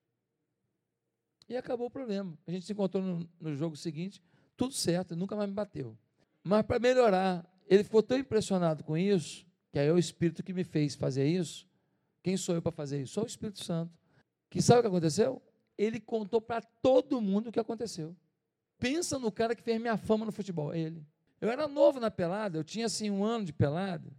E 1.48 1.56
acabou 1.56 1.86
o 1.86 1.90
problema. 1.90 2.36
A 2.46 2.50
gente 2.50 2.64
se 2.64 2.72
encontrou 2.72 3.02
no, 3.02 3.28
no 3.40 3.54
jogo 3.54 3.76
seguinte, 3.76 4.22
tudo 4.56 4.72
certo, 4.72 5.14
nunca 5.16 5.36
mais 5.36 5.48
me 5.48 5.54
bateu. 5.54 5.96
Mas 6.42 6.62
para 6.64 6.78
melhorar, 6.78 7.44
ele 7.66 7.84
ficou 7.84 8.02
tão 8.02 8.18
impressionado 8.18 8.84
com 8.84 8.96
isso, 8.96 9.46
que 9.72 9.78
aí 9.78 9.86
é 9.86 9.92
o 9.92 9.98
Espírito 9.98 10.42
que 10.42 10.52
me 10.52 10.64
fez 10.64 10.94
fazer 10.94 11.26
isso. 11.26 11.66
Quem 12.22 12.36
sou 12.36 12.54
eu 12.54 12.62
para 12.62 12.72
fazer 12.72 13.02
isso? 13.02 13.14
Só 13.14 13.22
o 13.22 13.26
Espírito 13.26 13.62
Santo. 13.62 13.92
Que 14.48 14.62
sabe 14.62 14.80
o 14.80 14.82
que 14.82 14.88
aconteceu? 14.88 15.42
Ele 15.76 15.98
contou 16.00 16.40
para 16.40 16.62
todo 16.62 17.20
mundo 17.20 17.48
o 17.48 17.52
que 17.52 17.60
aconteceu. 17.60 18.14
Pensa 18.78 19.18
no 19.18 19.32
cara 19.32 19.54
que 19.54 19.62
fez 19.62 19.80
minha 19.80 19.96
fama 19.96 20.24
no 20.24 20.32
futebol, 20.32 20.72
é 20.72 20.78
ele. 20.78 21.04
Eu 21.40 21.50
era 21.50 21.66
novo 21.66 22.00
na 22.00 22.10
pelada, 22.10 22.58
eu 22.58 22.64
tinha 22.64 22.86
assim 22.86 23.10
um 23.10 23.24
ano 23.24 23.44
de 23.44 23.52
pelada. 23.52 24.10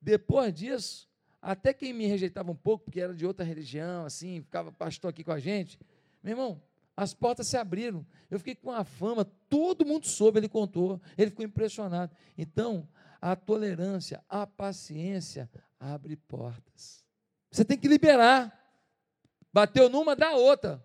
Depois 0.00 0.54
disso, 0.54 1.08
até 1.40 1.74
quem 1.74 1.92
me 1.92 2.06
rejeitava 2.06 2.50
um 2.52 2.56
pouco, 2.56 2.84
porque 2.84 3.00
era 3.00 3.14
de 3.14 3.26
outra 3.26 3.44
religião, 3.44 4.04
assim, 4.06 4.40
ficava 4.40 4.70
pastor 4.70 5.10
aqui 5.10 5.24
com 5.24 5.32
a 5.32 5.40
gente, 5.40 5.78
meu 6.22 6.32
irmão, 6.32 6.62
as 6.96 7.14
portas 7.14 7.46
se 7.46 7.56
abriram. 7.56 8.06
Eu 8.30 8.38
fiquei 8.38 8.54
com 8.54 8.70
a 8.70 8.84
fama, 8.84 9.24
todo 9.48 9.84
mundo 9.84 10.06
soube, 10.06 10.38
ele 10.38 10.48
contou, 10.48 11.00
ele 11.16 11.30
ficou 11.30 11.44
impressionado. 11.44 12.14
Então, 12.36 12.88
a 13.20 13.34
tolerância, 13.36 14.22
a 14.28 14.46
paciência 14.46 15.50
abre 15.78 16.16
portas. 16.16 17.04
Você 17.50 17.64
tem 17.64 17.78
que 17.78 17.88
liberar. 17.88 18.58
Bateu 19.52 19.88
numa, 19.88 20.16
dá 20.16 20.32
outra. 20.32 20.84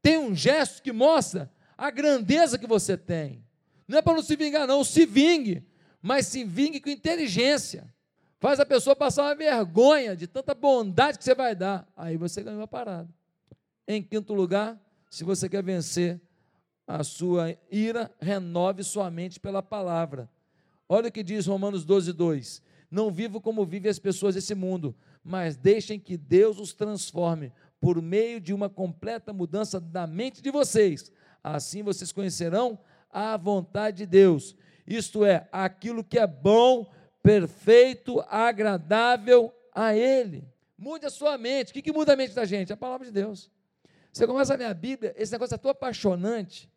Tem 0.00 0.18
um 0.18 0.34
gesto 0.34 0.82
que 0.82 0.92
mostra 0.92 1.52
a 1.76 1.90
grandeza 1.90 2.58
que 2.58 2.66
você 2.66 2.96
tem. 2.96 3.44
Não 3.86 3.98
é 3.98 4.02
para 4.02 4.14
não 4.14 4.22
se 4.22 4.36
vingar, 4.36 4.66
não, 4.66 4.82
se 4.82 5.04
vingue, 5.04 5.66
mas 6.00 6.26
se 6.26 6.44
vingue 6.44 6.80
com 6.80 6.88
inteligência. 6.88 7.92
Faz 8.38 8.60
a 8.60 8.66
pessoa 8.66 8.96
passar 8.96 9.24
uma 9.24 9.34
vergonha 9.34 10.16
de 10.16 10.26
tanta 10.26 10.54
bondade 10.54 11.18
que 11.18 11.24
você 11.24 11.34
vai 11.34 11.54
dar. 11.54 11.86
Aí 11.96 12.16
você 12.16 12.42
ganhou 12.42 12.62
a 12.62 12.68
parada. 12.68 13.08
Em 13.86 14.02
quinto 14.02 14.32
lugar, 14.32 14.80
se 15.10 15.24
você 15.24 15.48
quer 15.48 15.62
vencer 15.62 16.20
a 16.86 17.04
sua 17.04 17.56
ira, 17.70 18.10
renove 18.20 18.82
sua 18.82 19.10
mente 19.10 19.38
pela 19.38 19.62
palavra. 19.62 20.28
Olha 20.88 21.08
o 21.08 21.12
que 21.12 21.22
diz 21.22 21.46
Romanos 21.46 21.84
12, 21.84 22.12
2. 22.12 22.62
Não 22.90 23.10
vivo 23.10 23.40
como 23.40 23.64
vivem 23.64 23.90
as 23.90 23.98
pessoas 23.98 24.34
desse 24.34 24.54
mundo, 24.54 24.94
mas 25.22 25.56
deixem 25.56 25.98
que 25.98 26.16
Deus 26.16 26.58
os 26.58 26.72
transforme 26.72 27.52
por 27.80 28.00
meio 28.00 28.40
de 28.40 28.52
uma 28.52 28.68
completa 28.68 29.32
mudança 29.32 29.80
da 29.80 30.06
mente 30.06 30.40
de 30.40 30.50
vocês. 30.50 31.10
Assim 31.42 31.82
vocês 31.82 32.12
conhecerão 32.12 32.78
a 33.10 33.36
vontade 33.36 33.98
de 33.98 34.06
Deus, 34.06 34.56
isto 34.86 35.24
é, 35.24 35.48
aquilo 35.52 36.02
que 36.02 36.18
é 36.18 36.26
bom, 36.26 36.90
perfeito, 37.22 38.20
agradável 38.28 39.52
a 39.72 39.94
Ele. 39.94 40.44
Mude 40.76 41.06
a 41.06 41.10
sua 41.10 41.38
mente. 41.38 41.70
O 41.70 41.74
que, 41.74 41.82
que 41.82 41.92
muda 41.92 42.12
a 42.12 42.16
mente 42.16 42.34
da 42.34 42.44
gente? 42.44 42.72
A 42.72 42.76
palavra 42.76 43.06
de 43.06 43.12
Deus. 43.12 43.50
Você 44.14 44.28
começa 44.28 44.54
a 44.54 44.56
ler 44.56 44.66
a 44.66 44.74
Bíblia, 44.74 45.12
esse 45.18 45.32
negócio 45.32 45.56
é 45.56 45.58
tão 45.58 45.72
apaixonante. 45.72 46.70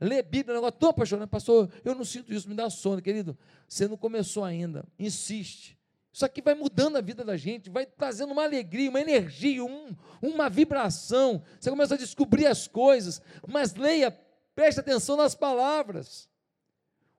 Ler 0.00 0.22
Bíblia 0.22 0.54
é 0.54 0.58
um 0.58 0.62
negócio 0.62 0.78
tão 0.78 0.90
apaixonante. 0.90 1.28
Pastor, 1.28 1.68
eu 1.84 1.96
não 1.96 2.04
sinto 2.04 2.32
isso, 2.32 2.48
me 2.48 2.54
dá 2.54 2.70
sono, 2.70 3.02
querido. 3.02 3.36
Você 3.66 3.88
não 3.88 3.96
começou 3.96 4.44
ainda. 4.44 4.86
Insiste. 4.96 5.76
Isso 6.12 6.24
aqui 6.24 6.40
vai 6.40 6.54
mudando 6.54 6.94
a 6.94 7.00
vida 7.00 7.24
da 7.24 7.36
gente, 7.36 7.68
vai 7.68 7.84
trazendo 7.84 8.32
uma 8.32 8.44
alegria, 8.44 8.88
uma 8.88 9.00
energia, 9.00 9.64
um, 9.64 9.96
uma 10.22 10.48
vibração. 10.48 11.42
Você 11.58 11.70
começa 11.70 11.96
a 11.96 11.98
descobrir 11.98 12.46
as 12.46 12.68
coisas, 12.68 13.20
mas 13.48 13.74
leia, 13.74 14.16
preste 14.54 14.78
atenção 14.78 15.16
nas 15.16 15.34
palavras. 15.34 16.28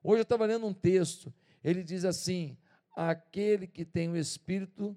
Hoje 0.02 0.20
eu 0.20 0.22
estava 0.22 0.46
lendo 0.46 0.66
um 0.66 0.72
texto, 0.72 1.30
ele 1.62 1.84
diz 1.84 2.06
assim: 2.06 2.56
aquele 2.96 3.66
que 3.66 3.84
tem 3.84 4.08
o 4.08 4.16
Espírito 4.16 4.96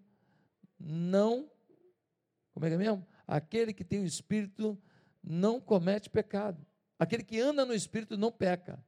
não. 0.79 1.51
Como 2.53 2.65
é 2.65 2.69
que 2.69 2.75
é 2.75 2.77
mesmo? 2.77 3.05
Aquele 3.29 3.75
que 3.75 3.83
tem 3.83 3.99
o 3.99 4.05
Espírito 4.07 4.75
não 5.23 5.61
comete 5.61 6.09
pecado. 6.09 6.65
Aquele 6.97 7.23
que 7.23 7.39
anda 7.39 7.63
no 7.63 7.75
Espírito 7.75 8.17
não 8.17 8.31
peca. 8.31 8.83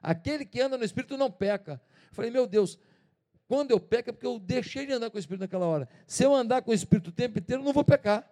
Aquele 0.00 0.44
que 0.44 0.60
anda 0.60 0.78
no 0.78 0.84
Espírito 0.84 1.16
não 1.16 1.28
peca. 1.28 1.82
Eu 2.08 2.14
falei, 2.14 2.30
meu 2.30 2.46
Deus, 2.46 2.78
quando 3.48 3.72
eu 3.72 3.80
peco 3.80 4.10
é 4.10 4.12
porque 4.12 4.28
eu 4.28 4.38
deixei 4.38 4.86
de 4.86 4.92
andar 4.92 5.10
com 5.10 5.16
o 5.16 5.18
Espírito 5.18 5.40
naquela 5.40 5.66
hora. 5.66 5.88
Se 6.06 6.22
eu 6.22 6.32
andar 6.32 6.62
com 6.62 6.70
o 6.70 6.74
Espírito 6.74 7.08
o 7.08 7.12
tempo 7.12 7.40
inteiro, 7.40 7.60
eu 7.60 7.64
não 7.64 7.72
vou 7.72 7.82
pecar. 7.82 8.30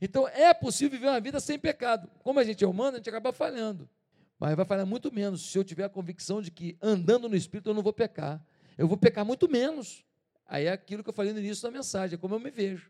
Então 0.00 0.28
é 0.28 0.54
possível 0.54 0.96
viver 0.96 1.10
uma 1.10 1.20
vida 1.20 1.40
sem 1.40 1.58
pecado. 1.58 2.08
Como 2.22 2.38
a 2.38 2.44
gente 2.44 2.62
é 2.62 2.68
humano, 2.68 2.94
a 2.94 2.96
gente 2.98 3.08
acaba 3.08 3.32
falhando. 3.32 3.90
Mas 4.38 4.54
vai 4.54 4.64
falhar 4.64 4.86
muito 4.86 5.12
menos 5.12 5.50
se 5.50 5.58
eu 5.58 5.64
tiver 5.64 5.82
a 5.82 5.88
convicção 5.88 6.40
de 6.40 6.52
que 6.52 6.78
andando 6.80 7.28
no 7.28 7.34
Espírito 7.34 7.70
eu 7.70 7.74
não 7.74 7.82
vou 7.82 7.92
pecar. 7.92 8.40
Eu 8.78 8.86
vou 8.86 8.96
pecar 8.96 9.24
muito 9.24 9.48
menos. 9.50 10.04
Aí 10.46 10.66
é 10.66 10.70
aquilo 10.70 11.02
que 11.02 11.08
eu 11.10 11.14
falei 11.14 11.32
no 11.32 11.40
início 11.40 11.64
da 11.64 11.72
mensagem, 11.72 12.14
é 12.14 12.18
como 12.18 12.36
eu 12.36 12.38
me 12.38 12.52
vejo. 12.52 12.88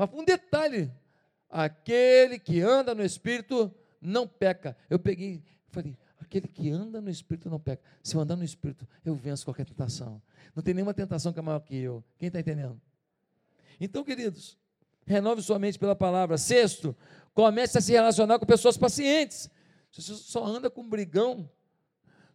Mas 0.00 0.08
um 0.14 0.24
detalhe: 0.24 0.90
aquele 1.50 2.38
que 2.38 2.62
anda 2.62 2.94
no 2.94 3.04
Espírito 3.04 3.70
não 4.00 4.26
peca. 4.26 4.74
Eu 4.88 4.98
peguei, 4.98 5.44
falei, 5.68 5.94
aquele 6.18 6.48
que 6.48 6.70
anda 6.70 7.02
no 7.02 7.10
Espírito 7.10 7.50
não 7.50 7.60
peca. 7.60 7.82
Se 8.02 8.16
eu 8.16 8.20
andar 8.22 8.34
no 8.34 8.42
Espírito, 8.42 8.88
eu 9.04 9.14
venço 9.14 9.44
qualquer 9.44 9.66
tentação. 9.66 10.22
Não 10.56 10.62
tem 10.62 10.72
nenhuma 10.72 10.94
tentação 10.94 11.34
que 11.34 11.38
é 11.38 11.42
maior 11.42 11.60
que 11.60 11.76
eu. 11.76 12.02
Quem 12.18 12.28
está 12.28 12.40
entendendo? 12.40 12.80
Então, 13.78 14.02
queridos, 14.02 14.56
renove 15.04 15.42
sua 15.42 15.58
mente 15.58 15.78
pela 15.78 15.94
palavra. 15.94 16.38
Sexto, 16.38 16.96
comece 17.34 17.76
a 17.76 17.82
se 17.82 17.92
relacionar 17.92 18.38
com 18.38 18.46
pessoas 18.46 18.78
pacientes. 18.78 19.50
Se 19.92 20.00
você 20.00 20.14
só 20.14 20.46
anda 20.46 20.70
com 20.70 20.88
brigão, 20.88 21.46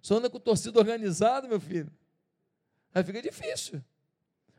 só 0.04 0.18
anda 0.18 0.30
com 0.30 0.40
torcida 0.40 0.78
organizada, 0.78 1.48
meu 1.48 1.60
filho, 1.60 1.92
aí 2.94 3.04
fica 3.04 3.24
difícil. 3.24 3.84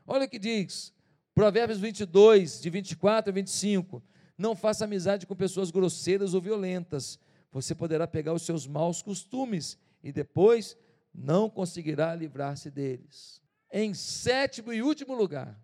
Olha 0.05 0.25
o 0.25 0.29
que 0.29 0.37
diz: 0.37 0.93
Provérbios 1.37 1.77
22, 1.79 2.59
de 2.61 2.67
24 2.67 3.29
a 3.29 3.31
25. 3.31 4.01
Não 4.35 4.55
faça 4.55 4.85
amizade 4.85 5.27
com 5.27 5.35
pessoas 5.35 5.69
grosseiras 5.69 6.33
ou 6.33 6.41
violentas. 6.41 7.19
Você 7.51 7.75
poderá 7.75 8.07
pegar 8.07 8.33
os 8.33 8.41
seus 8.41 8.65
maus 8.65 9.03
costumes 9.03 9.77
e 10.03 10.11
depois 10.11 10.75
não 11.13 11.47
conseguirá 11.47 12.15
livrar-se 12.15 12.71
deles. 12.71 13.39
Em 13.71 13.93
sétimo 13.93 14.73
e 14.73 14.81
último 14.81 15.13
lugar, 15.13 15.63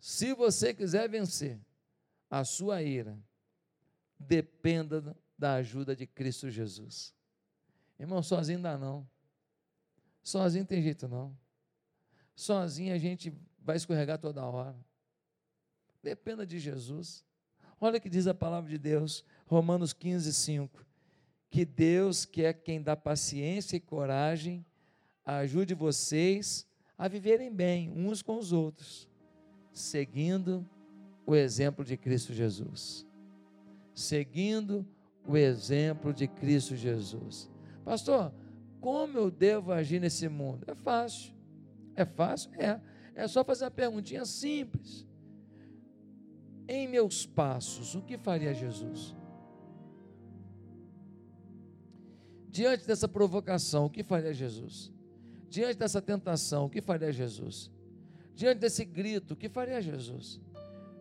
se 0.00 0.34
você 0.34 0.74
quiser 0.74 1.08
vencer 1.08 1.60
a 2.28 2.42
sua 2.42 2.82
ira, 2.82 3.16
dependa 4.18 5.16
da 5.38 5.54
ajuda 5.54 5.94
de 5.94 6.08
Cristo 6.08 6.50
Jesus. 6.50 7.14
Irmão, 8.00 8.20
sozinho 8.20 8.60
dá 8.60 8.76
não. 8.76 9.08
Sozinho 10.24 10.66
tem 10.66 10.82
jeito 10.82 11.06
não. 11.06 11.38
Sozinho 12.34 12.92
a 12.92 12.98
gente 12.98 13.32
vai 13.62 13.76
escorregar 13.76 14.18
toda 14.18 14.44
hora. 14.44 14.76
Dependa 16.04 16.46
de 16.46 16.58
Jesus. 16.58 17.24
Olha 17.80 17.96
o 17.96 18.00
que 18.00 18.10
diz 18.10 18.26
a 18.26 18.34
palavra 18.34 18.68
de 18.68 18.76
Deus, 18.76 19.24
Romanos 19.46 19.94
15, 19.94 20.34
5. 20.34 20.86
Que 21.48 21.64
Deus, 21.64 22.26
que 22.26 22.44
é 22.44 22.52
quem 22.52 22.82
dá 22.82 22.94
paciência 22.94 23.78
e 23.78 23.80
coragem, 23.80 24.66
ajude 25.24 25.72
vocês 25.72 26.66
a 26.98 27.08
viverem 27.08 27.50
bem 27.50 27.90
uns 27.90 28.20
com 28.20 28.36
os 28.36 28.52
outros, 28.52 29.08
seguindo 29.72 30.68
o 31.26 31.34
exemplo 31.34 31.82
de 31.82 31.96
Cristo 31.96 32.34
Jesus. 32.34 33.06
Seguindo 33.94 34.86
o 35.26 35.38
exemplo 35.38 36.12
de 36.12 36.28
Cristo 36.28 36.76
Jesus. 36.76 37.50
Pastor, 37.82 38.30
como 38.78 39.16
eu 39.16 39.30
devo 39.30 39.72
agir 39.72 40.00
nesse 40.00 40.28
mundo? 40.28 40.64
É 40.66 40.74
fácil. 40.74 41.32
É 41.96 42.04
fácil? 42.04 42.50
É. 42.60 42.78
É 43.14 43.26
só 43.26 43.42
fazer 43.42 43.64
uma 43.64 43.70
perguntinha 43.70 44.26
simples 44.26 45.06
em 46.68 46.88
meus 46.88 47.26
passos, 47.26 47.94
o 47.94 48.02
que 48.02 48.16
faria 48.16 48.54
Jesus? 48.54 49.14
Diante 52.48 52.86
dessa 52.86 53.08
provocação, 53.08 53.86
o 53.86 53.90
que 53.90 54.02
faria 54.02 54.32
Jesus? 54.32 54.92
Diante 55.48 55.78
dessa 55.78 56.00
tentação, 56.00 56.66
o 56.66 56.70
que 56.70 56.80
faria 56.80 57.12
Jesus? 57.12 57.70
Diante 58.34 58.60
desse 58.60 58.84
grito, 58.84 59.34
o 59.34 59.36
que 59.36 59.48
faria 59.48 59.80
Jesus? 59.80 60.40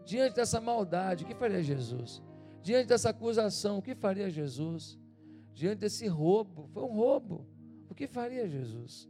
Diante 0.06 0.36
dessa 0.36 0.60
maldade, 0.60 1.24
o 1.24 1.28
que 1.28 1.36
faria 1.36 1.62
Jesus? 1.62 2.22
Diante 2.62 2.88
dessa 2.88 3.10
acusação, 3.10 3.78
o 3.78 3.82
que 3.82 3.96
faria 3.96 4.30
Jesus? 4.30 4.98
Diante 5.54 5.80
desse 5.80 6.08
roubo, 6.08 6.68
foi 6.74 6.84
um 6.84 6.94
roubo. 6.94 7.46
O 7.90 7.96
que 7.96 8.08
faria 8.08 8.48
Jesus? 8.48 9.08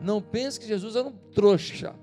Não 0.00 0.20
pense 0.20 0.60
que 0.60 0.66
Jesus 0.66 0.94
era 0.96 1.08
um 1.08 1.16
trouxa. 1.32 1.94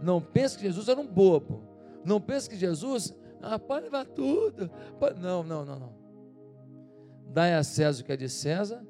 Não 0.00 0.20
pense 0.20 0.56
que 0.56 0.64
Jesus 0.64 0.88
era 0.88 1.00
um 1.00 1.06
bobo. 1.06 1.73
Não 2.04 2.20
pense 2.20 2.48
que 2.48 2.56
Jesus, 2.56 3.14
ah, 3.40 3.58
pode 3.58 3.84
levar 3.84 4.04
tudo. 4.06 4.70
Pode... 4.98 5.20
Não, 5.20 5.42
não, 5.42 5.64
não, 5.64 5.78
não. 5.78 5.94
Dai 7.32 7.54
a 7.54 7.62
César 7.62 8.02
o 8.02 8.04
que 8.04 8.12
é 8.12 8.16
de 8.16 8.28
César, 8.28 8.84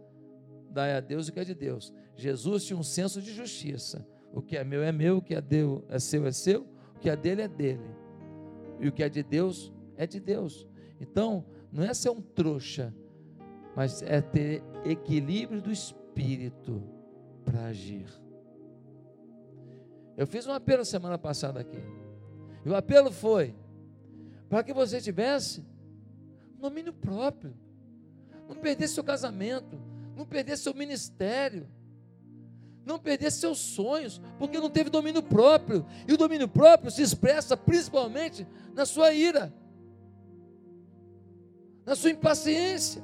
dai 0.70 0.94
a 0.94 1.00
Deus 1.00 1.28
o 1.28 1.32
que 1.32 1.40
é 1.40 1.44
de 1.44 1.54
Deus. 1.54 1.92
Jesus 2.16 2.64
tinha 2.64 2.78
um 2.78 2.82
senso 2.82 3.22
de 3.22 3.32
justiça. 3.32 4.06
O 4.32 4.42
que 4.42 4.56
é 4.56 4.64
meu 4.64 4.82
é 4.82 4.90
meu, 4.90 5.18
o 5.18 5.22
que 5.22 5.34
é, 5.34 5.40
deu, 5.40 5.84
é 5.88 5.98
seu 5.98 6.26
é 6.26 6.32
seu, 6.32 6.66
o 6.96 6.98
que 6.98 7.08
é 7.08 7.16
dele 7.16 7.42
é 7.42 7.48
dele. 7.48 7.88
E 8.80 8.88
o 8.88 8.92
que 8.92 9.02
é 9.02 9.08
de 9.08 9.22
Deus 9.22 9.72
é 9.96 10.06
de 10.06 10.18
Deus. 10.18 10.66
Então, 11.00 11.44
não 11.72 11.84
é 11.84 11.94
ser 11.94 12.10
um 12.10 12.20
trouxa, 12.20 12.92
mas 13.76 14.02
é 14.02 14.20
ter 14.20 14.62
equilíbrio 14.84 15.62
do 15.62 15.70
espírito 15.70 16.82
para 17.44 17.66
agir. 17.66 18.06
Eu 20.16 20.26
fiz 20.26 20.46
um 20.46 20.52
apelo 20.52 20.84
semana 20.84 21.18
passada 21.18 21.60
aqui. 21.60 21.82
E 22.64 22.68
o 22.68 22.74
apelo 22.74 23.12
foi 23.12 23.54
para 24.48 24.62
que 24.62 24.72
você 24.72 25.00
tivesse 25.00 25.64
domínio 26.58 26.92
próprio, 26.92 27.54
não 28.48 28.56
perdesse 28.56 28.94
seu 28.94 29.04
casamento, 29.04 29.78
não 30.16 30.24
perdesse 30.24 30.62
seu 30.62 30.74
ministério, 30.74 31.68
não 32.84 32.98
perdesse 32.98 33.40
seus 33.40 33.58
sonhos, 33.58 34.20
porque 34.38 34.58
não 34.58 34.70
teve 34.70 34.90
domínio 34.90 35.22
próprio. 35.22 35.84
E 36.06 36.12
o 36.12 36.16
domínio 36.16 36.48
próprio 36.48 36.90
se 36.90 37.02
expressa 37.02 37.56
principalmente 37.56 38.46
na 38.74 38.86
sua 38.86 39.12
ira, 39.12 39.52
na 41.84 41.94
sua 41.94 42.10
impaciência 42.10 43.02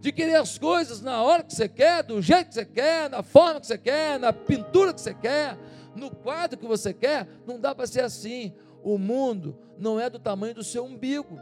de 0.00 0.12
querer 0.12 0.36
as 0.36 0.58
coisas 0.58 1.00
na 1.00 1.22
hora 1.22 1.42
que 1.42 1.54
você 1.54 1.68
quer, 1.68 2.02
do 2.02 2.22
jeito 2.22 2.48
que 2.48 2.54
você 2.54 2.64
quer, 2.64 3.10
na 3.10 3.22
forma 3.22 3.60
que 3.60 3.66
você 3.66 3.78
quer, 3.78 4.18
na 4.18 4.32
pintura 4.32 4.92
que 4.94 5.00
você 5.00 5.14
quer, 5.14 5.58
no 5.96 6.14
quadro 6.14 6.58
que 6.58 6.66
você 6.66 6.92
quer, 6.92 7.26
não 7.46 7.58
dá 7.58 7.74
para 7.74 7.86
ser 7.86 8.04
assim. 8.04 8.54
O 8.82 8.98
mundo 8.98 9.58
não 9.78 9.98
é 9.98 10.08
do 10.08 10.18
tamanho 10.18 10.54
do 10.54 10.62
seu 10.62 10.84
umbigo. 10.84 11.38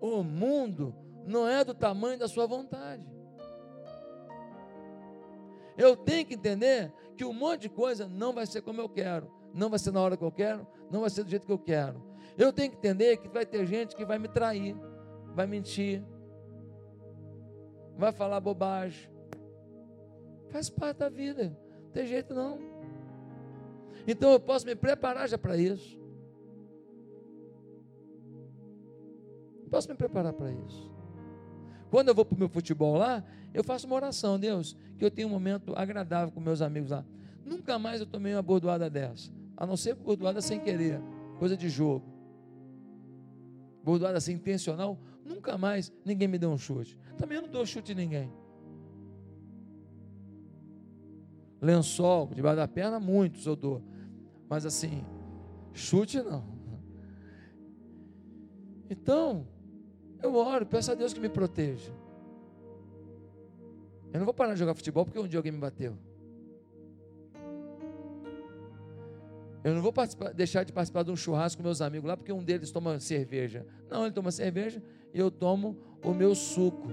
O 0.00 0.22
mundo 0.22 0.94
não 1.24 1.46
é 1.48 1.64
do 1.64 1.72
tamanho 1.72 2.18
da 2.18 2.28
sua 2.28 2.46
vontade. 2.46 3.06
Eu 5.76 5.96
tenho 5.96 6.26
que 6.26 6.34
entender 6.34 6.92
que 7.16 7.24
um 7.24 7.32
monte 7.32 7.62
de 7.62 7.68
coisa 7.68 8.08
não 8.08 8.32
vai 8.32 8.46
ser 8.46 8.62
como 8.62 8.80
eu 8.80 8.88
quero, 8.88 9.30
não 9.54 9.70
vai 9.70 9.78
ser 9.78 9.92
na 9.92 10.00
hora 10.00 10.16
que 10.16 10.24
eu 10.24 10.32
quero, 10.32 10.66
não 10.90 11.00
vai 11.00 11.10
ser 11.10 11.24
do 11.24 11.30
jeito 11.30 11.46
que 11.46 11.52
eu 11.52 11.58
quero. 11.58 12.02
Eu 12.36 12.52
tenho 12.52 12.70
que 12.70 12.76
entender 12.76 13.16
que 13.18 13.28
vai 13.28 13.46
ter 13.46 13.64
gente 13.66 13.94
que 13.94 14.04
vai 14.04 14.18
me 14.18 14.28
trair, 14.28 14.76
vai 15.34 15.46
mentir, 15.46 16.04
vai 17.96 18.12
falar 18.12 18.40
bobagem. 18.40 19.11
Faz 20.52 20.70
parte 20.70 20.98
da 20.98 21.08
vida, 21.08 21.56
não 21.82 21.90
tem 21.90 22.06
jeito 22.06 22.32
não. 22.34 22.58
Então 24.06 24.30
eu 24.32 24.38
posso 24.38 24.66
me 24.66 24.76
preparar 24.76 25.28
já 25.28 25.36
para 25.36 25.56
isso. 25.56 26.00
Posso 29.70 29.88
me 29.88 29.94
preparar 29.94 30.32
para 30.32 30.52
isso. 30.52 30.92
Quando 31.90 32.08
eu 32.08 32.14
vou 32.14 32.24
para 32.24 32.36
o 32.36 32.38
meu 32.38 32.48
futebol 32.48 32.96
lá, 32.96 33.24
eu 33.52 33.64
faço 33.64 33.86
uma 33.86 33.96
oração, 33.96 34.38
Deus, 34.38 34.76
que 34.98 35.04
eu 35.04 35.10
tenha 35.10 35.26
um 35.26 35.30
momento 35.30 35.72
agradável 35.74 36.32
com 36.32 36.40
meus 36.40 36.62
amigos 36.62 36.90
lá. 36.90 37.04
Nunca 37.44 37.78
mais 37.78 38.00
eu 38.00 38.06
tomei 38.06 38.34
uma 38.34 38.42
bordoada 38.42 38.88
dessa, 38.88 39.32
a 39.56 39.66
não 39.66 39.76
ser 39.76 39.94
bordoada 39.94 40.40
sem 40.40 40.60
querer, 40.60 41.00
coisa 41.38 41.56
de 41.56 41.68
jogo 41.68 42.12
bordoada 43.82 44.18
assim 44.18 44.34
intencional, 44.34 44.98
nunca 45.24 45.58
mais 45.58 45.92
ninguém 46.04 46.28
me 46.28 46.38
deu 46.38 46.50
um 46.50 46.58
chute. 46.58 46.96
Também 47.18 47.36
eu 47.36 47.42
não 47.42 47.48
dou 47.48 47.66
chute 47.66 47.92
em 47.92 47.94
ninguém. 47.94 48.32
Lençol, 51.62 52.28
debaixo 52.34 52.56
da 52.56 52.66
perna, 52.66 52.98
muitos 52.98 53.46
eu 53.46 53.54
dou. 53.54 53.80
Mas 54.48 54.66
assim, 54.66 55.04
chute 55.72 56.20
não. 56.20 56.44
Então, 58.90 59.46
eu 60.20 60.34
oro, 60.34 60.66
peço 60.66 60.90
a 60.90 60.94
Deus 60.94 61.14
que 61.14 61.20
me 61.20 61.28
proteja. 61.28 61.92
Eu 64.12 64.18
não 64.18 64.24
vou 64.24 64.34
parar 64.34 64.54
de 64.54 64.58
jogar 64.58 64.74
futebol 64.74 65.04
porque 65.04 65.20
um 65.20 65.28
dia 65.28 65.38
alguém 65.38 65.52
me 65.52 65.58
bateu. 65.58 65.96
Eu 69.64 69.74
não 69.74 69.80
vou 69.80 69.94
deixar 70.34 70.64
de 70.64 70.72
participar 70.72 71.04
de 71.04 71.12
um 71.12 71.16
churrasco 71.16 71.62
com 71.62 71.62
meus 71.62 71.80
amigos 71.80 72.08
lá 72.08 72.16
porque 72.16 72.32
um 72.32 72.42
deles 72.42 72.72
toma 72.72 72.98
cerveja. 72.98 73.64
Não, 73.88 74.04
ele 74.04 74.12
toma 74.12 74.32
cerveja 74.32 74.82
e 75.14 75.18
eu 75.18 75.30
tomo 75.30 75.78
o 76.04 76.12
meu 76.12 76.34
suco. 76.34 76.90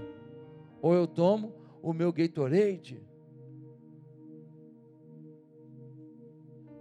Ou 0.80 0.94
eu 0.94 1.08
tomo 1.08 1.56
o 1.82 1.92
meu 1.92 2.14
Gatorade. 2.14 3.09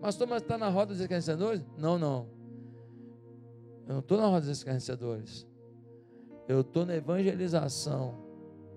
Mas 0.00 0.20
está 0.20 0.56
na 0.56 0.68
roda 0.68 0.92
dos 0.92 1.00
escarnecedores? 1.00 1.64
Não, 1.76 1.98
não. 1.98 2.28
Eu 3.86 3.94
não 3.94 4.00
estou 4.00 4.18
na 4.18 4.26
roda 4.26 4.40
dos 4.40 4.58
escarnecedores. 4.58 5.46
Eu 6.46 6.60
estou 6.60 6.86
na 6.86 6.94
evangelização 6.94 8.14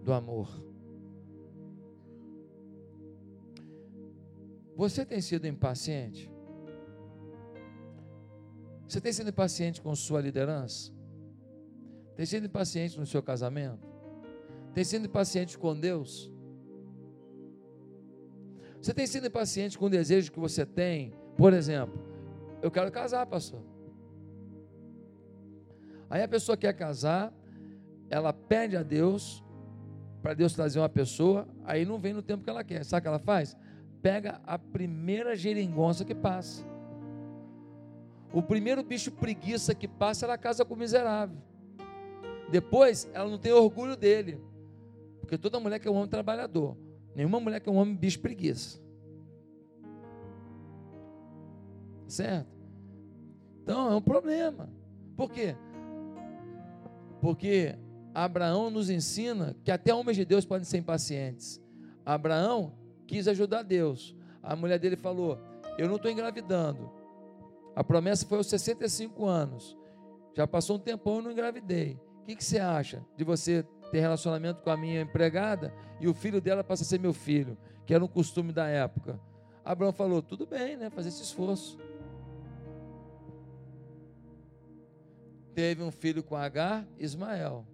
do 0.04 0.12
amor. 0.14 0.50
Você 4.76 5.06
tem 5.06 5.22
sido 5.22 5.46
impaciente? 5.46 6.32
Você 8.88 9.00
tem 9.00 9.14
sido 9.14 9.32
paciente 9.32 9.82
com 9.82 9.96
sua 9.96 10.20
liderança? 10.20 10.92
Tem 12.16 12.26
sido 12.26 12.50
paciente 12.50 13.00
no 13.00 13.06
seu 13.06 13.22
casamento? 13.22 13.88
Tem 14.74 14.84
sido 14.84 15.08
paciente 15.10 15.58
com 15.58 15.80
Deus? 15.80 16.32
Você 18.82 18.96
tem 18.96 19.06
sido 19.06 19.30
paciente 19.30 19.78
com 19.78 19.86
o 19.86 19.90
desejo 19.90 20.32
que 20.32 20.40
você 20.40 20.66
tem? 20.66 21.14
Por 21.38 21.54
exemplo, 21.54 22.04
eu 22.64 22.72
quero 22.72 22.92
casar, 22.92 23.26
pastor. 23.28 23.62
Aí 26.10 26.24
a 26.24 26.28
pessoa 26.28 26.58
quer 26.58 26.74
casar, 26.74 27.32
ela 28.10 28.34
pede 28.34 28.76
a 28.76 28.82
Deus 28.82 29.44
para 30.22 30.34
Deus 30.34 30.54
trazer 30.54 30.80
uma 30.80 30.90
pessoa, 30.90 31.48
aí 31.64 31.86
não 31.86 32.00
vem 32.00 32.14
no 32.14 32.24
tempo 32.24 32.44
que 32.44 32.50
ela 32.50 32.64
quer. 32.64 32.84
Sabe 32.84 33.00
o 33.00 33.02
que 33.04 33.08
ela 33.08 33.20
faz? 33.20 33.56
Pega 34.02 34.42
a 34.46 34.58
primeira 34.58 35.36
geringonça 35.36 36.04
que 36.04 36.16
passa. 36.16 36.66
O 38.34 38.42
primeiro 38.42 38.82
bicho 38.82 39.12
preguiça 39.12 39.76
que 39.76 39.88
passa, 39.88 40.26
ela 40.26 40.38
casa 40.38 40.66
com 40.66 40.74
o 40.74 40.78
miserável. 40.78 41.38
Depois, 42.50 43.10
ela 43.14 43.30
não 43.30 43.38
tem 43.38 43.52
orgulho 43.52 43.96
dele. 43.96 44.42
Porque 45.20 45.38
toda 45.38 45.60
mulher 45.60 45.80
que 45.80 45.88
é 45.88 45.92
um 45.92 45.96
homem 45.96 46.10
trabalhador. 46.10 46.76
Nenhuma 47.16 47.40
mulher 47.40 47.60
que 47.60 47.70
é 47.70 47.72
um 47.72 47.78
homem 47.78 47.96
bicho 47.96 48.20
preguiça. 48.20 48.80
Certo? 52.08 52.50
Então 53.64 53.92
é 53.92 53.96
um 53.96 54.02
problema. 54.02 54.70
Por 55.16 55.30
quê? 55.30 55.56
Porque 57.22 57.76
Abraão 58.14 58.70
nos 58.70 58.90
ensina 58.90 59.56
que 59.64 59.72
até 59.72 59.94
homens 59.94 60.18
de 60.18 60.26
Deus 60.26 60.46
podem 60.46 60.66
ser 60.66 60.78
impacientes. 60.78 61.62
Abraão 62.06 62.74
quis 63.08 63.28
ajudar 63.28 63.64
Deus. 63.64 64.16
A 64.42 64.56
mulher 64.56 64.80
dele 64.80 64.96
falou: 64.96 65.38
Eu 65.78 65.88
não 65.88 65.98
estou 65.98 66.12
engravidando, 66.12 66.92
a 67.76 67.84
promessa 67.84 68.26
foi 68.26 68.38
aos 68.38 68.48
65 68.48 69.26
anos. 69.26 69.78
Já 70.34 70.48
passou 70.48 70.78
um 70.78 70.80
tempão 70.80 71.20
e 71.20 71.24
não 71.24 71.32
engravidei. 71.32 72.00
O 72.22 72.26
que, 72.26 72.36
que 72.36 72.44
você 72.44 72.60
acha 72.60 73.06
de 73.18 73.24
você 73.24 73.66
ter 73.92 74.00
relacionamento 74.00 74.62
com 74.62 74.70
a 74.70 74.78
minha 74.78 75.02
empregada 75.02 75.74
e 76.00 76.08
o 76.08 76.14
filho 76.14 76.42
dela 76.42 76.64
passa 76.64 76.84
a 76.84 76.86
ser 76.86 77.00
meu 77.00 77.14
filho, 77.14 77.58
que 77.86 77.94
era 77.94 78.04
um 78.04 78.08
costume 78.08 78.52
da 78.52 78.68
época? 78.68 79.20
Abraão 79.64 79.92
falou: 79.92 80.22
tudo 80.22 80.46
bem, 80.46 80.78
né? 80.78 80.90
Fazer 80.90 81.10
esse 81.10 81.22
esforço. 81.22 81.78
Teve 85.54 85.84
um 85.84 85.92
filho 85.92 86.24
com 86.24 86.36
Agar, 86.36 86.88
Ismael. 86.98 87.66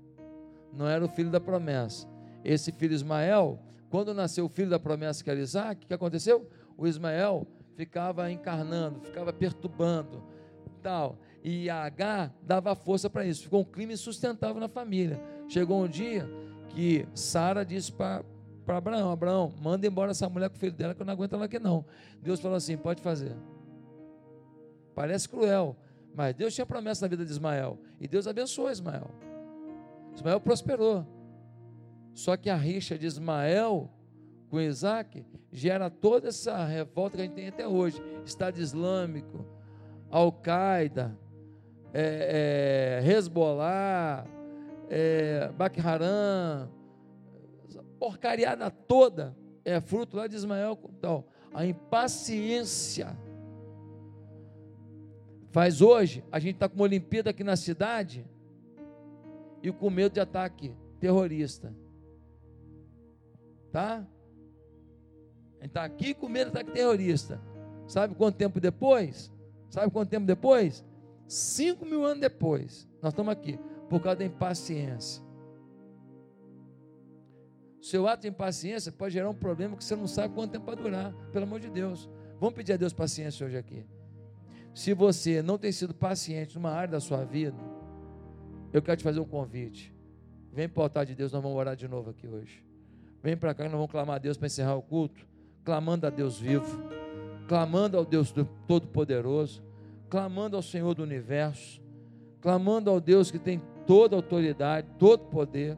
Não 0.74 0.88
era 0.88 1.06
o 1.06 1.08
filho 1.08 1.30
da 1.30 1.40
promessa. 1.40 2.08
Esse 2.44 2.72
filho 2.72 2.94
Ismael, 2.94 3.60
quando 3.90 4.14
nasceu 4.14 4.46
o 4.46 4.50
filho 4.50 4.70
da 4.70 4.80
promessa, 4.80 5.24
que 5.24 5.30
era 5.30 5.40
Isaac, 5.40 5.86
o 5.86 5.88
que 5.88 5.94
aconteceu? 5.94 6.50
O 6.76 6.88
Ismael 6.88 7.48
ficava 7.76 8.32
encarnando, 8.32 9.00
ficava 9.02 9.32
perturbando, 9.32 10.24
tal. 10.82 11.18
E 11.44 11.70
a 11.70 11.84
H 11.84 12.32
dava 12.42 12.76
força 12.76 13.10
para 13.10 13.26
isso. 13.26 13.44
Ficou 13.44 13.62
um 13.62 13.66
clima 13.66 13.94
insustentável 13.94 14.60
na 14.60 14.68
família. 14.68 15.22
Chegou 15.48 15.84
um 15.84 15.88
dia 15.88 16.30
que 16.70 17.08
Sara 17.14 17.66
disse 17.66 17.92
para 17.92 18.24
Abraão: 18.68 19.12
Abraão, 19.12 19.54
manda 19.62 19.88
embora 19.88 20.12
essa 20.12 20.30
mulher 20.30 20.50
com 20.50 20.56
o 20.56 20.60
filho 20.60 20.74
dela, 20.74 20.94
que 20.94 21.02
eu 21.02 21.06
não 21.06 21.14
aguento 21.14 21.34
ela 21.34 21.46
aqui 21.46 21.60
não. 21.60 21.86
Deus 22.22 22.40
falou 22.40 22.58
assim: 22.58 22.78
pode 22.78 23.02
fazer. 23.02 23.36
Parece 24.94 25.30
cruel, 25.30 25.76
mas 26.14 26.36
Deus 26.36 26.54
tinha 26.54 26.66
promessa 26.66 27.06
na 27.06 27.10
vida 27.10 27.24
de 27.24 27.32
Ismael. 27.32 27.78
E 28.00 28.08
Deus 28.08 28.28
abençoou 28.28 28.70
Ismael. 28.70 29.10
Ismael 30.16 30.40
prosperou. 30.40 31.06
Só 32.14 32.36
que 32.36 32.50
a 32.50 32.56
rixa 32.56 32.98
de 32.98 33.06
Ismael 33.06 33.92
com 34.50 34.60
Isaac 34.60 35.24
gera 35.52 35.90
toda 35.90 36.30
essa 36.30 36.66
revolta 36.66 37.16
que 37.16 37.22
a 37.22 37.26
gente 37.26 37.36
tem 37.36 37.48
até 37.48 37.68
hoje. 37.68 38.02
Estado 38.26 38.60
Islâmico, 38.60 39.46
Al-Qaeda, 40.10 41.18
é, 41.94 43.02
é, 43.04 43.08
Hezbollah, 43.08 44.26
é, 44.90 45.52
Haram, 45.84 46.70
porcariada 48.00 48.70
toda 48.70 49.36
é 49.66 49.82
fruto 49.82 50.16
lá 50.16 50.28
de 50.28 50.36
Ismael. 50.36 50.80
Então, 50.98 51.26
a 51.54 51.66
impaciência 51.66 53.18
faz 55.52 55.82
hoje, 55.82 56.24
a 56.32 56.40
gente 56.40 56.56
está 56.56 56.70
com 56.70 56.76
uma 56.76 56.84
Olimpíada 56.84 57.32
aqui 57.32 57.44
na 57.44 57.56
cidade 57.56 58.26
e 59.62 59.72
com 59.72 59.90
medo 59.90 60.14
de 60.14 60.20
ataque 60.20 60.74
terrorista. 61.00 61.74
Tá? 63.72 64.06
A 65.60 65.64
gente 65.64 65.68
está 65.68 65.84
aqui 65.84 66.14
com 66.14 66.30
medo 66.30 66.52
de 66.52 66.58
ataque 66.58 66.72
terrorista. 66.72 67.42
Sabe 67.88 68.16
quanto 68.16 68.36
tempo 68.36 68.60
depois? 68.60 69.32
Sabe 69.70 69.92
quanto 69.92 70.10
tempo 70.10 70.26
depois? 70.26 70.86
Cinco 71.28 71.86
mil 71.86 72.06
anos 72.06 72.22
depois, 72.22 72.88
nós 73.02 73.12
estamos 73.12 73.34
aqui, 73.34 73.60
por 73.90 74.02
causa 74.02 74.20
da 74.20 74.26
impaciência. 74.26 75.24
Seu 77.82 78.08
ato 78.08 78.24
de 78.24 78.28
impaciência 78.28 78.92
pode 78.92 79.14
gerar 79.14 79.30
um 79.30 79.34
problema 79.34 79.78
que 79.78 79.84
você 79.84 79.96
não 79.96 80.08
sabe 80.08 80.34
quanto 80.34 80.52
tempo 80.52 80.66
vai 80.66 80.76
durar, 80.76 81.14
pelo 81.32 81.46
amor 81.46 81.60
de 81.60 81.70
Deus. 81.70 82.10
Vamos 82.40 82.54
pedir 82.54 82.74
a 82.74 82.78
Deus 82.78 82.92
paciência 82.92 83.46
hoje 83.46 83.58
aqui. 83.58 83.86
Se 84.74 84.94
você 84.94 85.42
não 85.42 85.58
tem 85.58 85.72
sido 85.72 85.94
paciente 85.94 86.56
numa 86.56 86.72
área 86.72 86.92
da 86.92 87.00
sua 87.00 87.24
vida, 87.24 87.58
eu 88.74 88.82
quero 88.82 88.98
te 88.98 89.04
fazer 89.04 89.20
um 89.20 89.26
convite. 89.26 89.96
Vem 90.52 90.68
para 90.68 90.82
o 90.82 90.84
altar 90.84 91.06
de 91.06 91.16
Deus, 91.16 91.32
nós 91.32 91.42
vamos 91.42 91.58
orar 91.58 91.76
de 91.76 91.88
novo 91.88 92.10
aqui 92.10 92.28
hoje. 92.28 92.64
Vem 93.24 93.38
para 93.38 93.54
cá 93.54 93.64
nós 93.64 93.74
vamos 93.74 93.90
clamar 93.90 94.18
a 94.18 94.20
Deus 94.20 94.38
para 94.38 94.48
encerrar 94.48 94.76
o 94.76 94.82
culto, 94.82 95.26
clamando 95.64 96.06
a 96.06 96.10
Deus 96.10 96.40
vivo, 96.40 96.90
clamando 97.48 97.98
ao 97.98 98.06
Deus 98.06 98.34
Todo-Poderoso, 98.68 99.64
clamando 100.10 100.56
ao 100.56 100.62
Senhor 100.62 100.94
do 100.94 101.04
universo, 101.04 101.82
clamando 102.42 102.90
ao 102.90 103.00
Deus 103.00 103.32
que 103.32 103.40
tem 103.40 103.62
toda 103.88 104.16
autoridade, 104.16 104.86
todo 105.00 105.26
poder, 105.26 105.78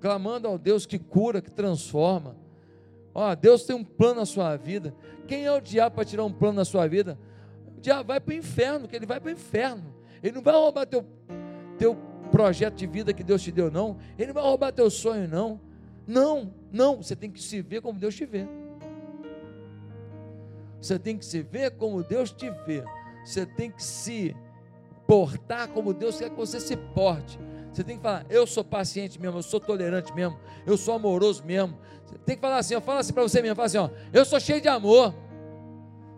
clamando 0.00 0.46
ao 0.46 0.56
Deus 0.56 0.86
que 0.86 0.98
cura, 0.98 1.42
que 1.42 1.50
transforma. 1.50 2.36
Ó, 3.12 3.34
Deus 3.34 3.64
tem 3.64 3.74
um 3.74 3.84
plano 3.84 4.20
na 4.20 4.26
sua 4.26 4.56
vida. 4.56 4.94
Quem 5.26 5.44
é 5.44 5.52
o 5.52 5.60
diabo 5.60 5.96
para 5.96 6.04
tirar 6.04 6.24
um 6.24 6.32
plano 6.32 6.54
na 6.54 6.64
sua 6.64 6.86
vida? 6.86 7.18
O 7.76 7.80
diabo 7.80 8.08
vai 8.08 8.20
para 8.20 8.32
o 8.32 8.36
inferno, 8.36 8.88
que 8.88 8.94
ele 8.94 9.06
vai 9.06 9.20
para 9.20 9.28
o 9.28 9.32
inferno. 9.32 9.94
Ele 10.22 10.36
não 10.36 10.42
vai 10.42 10.54
roubar 10.54 10.86
teu, 10.86 11.04
teu 11.76 11.96
projeto 12.30 12.74
de 12.74 12.86
vida 12.86 13.12
que 13.12 13.22
Deus 13.22 13.42
te 13.42 13.52
deu, 13.52 13.70
não. 13.70 13.96
Ele 14.16 14.28
não 14.28 14.34
vai 14.34 14.44
roubar 14.44 14.72
teu 14.72 14.88
sonho, 14.88 15.28
não. 15.28 15.60
Não, 16.06 16.52
não. 16.72 17.02
Você 17.02 17.16
tem 17.16 17.30
que 17.30 17.42
se 17.42 17.60
ver 17.60 17.80
como 17.82 17.98
Deus 17.98 18.14
te 18.14 18.24
vê. 18.24 18.46
Você 20.80 20.98
tem 20.98 21.16
que 21.16 21.24
se 21.24 21.42
ver 21.42 21.72
como 21.72 22.02
Deus 22.02 22.30
te 22.30 22.50
vê. 22.66 22.84
Você 23.24 23.46
tem 23.46 23.70
que 23.70 23.82
se 23.82 24.36
portar 25.06 25.68
como 25.68 25.92
Deus 25.92 26.18
quer 26.18 26.30
que 26.30 26.36
você 26.36 26.60
se 26.60 26.76
porte. 26.76 27.38
Você 27.72 27.82
tem 27.82 27.96
que 27.96 28.02
falar, 28.02 28.24
eu 28.30 28.46
sou 28.46 28.62
paciente 28.62 29.20
mesmo, 29.20 29.38
eu 29.38 29.42
sou 29.42 29.58
tolerante 29.58 30.14
mesmo, 30.14 30.38
eu 30.64 30.76
sou 30.76 30.94
amoroso 30.94 31.42
mesmo. 31.44 31.76
Você 32.06 32.16
tem 32.18 32.36
que 32.36 32.40
falar 32.40 32.58
assim, 32.58 32.74
ó, 32.74 32.80
fala 32.80 33.00
assim 33.00 33.12
para 33.12 33.22
você 33.22 33.42
mesmo, 33.42 33.56
fala 33.56 33.66
assim, 33.66 33.78
ó, 33.78 33.90
eu 34.12 34.24
sou 34.24 34.38
cheio 34.38 34.60
de 34.60 34.68
amor. 34.68 35.14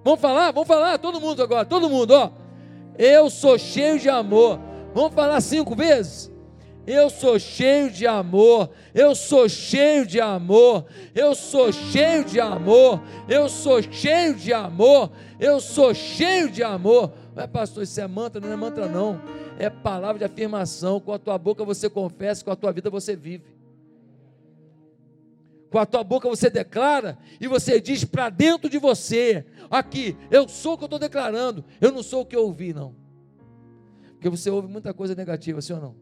Vamos 0.05 0.21
falar? 0.21 0.53
Vamos 0.53 0.69
falar, 0.69 0.99
todo 0.99 1.21
mundo 1.21 1.43
agora, 1.43 1.65
todo 1.65 1.89
mundo, 1.89 2.13
ó. 2.13 2.31
Eu 2.99 3.29
sou 3.31 3.59
cheio 3.59 3.99
de 3.99 4.09
amor. 4.09 4.61
Vamos 4.95 5.15
falar 5.15 5.41
cinco 5.41 5.75
vezes? 5.75 6.31
Eu 6.87 7.11
sou 7.11 7.37
cheio 7.39 7.91
de 7.91 8.07
amor, 8.07 8.71
eu 8.95 9.13
sou 9.17 9.49
cheio 9.49 10.07
de 10.07 10.21
amor, 10.21 10.85
eu 11.13 11.35
sou 11.35 11.73
cheio 11.73 12.25
de 12.25 12.41
amor, 12.41 13.03
eu 13.29 13.49
sou 13.49 13.83
cheio 13.83 14.37
de 14.37 14.53
amor, 14.53 15.11
eu 15.41 15.59
sou 15.59 15.93
cheio 15.93 16.49
de 16.49 16.63
amor. 16.63 17.13
Mas, 17.37 17.51
pastor, 17.51 17.83
isso 17.83 18.01
é 18.01 18.09
mantra? 18.09 18.41
Não 18.41 18.51
é 18.51 18.57
mantra, 18.57 18.89
não. 18.89 19.21
É 19.59 19.69
palavra 19.69 20.19
de 20.19 20.25
afirmação. 20.25 20.99
Com 20.99 21.13
a 21.13 21.19
tua 21.19 21.37
boca 21.37 21.63
você 21.67 21.91
confessa, 21.91 22.43
com 22.43 22.51
a 22.51 22.57
tua 22.57 22.73
vida 22.73 22.89
você 22.89 23.15
vive. 23.15 23.55
Com 25.71 25.79
a 25.79 25.85
tua 25.85 26.03
boca 26.03 26.27
você 26.31 26.49
declara 26.49 27.19
e 27.39 27.47
você 27.47 27.79
diz 27.79 28.05
para 28.07 28.31
dentro 28.31 28.71
de 28.71 28.79
você: 28.79 29.45
aqui, 29.71 30.17
eu 30.31 30.49
sou 30.49 30.73
o 30.73 30.79
que 30.79 30.85
eu 30.85 30.87
estou 30.87 30.99
declarando, 30.99 31.63
eu 31.79 31.93
não 31.93 32.03
sou 32.03 32.23
o 32.23 32.25
que 32.25 32.35
eu 32.35 32.43
ouvi, 32.43 32.73
não. 32.73 32.95
Porque 34.13 34.31
você 34.31 34.49
ouve 34.49 34.67
muita 34.67 34.95
coisa 34.95 35.15
negativa, 35.15 35.61
sim 35.61 35.75
ou 35.75 35.81
não? 35.81 35.95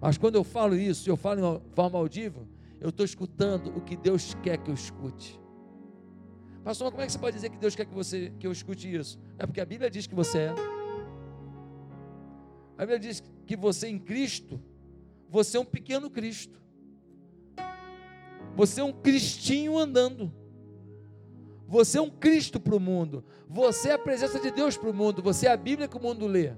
Mas 0.00 0.18
quando 0.18 0.34
eu 0.34 0.42
falo 0.42 0.74
isso, 0.74 1.08
eu 1.08 1.16
falo 1.16 1.62
em 1.64 1.74
forma 1.74 1.96
audível, 2.00 2.48
eu 2.80 2.88
estou 2.88 3.06
escutando 3.06 3.68
o 3.76 3.80
que 3.80 3.96
Deus 3.96 4.34
quer 4.42 4.56
que 4.58 4.72
eu 4.72 4.74
escute. 4.74 5.45
Pastor, 6.66 6.90
como 6.90 7.00
é 7.00 7.06
que 7.06 7.12
você 7.12 7.18
pode 7.20 7.36
dizer 7.36 7.48
que 7.48 7.58
Deus 7.58 7.76
quer 7.76 7.86
que, 7.86 7.94
você, 7.94 8.32
que 8.40 8.44
eu 8.44 8.50
escute 8.50 8.92
isso? 8.92 9.20
É 9.38 9.46
porque 9.46 9.60
a 9.60 9.64
Bíblia 9.64 9.88
diz 9.88 10.08
que 10.08 10.16
você 10.16 10.38
é. 10.38 10.54
A 12.76 12.80
Bíblia 12.80 12.98
diz 12.98 13.22
que 13.46 13.54
você 13.54 13.86
em 13.86 14.00
Cristo, 14.00 14.60
você 15.30 15.58
é 15.58 15.60
um 15.60 15.64
pequeno 15.64 16.10
Cristo. 16.10 16.60
Você 18.56 18.80
é 18.80 18.84
um 18.84 18.92
cristinho 18.92 19.78
andando. 19.78 20.34
Você 21.68 21.98
é 21.98 22.02
um 22.02 22.10
Cristo 22.10 22.58
para 22.58 22.74
o 22.74 22.80
mundo. 22.80 23.24
Você 23.48 23.90
é 23.90 23.92
a 23.92 23.98
presença 23.98 24.40
de 24.40 24.50
Deus 24.50 24.76
para 24.76 24.90
o 24.90 24.92
mundo. 24.92 25.22
Você 25.22 25.46
é 25.46 25.52
a 25.52 25.56
Bíblia 25.56 25.86
que 25.86 25.96
o 25.96 26.02
mundo 26.02 26.26
lê. 26.26 26.52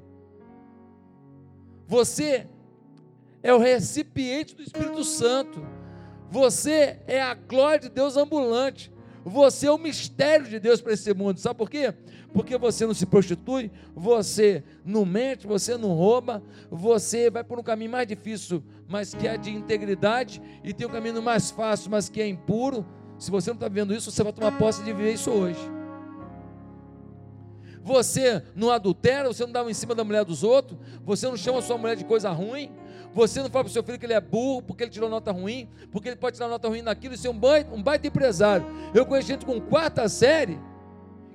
Você 1.86 2.48
é 3.42 3.52
o 3.52 3.58
recipiente 3.58 4.56
do 4.56 4.62
Espírito 4.62 5.04
Santo. 5.04 5.60
Você 6.30 6.98
é 7.06 7.20
a 7.20 7.34
glória 7.34 7.80
de 7.80 7.88
Deus 7.90 8.16
ambulante. 8.16 8.90
Você 9.28 9.66
é 9.66 9.70
o 9.70 9.78
mistério 9.78 10.46
de 10.46 10.58
Deus 10.58 10.80
para 10.80 10.92
esse 10.92 11.12
mundo. 11.12 11.38
Sabe 11.38 11.58
por 11.58 11.68
quê? 11.68 11.94
Porque 12.32 12.56
você 12.56 12.86
não 12.86 12.94
se 12.94 13.06
prostitui, 13.06 13.70
você 13.94 14.64
não 14.84 15.04
mente, 15.04 15.46
você 15.46 15.76
não 15.76 15.90
rouba, 15.92 16.42
você 16.70 17.30
vai 17.30 17.44
por 17.44 17.58
um 17.58 17.62
caminho 17.62 17.90
mais 17.90 18.06
difícil, 18.06 18.62
mas 18.88 19.14
que 19.14 19.26
é 19.26 19.36
de 19.36 19.50
integridade, 19.50 20.40
e 20.64 20.72
tem 20.72 20.86
um 20.86 20.90
caminho 20.90 21.22
mais 21.22 21.50
fácil, 21.50 21.90
mas 21.90 22.08
que 22.08 22.20
é 22.20 22.26
impuro. 22.26 22.86
Se 23.18 23.30
você 23.30 23.50
não 23.50 23.56
está 23.56 23.68
vendo 23.68 23.94
isso, 23.94 24.10
você 24.10 24.22
vai 24.22 24.32
tomar 24.32 24.56
posse 24.58 24.82
de 24.82 24.92
viver 24.92 25.12
isso 25.12 25.30
hoje. 25.30 25.60
Você 27.82 28.42
não 28.54 28.70
adultera, 28.70 29.28
você 29.28 29.44
não 29.44 29.52
dá 29.52 29.62
em 29.64 29.74
cima 29.74 29.94
da 29.94 30.04
mulher 30.04 30.24
dos 30.24 30.42
outros, 30.44 30.78
você 31.02 31.26
não 31.26 31.36
chama 31.36 31.62
sua 31.62 31.78
mulher 31.78 31.96
de 31.96 32.04
coisa 32.04 32.30
ruim, 32.30 32.70
você 33.14 33.42
não 33.42 33.50
fala 33.50 33.64
para 33.64 33.70
o 33.70 33.72
seu 33.72 33.82
filho 33.82 33.98
que 33.98 34.06
ele 34.06 34.12
é 34.12 34.20
burro 34.20 34.62
porque 34.62 34.84
ele 34.84 34.90
tirou 34.90 35.08
nota 35.08 35.32
ruim, 35.32 35.68
porque 35.90 36.08
ele 36.08 36.16
pode 36.16 36.36
tirar 36.36 36.48
nota 36.48 36.68
ruim 36.68 36.82
naquilo 36.82 37.14
e 37.14 37.18
ser 37.18 37.28
um 37.28 37.38
baita, 37.38 37.74
um 37.74 37.82
baita 37.82 38.06
empresário. 38.06 38.66
Eu 38.94 39.06
conheço 39.06 39.28
gente 39.28 39.44
com 39.44 39.60
quarta 39.60 40.08
série, 40.08 40.58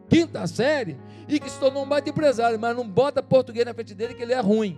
quinta 0.08 0.46
série, 0.48 0.98
e 1.28 1.40
que 1.40 1.50
se 1.50 1.60
tornou 1.60 1.84
um 1.84 1.88
baita 1.88 2.10
empresário, 2.10 2.60
mas 2.60 2.76
não 2.76 2.88
bota 2.88 3.22
português 3.24 3.66
na 3.66 3.74
frente 3.74 3.94
dele 3.94 4.14
que 4.14 4.22
ele 4.22 4.34
é 4.34 4.40
ruim. 4.40 4.78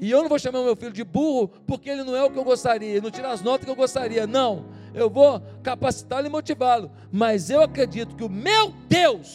E 0.00 0.10
eu 0.10 0.22
não 0.22 0.30
vou 0.30 0.38
chamar 0.38 0.62
meu 0.62 0.74
filho 0.74 0.92
de 0.92 1.04
burro 1.04 1.48
porque 1.66 1.90
ele 1.90 2.02
não 2.02 2.16
é 2.16 2.24
o 2.24 2.30
que 2.30 2.38
eu 2.38 2.44
gostaria, 2.44 3.02
não 3.02 3.10
tira 3.10 3.30
as 3.30 3.42
notas 3.42 3.66
que 3.66 3.70
eu 3.70 3.76
gostaria. 3.76 4.26
Não, 4.26 4.64
eu 4.94 5.10
vou 5.10 5.42
capacitá-lo 5.62 6.26
e 6.26 6.30
motivá-lo. 6.30 6.90
Mas 7.12 7.50
eu 7.50 7.62
acredito 7.62 8.16
que 8.16 8.24
o 8.24 8.28
meu 8.28 8.72
Deus 8.88 9.34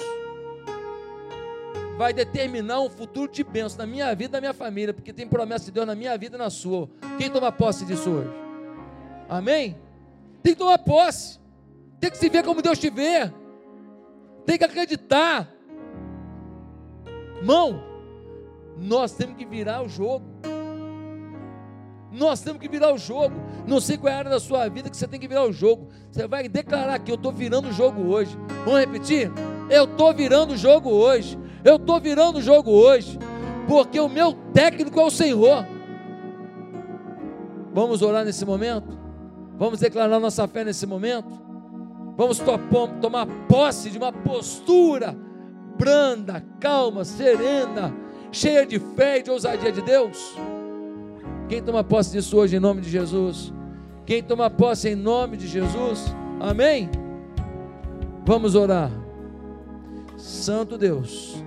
vai 1.98 2.14
determinar 2.14 2.82
um 2.82 2.90
futuro 2.90 3.32
de 3.32 3.44
bênção 3.44 3.78
na 3.78 3.86
minha 3.86 4.14
vida 4.16 4.32
e 4.32 4.34
na 4.34 4.42
minha 4.42 4.54
família, 4.54 4.94
porque 4.94 5.14
tem 5.14 5.28
promessa 5.28 5.66
de 5.66 5.72
Deus 5.72 5.88
na 5.88 5.96
minha 5.96 6.18
vida 6.18 6.36
e 6.36 6.40
na 6.40 6.50
sua. 6.50 6.90
Quem 7.18 7.30
toma 7.30 7.52
posse 7.52 7.86
disso 7.86 8.10
hoje? 8.10 8.30
Amém? 9.30 9.78
Tem 10.44 10.54
que 10.54 10.60
tomar 10.60 10.78
posse, 10.78 11.40
tem 12.00 12.12
que 12.12 12.18
se 12.18 12.30
ver 12.30 12.44
como 12.44 12.62
Deus 12.62 12.78
te 12.78 12.90
vê, 12.90 13.32
tem 14.46 14.58
que 14.58 14.64
acreditar. 14.64 15.50
Irmão, 17.38 17.82
nós 18.78 19.14
temos 19.14 19.36
que 19.36 19.46
virar 19.46 19.82
o 19.82 19.90
jogo. 19.90 20.26
Nós 22.12 22.42
temos 22.42 22.62
que 22.62 22.70
virar 22.70 22.94
o 22.94 22.98
jogo. 22.98 23.36
Não 23.68 23.82
sei 23.82 23.98
qual 23.98 24.12
é 24.12 24.16
a 24.16 24.20
área 24.20 24.30
da 24.30 24.40
sua 24.40 24.70
vida 24.70 24.90
que 24.90 24.96
você 24.96 25.08
tem 25.08 25.20
que 25.20 25.28
virar 25.28 25.44
o 25.44 25.52
jogo. 25.52 25.90
Você 26.10 26.28
vai 26.28 26.48
declarar 26.48 26.98
que 27.00 27.12
eu 27.12 27.16
estou 27.16 27.32
virando 27.32 27.68
o 27.68 27.74
jogo 27.74 28.04
hoje. 28.04 28.38
Vamos 28.64 28.80
repetir? 28.80 29.32
Eu 29.70 29.84
estou 29.84 30.14
virando 30.14 30.54
o 30.54 30.58
jogo 30.58 30.90
hoje. 30.90 31.38
Eu 31.66 31.78
estou 31.78 32.00
virando 32.00 32.38
o 32.38 32.42
jogo 32.44 32.70
hoje, 32.70 33.18
porque 33.68 34.00
o 34.00 34.08
meu 34.08 34.34
técnico 34.54 35.00
é 35.00 35.04
o 35.04 35.10
Senhor. 35.10 35.66
Vamos 37.74 38.04
orar 38.04 38.24
nesse 38.24 38.46
momento? 38.46 38.96
Vamos 39.58 39.80
declarar 39.80 40.20
nossa 40.20 40.48
fé 40.48 40.64
nesse 40.64 40.86
momento? 40.86 41.28
Vamos 42.16 42.38
to 42.38 42.52
tomar 43.02 43.26
posse 43.50 43.90
de 43.90 43.98
uma 43.98 44.14
postura 44.14 45.18
branda, 45.76 46.46
calma, 46.60 47.04
serena, 47.04 47.92
cheia 48.32 48.64
de 48.64 48.78
fé 48.78 49.18
e 49.18 49.24
de 49.24 49.32
ousadia 49.32 49.72
de 49.72 49.82
Deus? 49.82 50.38
Quem 51.50 51.64
toma 51.64 51.84
posse 51.84 52.12
disso 52.12 52.38
hoje 52.38 52.58
em 52.58 52.60
nome 52.60 52.82
de 52.82 52.92
Jesus? 52.92 53.52
Quem 54.06 54.22
toma 54.22 54.52
posse 54.52 54.90
em 54.90 54.96
nome 54.96 55.36
de 55.36 55.48
Jesus? 55.48 56.16
Amém? 56.40 56.92
Vamos 58.24 58.54
orar. 58.54 58.92
Santo 60.16 60.78
Deus 60.78 61.44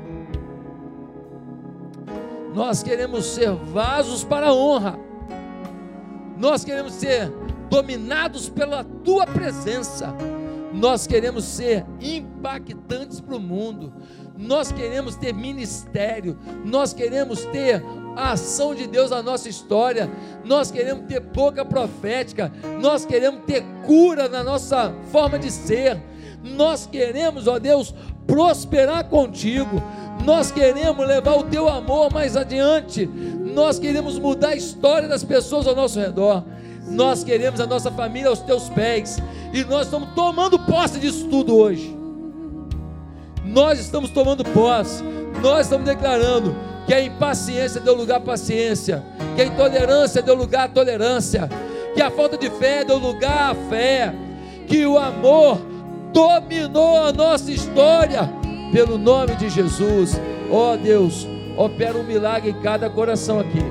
nós 2.59 2.83
queremos 2.83 3.25
ser 3.25 3.53
vasos 3.53 4.25
para 4.25 4.49
a 4.49 4.53
honra. 4.53 4.99
Nós 6.37 6.65
queremos 6.65 6.93
ser 6.95 7.33
dominados 7.71 8.49
pela 8.49 8.83
tua 8.83 9.25
presença. 9.29 10.13
Nós 10.73 11.07
queremos 11.07 11.45
ser 11.45 11.87
impactantes 12.01 13.21
para 13.21 13.37
o 13.37 13.41
mundo. 13.41 13.93
Nós 14.37 14.73
queremos 14.73 15.15
ter 15.15 15.33
ministério. 15.33 16.37
Nós 16.65 16.93
queremos 16.93 17.45
ter 17.45 17.81
a 18.17 18.33
ação 18.33 18.75
de 18.75 18.89
Deus 18.89 19.13
na 19.13 19.23
nossa 19.23 19.49
história. 19.49 20.11
Nós 20.45 20.73
queremos 20.73 21.07
ter 21.07 21.21
boca 21.21 21.65
profética. 21.65 22.53
Nós 22.81 23.07
queremos 23.07 23.45
ter 23.47 23.63
cura 23.87 24.29
na 24.29 24.43
nossa 24.43 24.93
forma 25.13 25.39
de 25.39 25.53
ser. 25.53 26.03
Nós 26.43 26.89
queremos, 26.89 27.47
ó 27.47 27.61
Deus, 27.61 27.95
prosperar 28.27 29.09
contigo. 29.09 29.81
Nós 30.25 30.51
queremos 30.51 31.07
levar 31.07 31.37
o 31.37 31.45
teu 31.45 31.69
amor 31.69 32.13
mais 32.13 32.37
adiante. 32.37 33.07
Nós 33.07 33.79
queremos 33.79 34.19
mudar 34.19 34.49
a 34.49 34.57
história 34.57 35.09
das 35.09 35.25
pessoas 35.25 35.67
ao 35.67 35.75
nosso 35.75 35.99
redor. 35.99 36.45
Nós 36.87 37.25
queremos 37.25 37.61
a 37.61 37.67
nossa 37.67 37.91
família 37.91 38.29
aos 38.29 38.41
teus 38.41 38.69
pés. 38.69 39.19
E 39.53 39.65
nós 39.65 39.87
estamos 39.87 40.11
tomando 40.15 40.59
posse 40.59 40.99
disso 40.99 41.29
tudo 41.29 41.57
hoje. 41.57 41.97
Nós 43.45 43.79
estamos 43.79 44.11
tomando 44.11 44.45
posse. 44.45 45.03
Nós 45.43 45.67
estamos 45.67 45.87
declarando 45.87 46.55
que 46.87 46.95
a 46.95 47.03
impaciência 47.03 47.81
deu 47.81 47.95
lugar 47.95 48.17
à 48.17 48.21
paciência, 48.21 49.05
que 49.37 49.43
a 49.43 49.45
intolerância 49.45 50.23
deu 50.23 50.35
lugar 50.35 50.65
à 50.65 50.69
tolerância, 50.69 51.49
que 51.95 52.01
a 52.01 52.11
falta 52.11 52.39
de 52.39 52.49
fé 52.51 52.83
deu 52.83 52.97
lugar 52.97 53.51
à 53.51 53.55
fé, 53.69 54.15
que 54.67 54.87
o 54.87 54.99
amor 54.99 55.59
dominou 56.13 57.05
a 57.05 57.13
nossa 57.13 57.53
história 57.53 58.38
pelo 58.73 58.99
nome 58.99 59.35
de 59.37 59.49
Jesus. 59.49 60.21
Ó 60.51 60.73
oh, 60.73 60.77
Deus, 60.77 61.27
opera 61.57 61.97
um 61.97 62.05
milagre 62.05 62.51
em 62.51 62.61
cada 62.61 62.89
coração 62.89 63.39
aqui. 63.39 63.63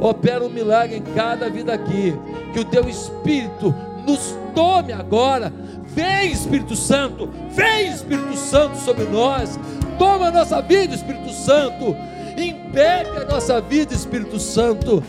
Opera 0.00 0.44
um 0.44 0.48
milagre 0.48 0.96
em 0.96 1.02
cada 1.02 1.48
vida 1.48 1.72
aqui. 1.74 2.14
Que 2.52 2.60
o 2.60 2.64
teu 2.64 2.88
espírito 2.88 3.74
nos 4.06 4.36
tome 4.54 4.92
agora. 4.92 5.52
Vem, 5.84 6.30
Espírito 6.30 6.76
Santo. 6.76 7.28
Vem, 7.50 7.88
Espírito 7.88 8.36
Santo, 8.36 8.76
sobre 8.78 9.04
nós. 9.04 9.58
Toma 9.98 10.28
a 10.28 10.30
nossa 10.30 10.62
vida, 10.62 10.94
Espírito 10.94 11.32
Santo. 11.32 11.96
Impede 12.36 13.10
a 13.10 13.24
nossa 13.24 13.60
vida, 13.60 13.92
Espírito 13.92 14.38
Santo. 14.38 15.02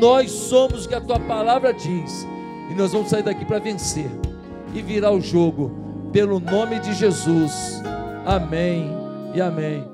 Nós 0.00 0.30
somos 0.30 0.86
o 0.86 0.88
que 0.88 0.94
a 0.94 1.00
tua 1.00 1.20
palavra 1.20 1.72
diz. 1.72 2.26
E 2.70 2.74
nós 2.74 2.92
vamos 2.92 3.10
sair 3.10 3.22
daqui 3.22 3.44
para 3.44 3.58
vencer 3.58 4.10
e 4.74 4.80
virar 4.80 5.10
o 5.10 5.20
jogo. 5.20 5.70
Pelo 6.12 6.40
nome 6.40 6.80
de 6.80 6.94
Jesus. 6.94 7.82
Amém 8.24 8.90
e 9.34 9.40
amém. 9.40 9.91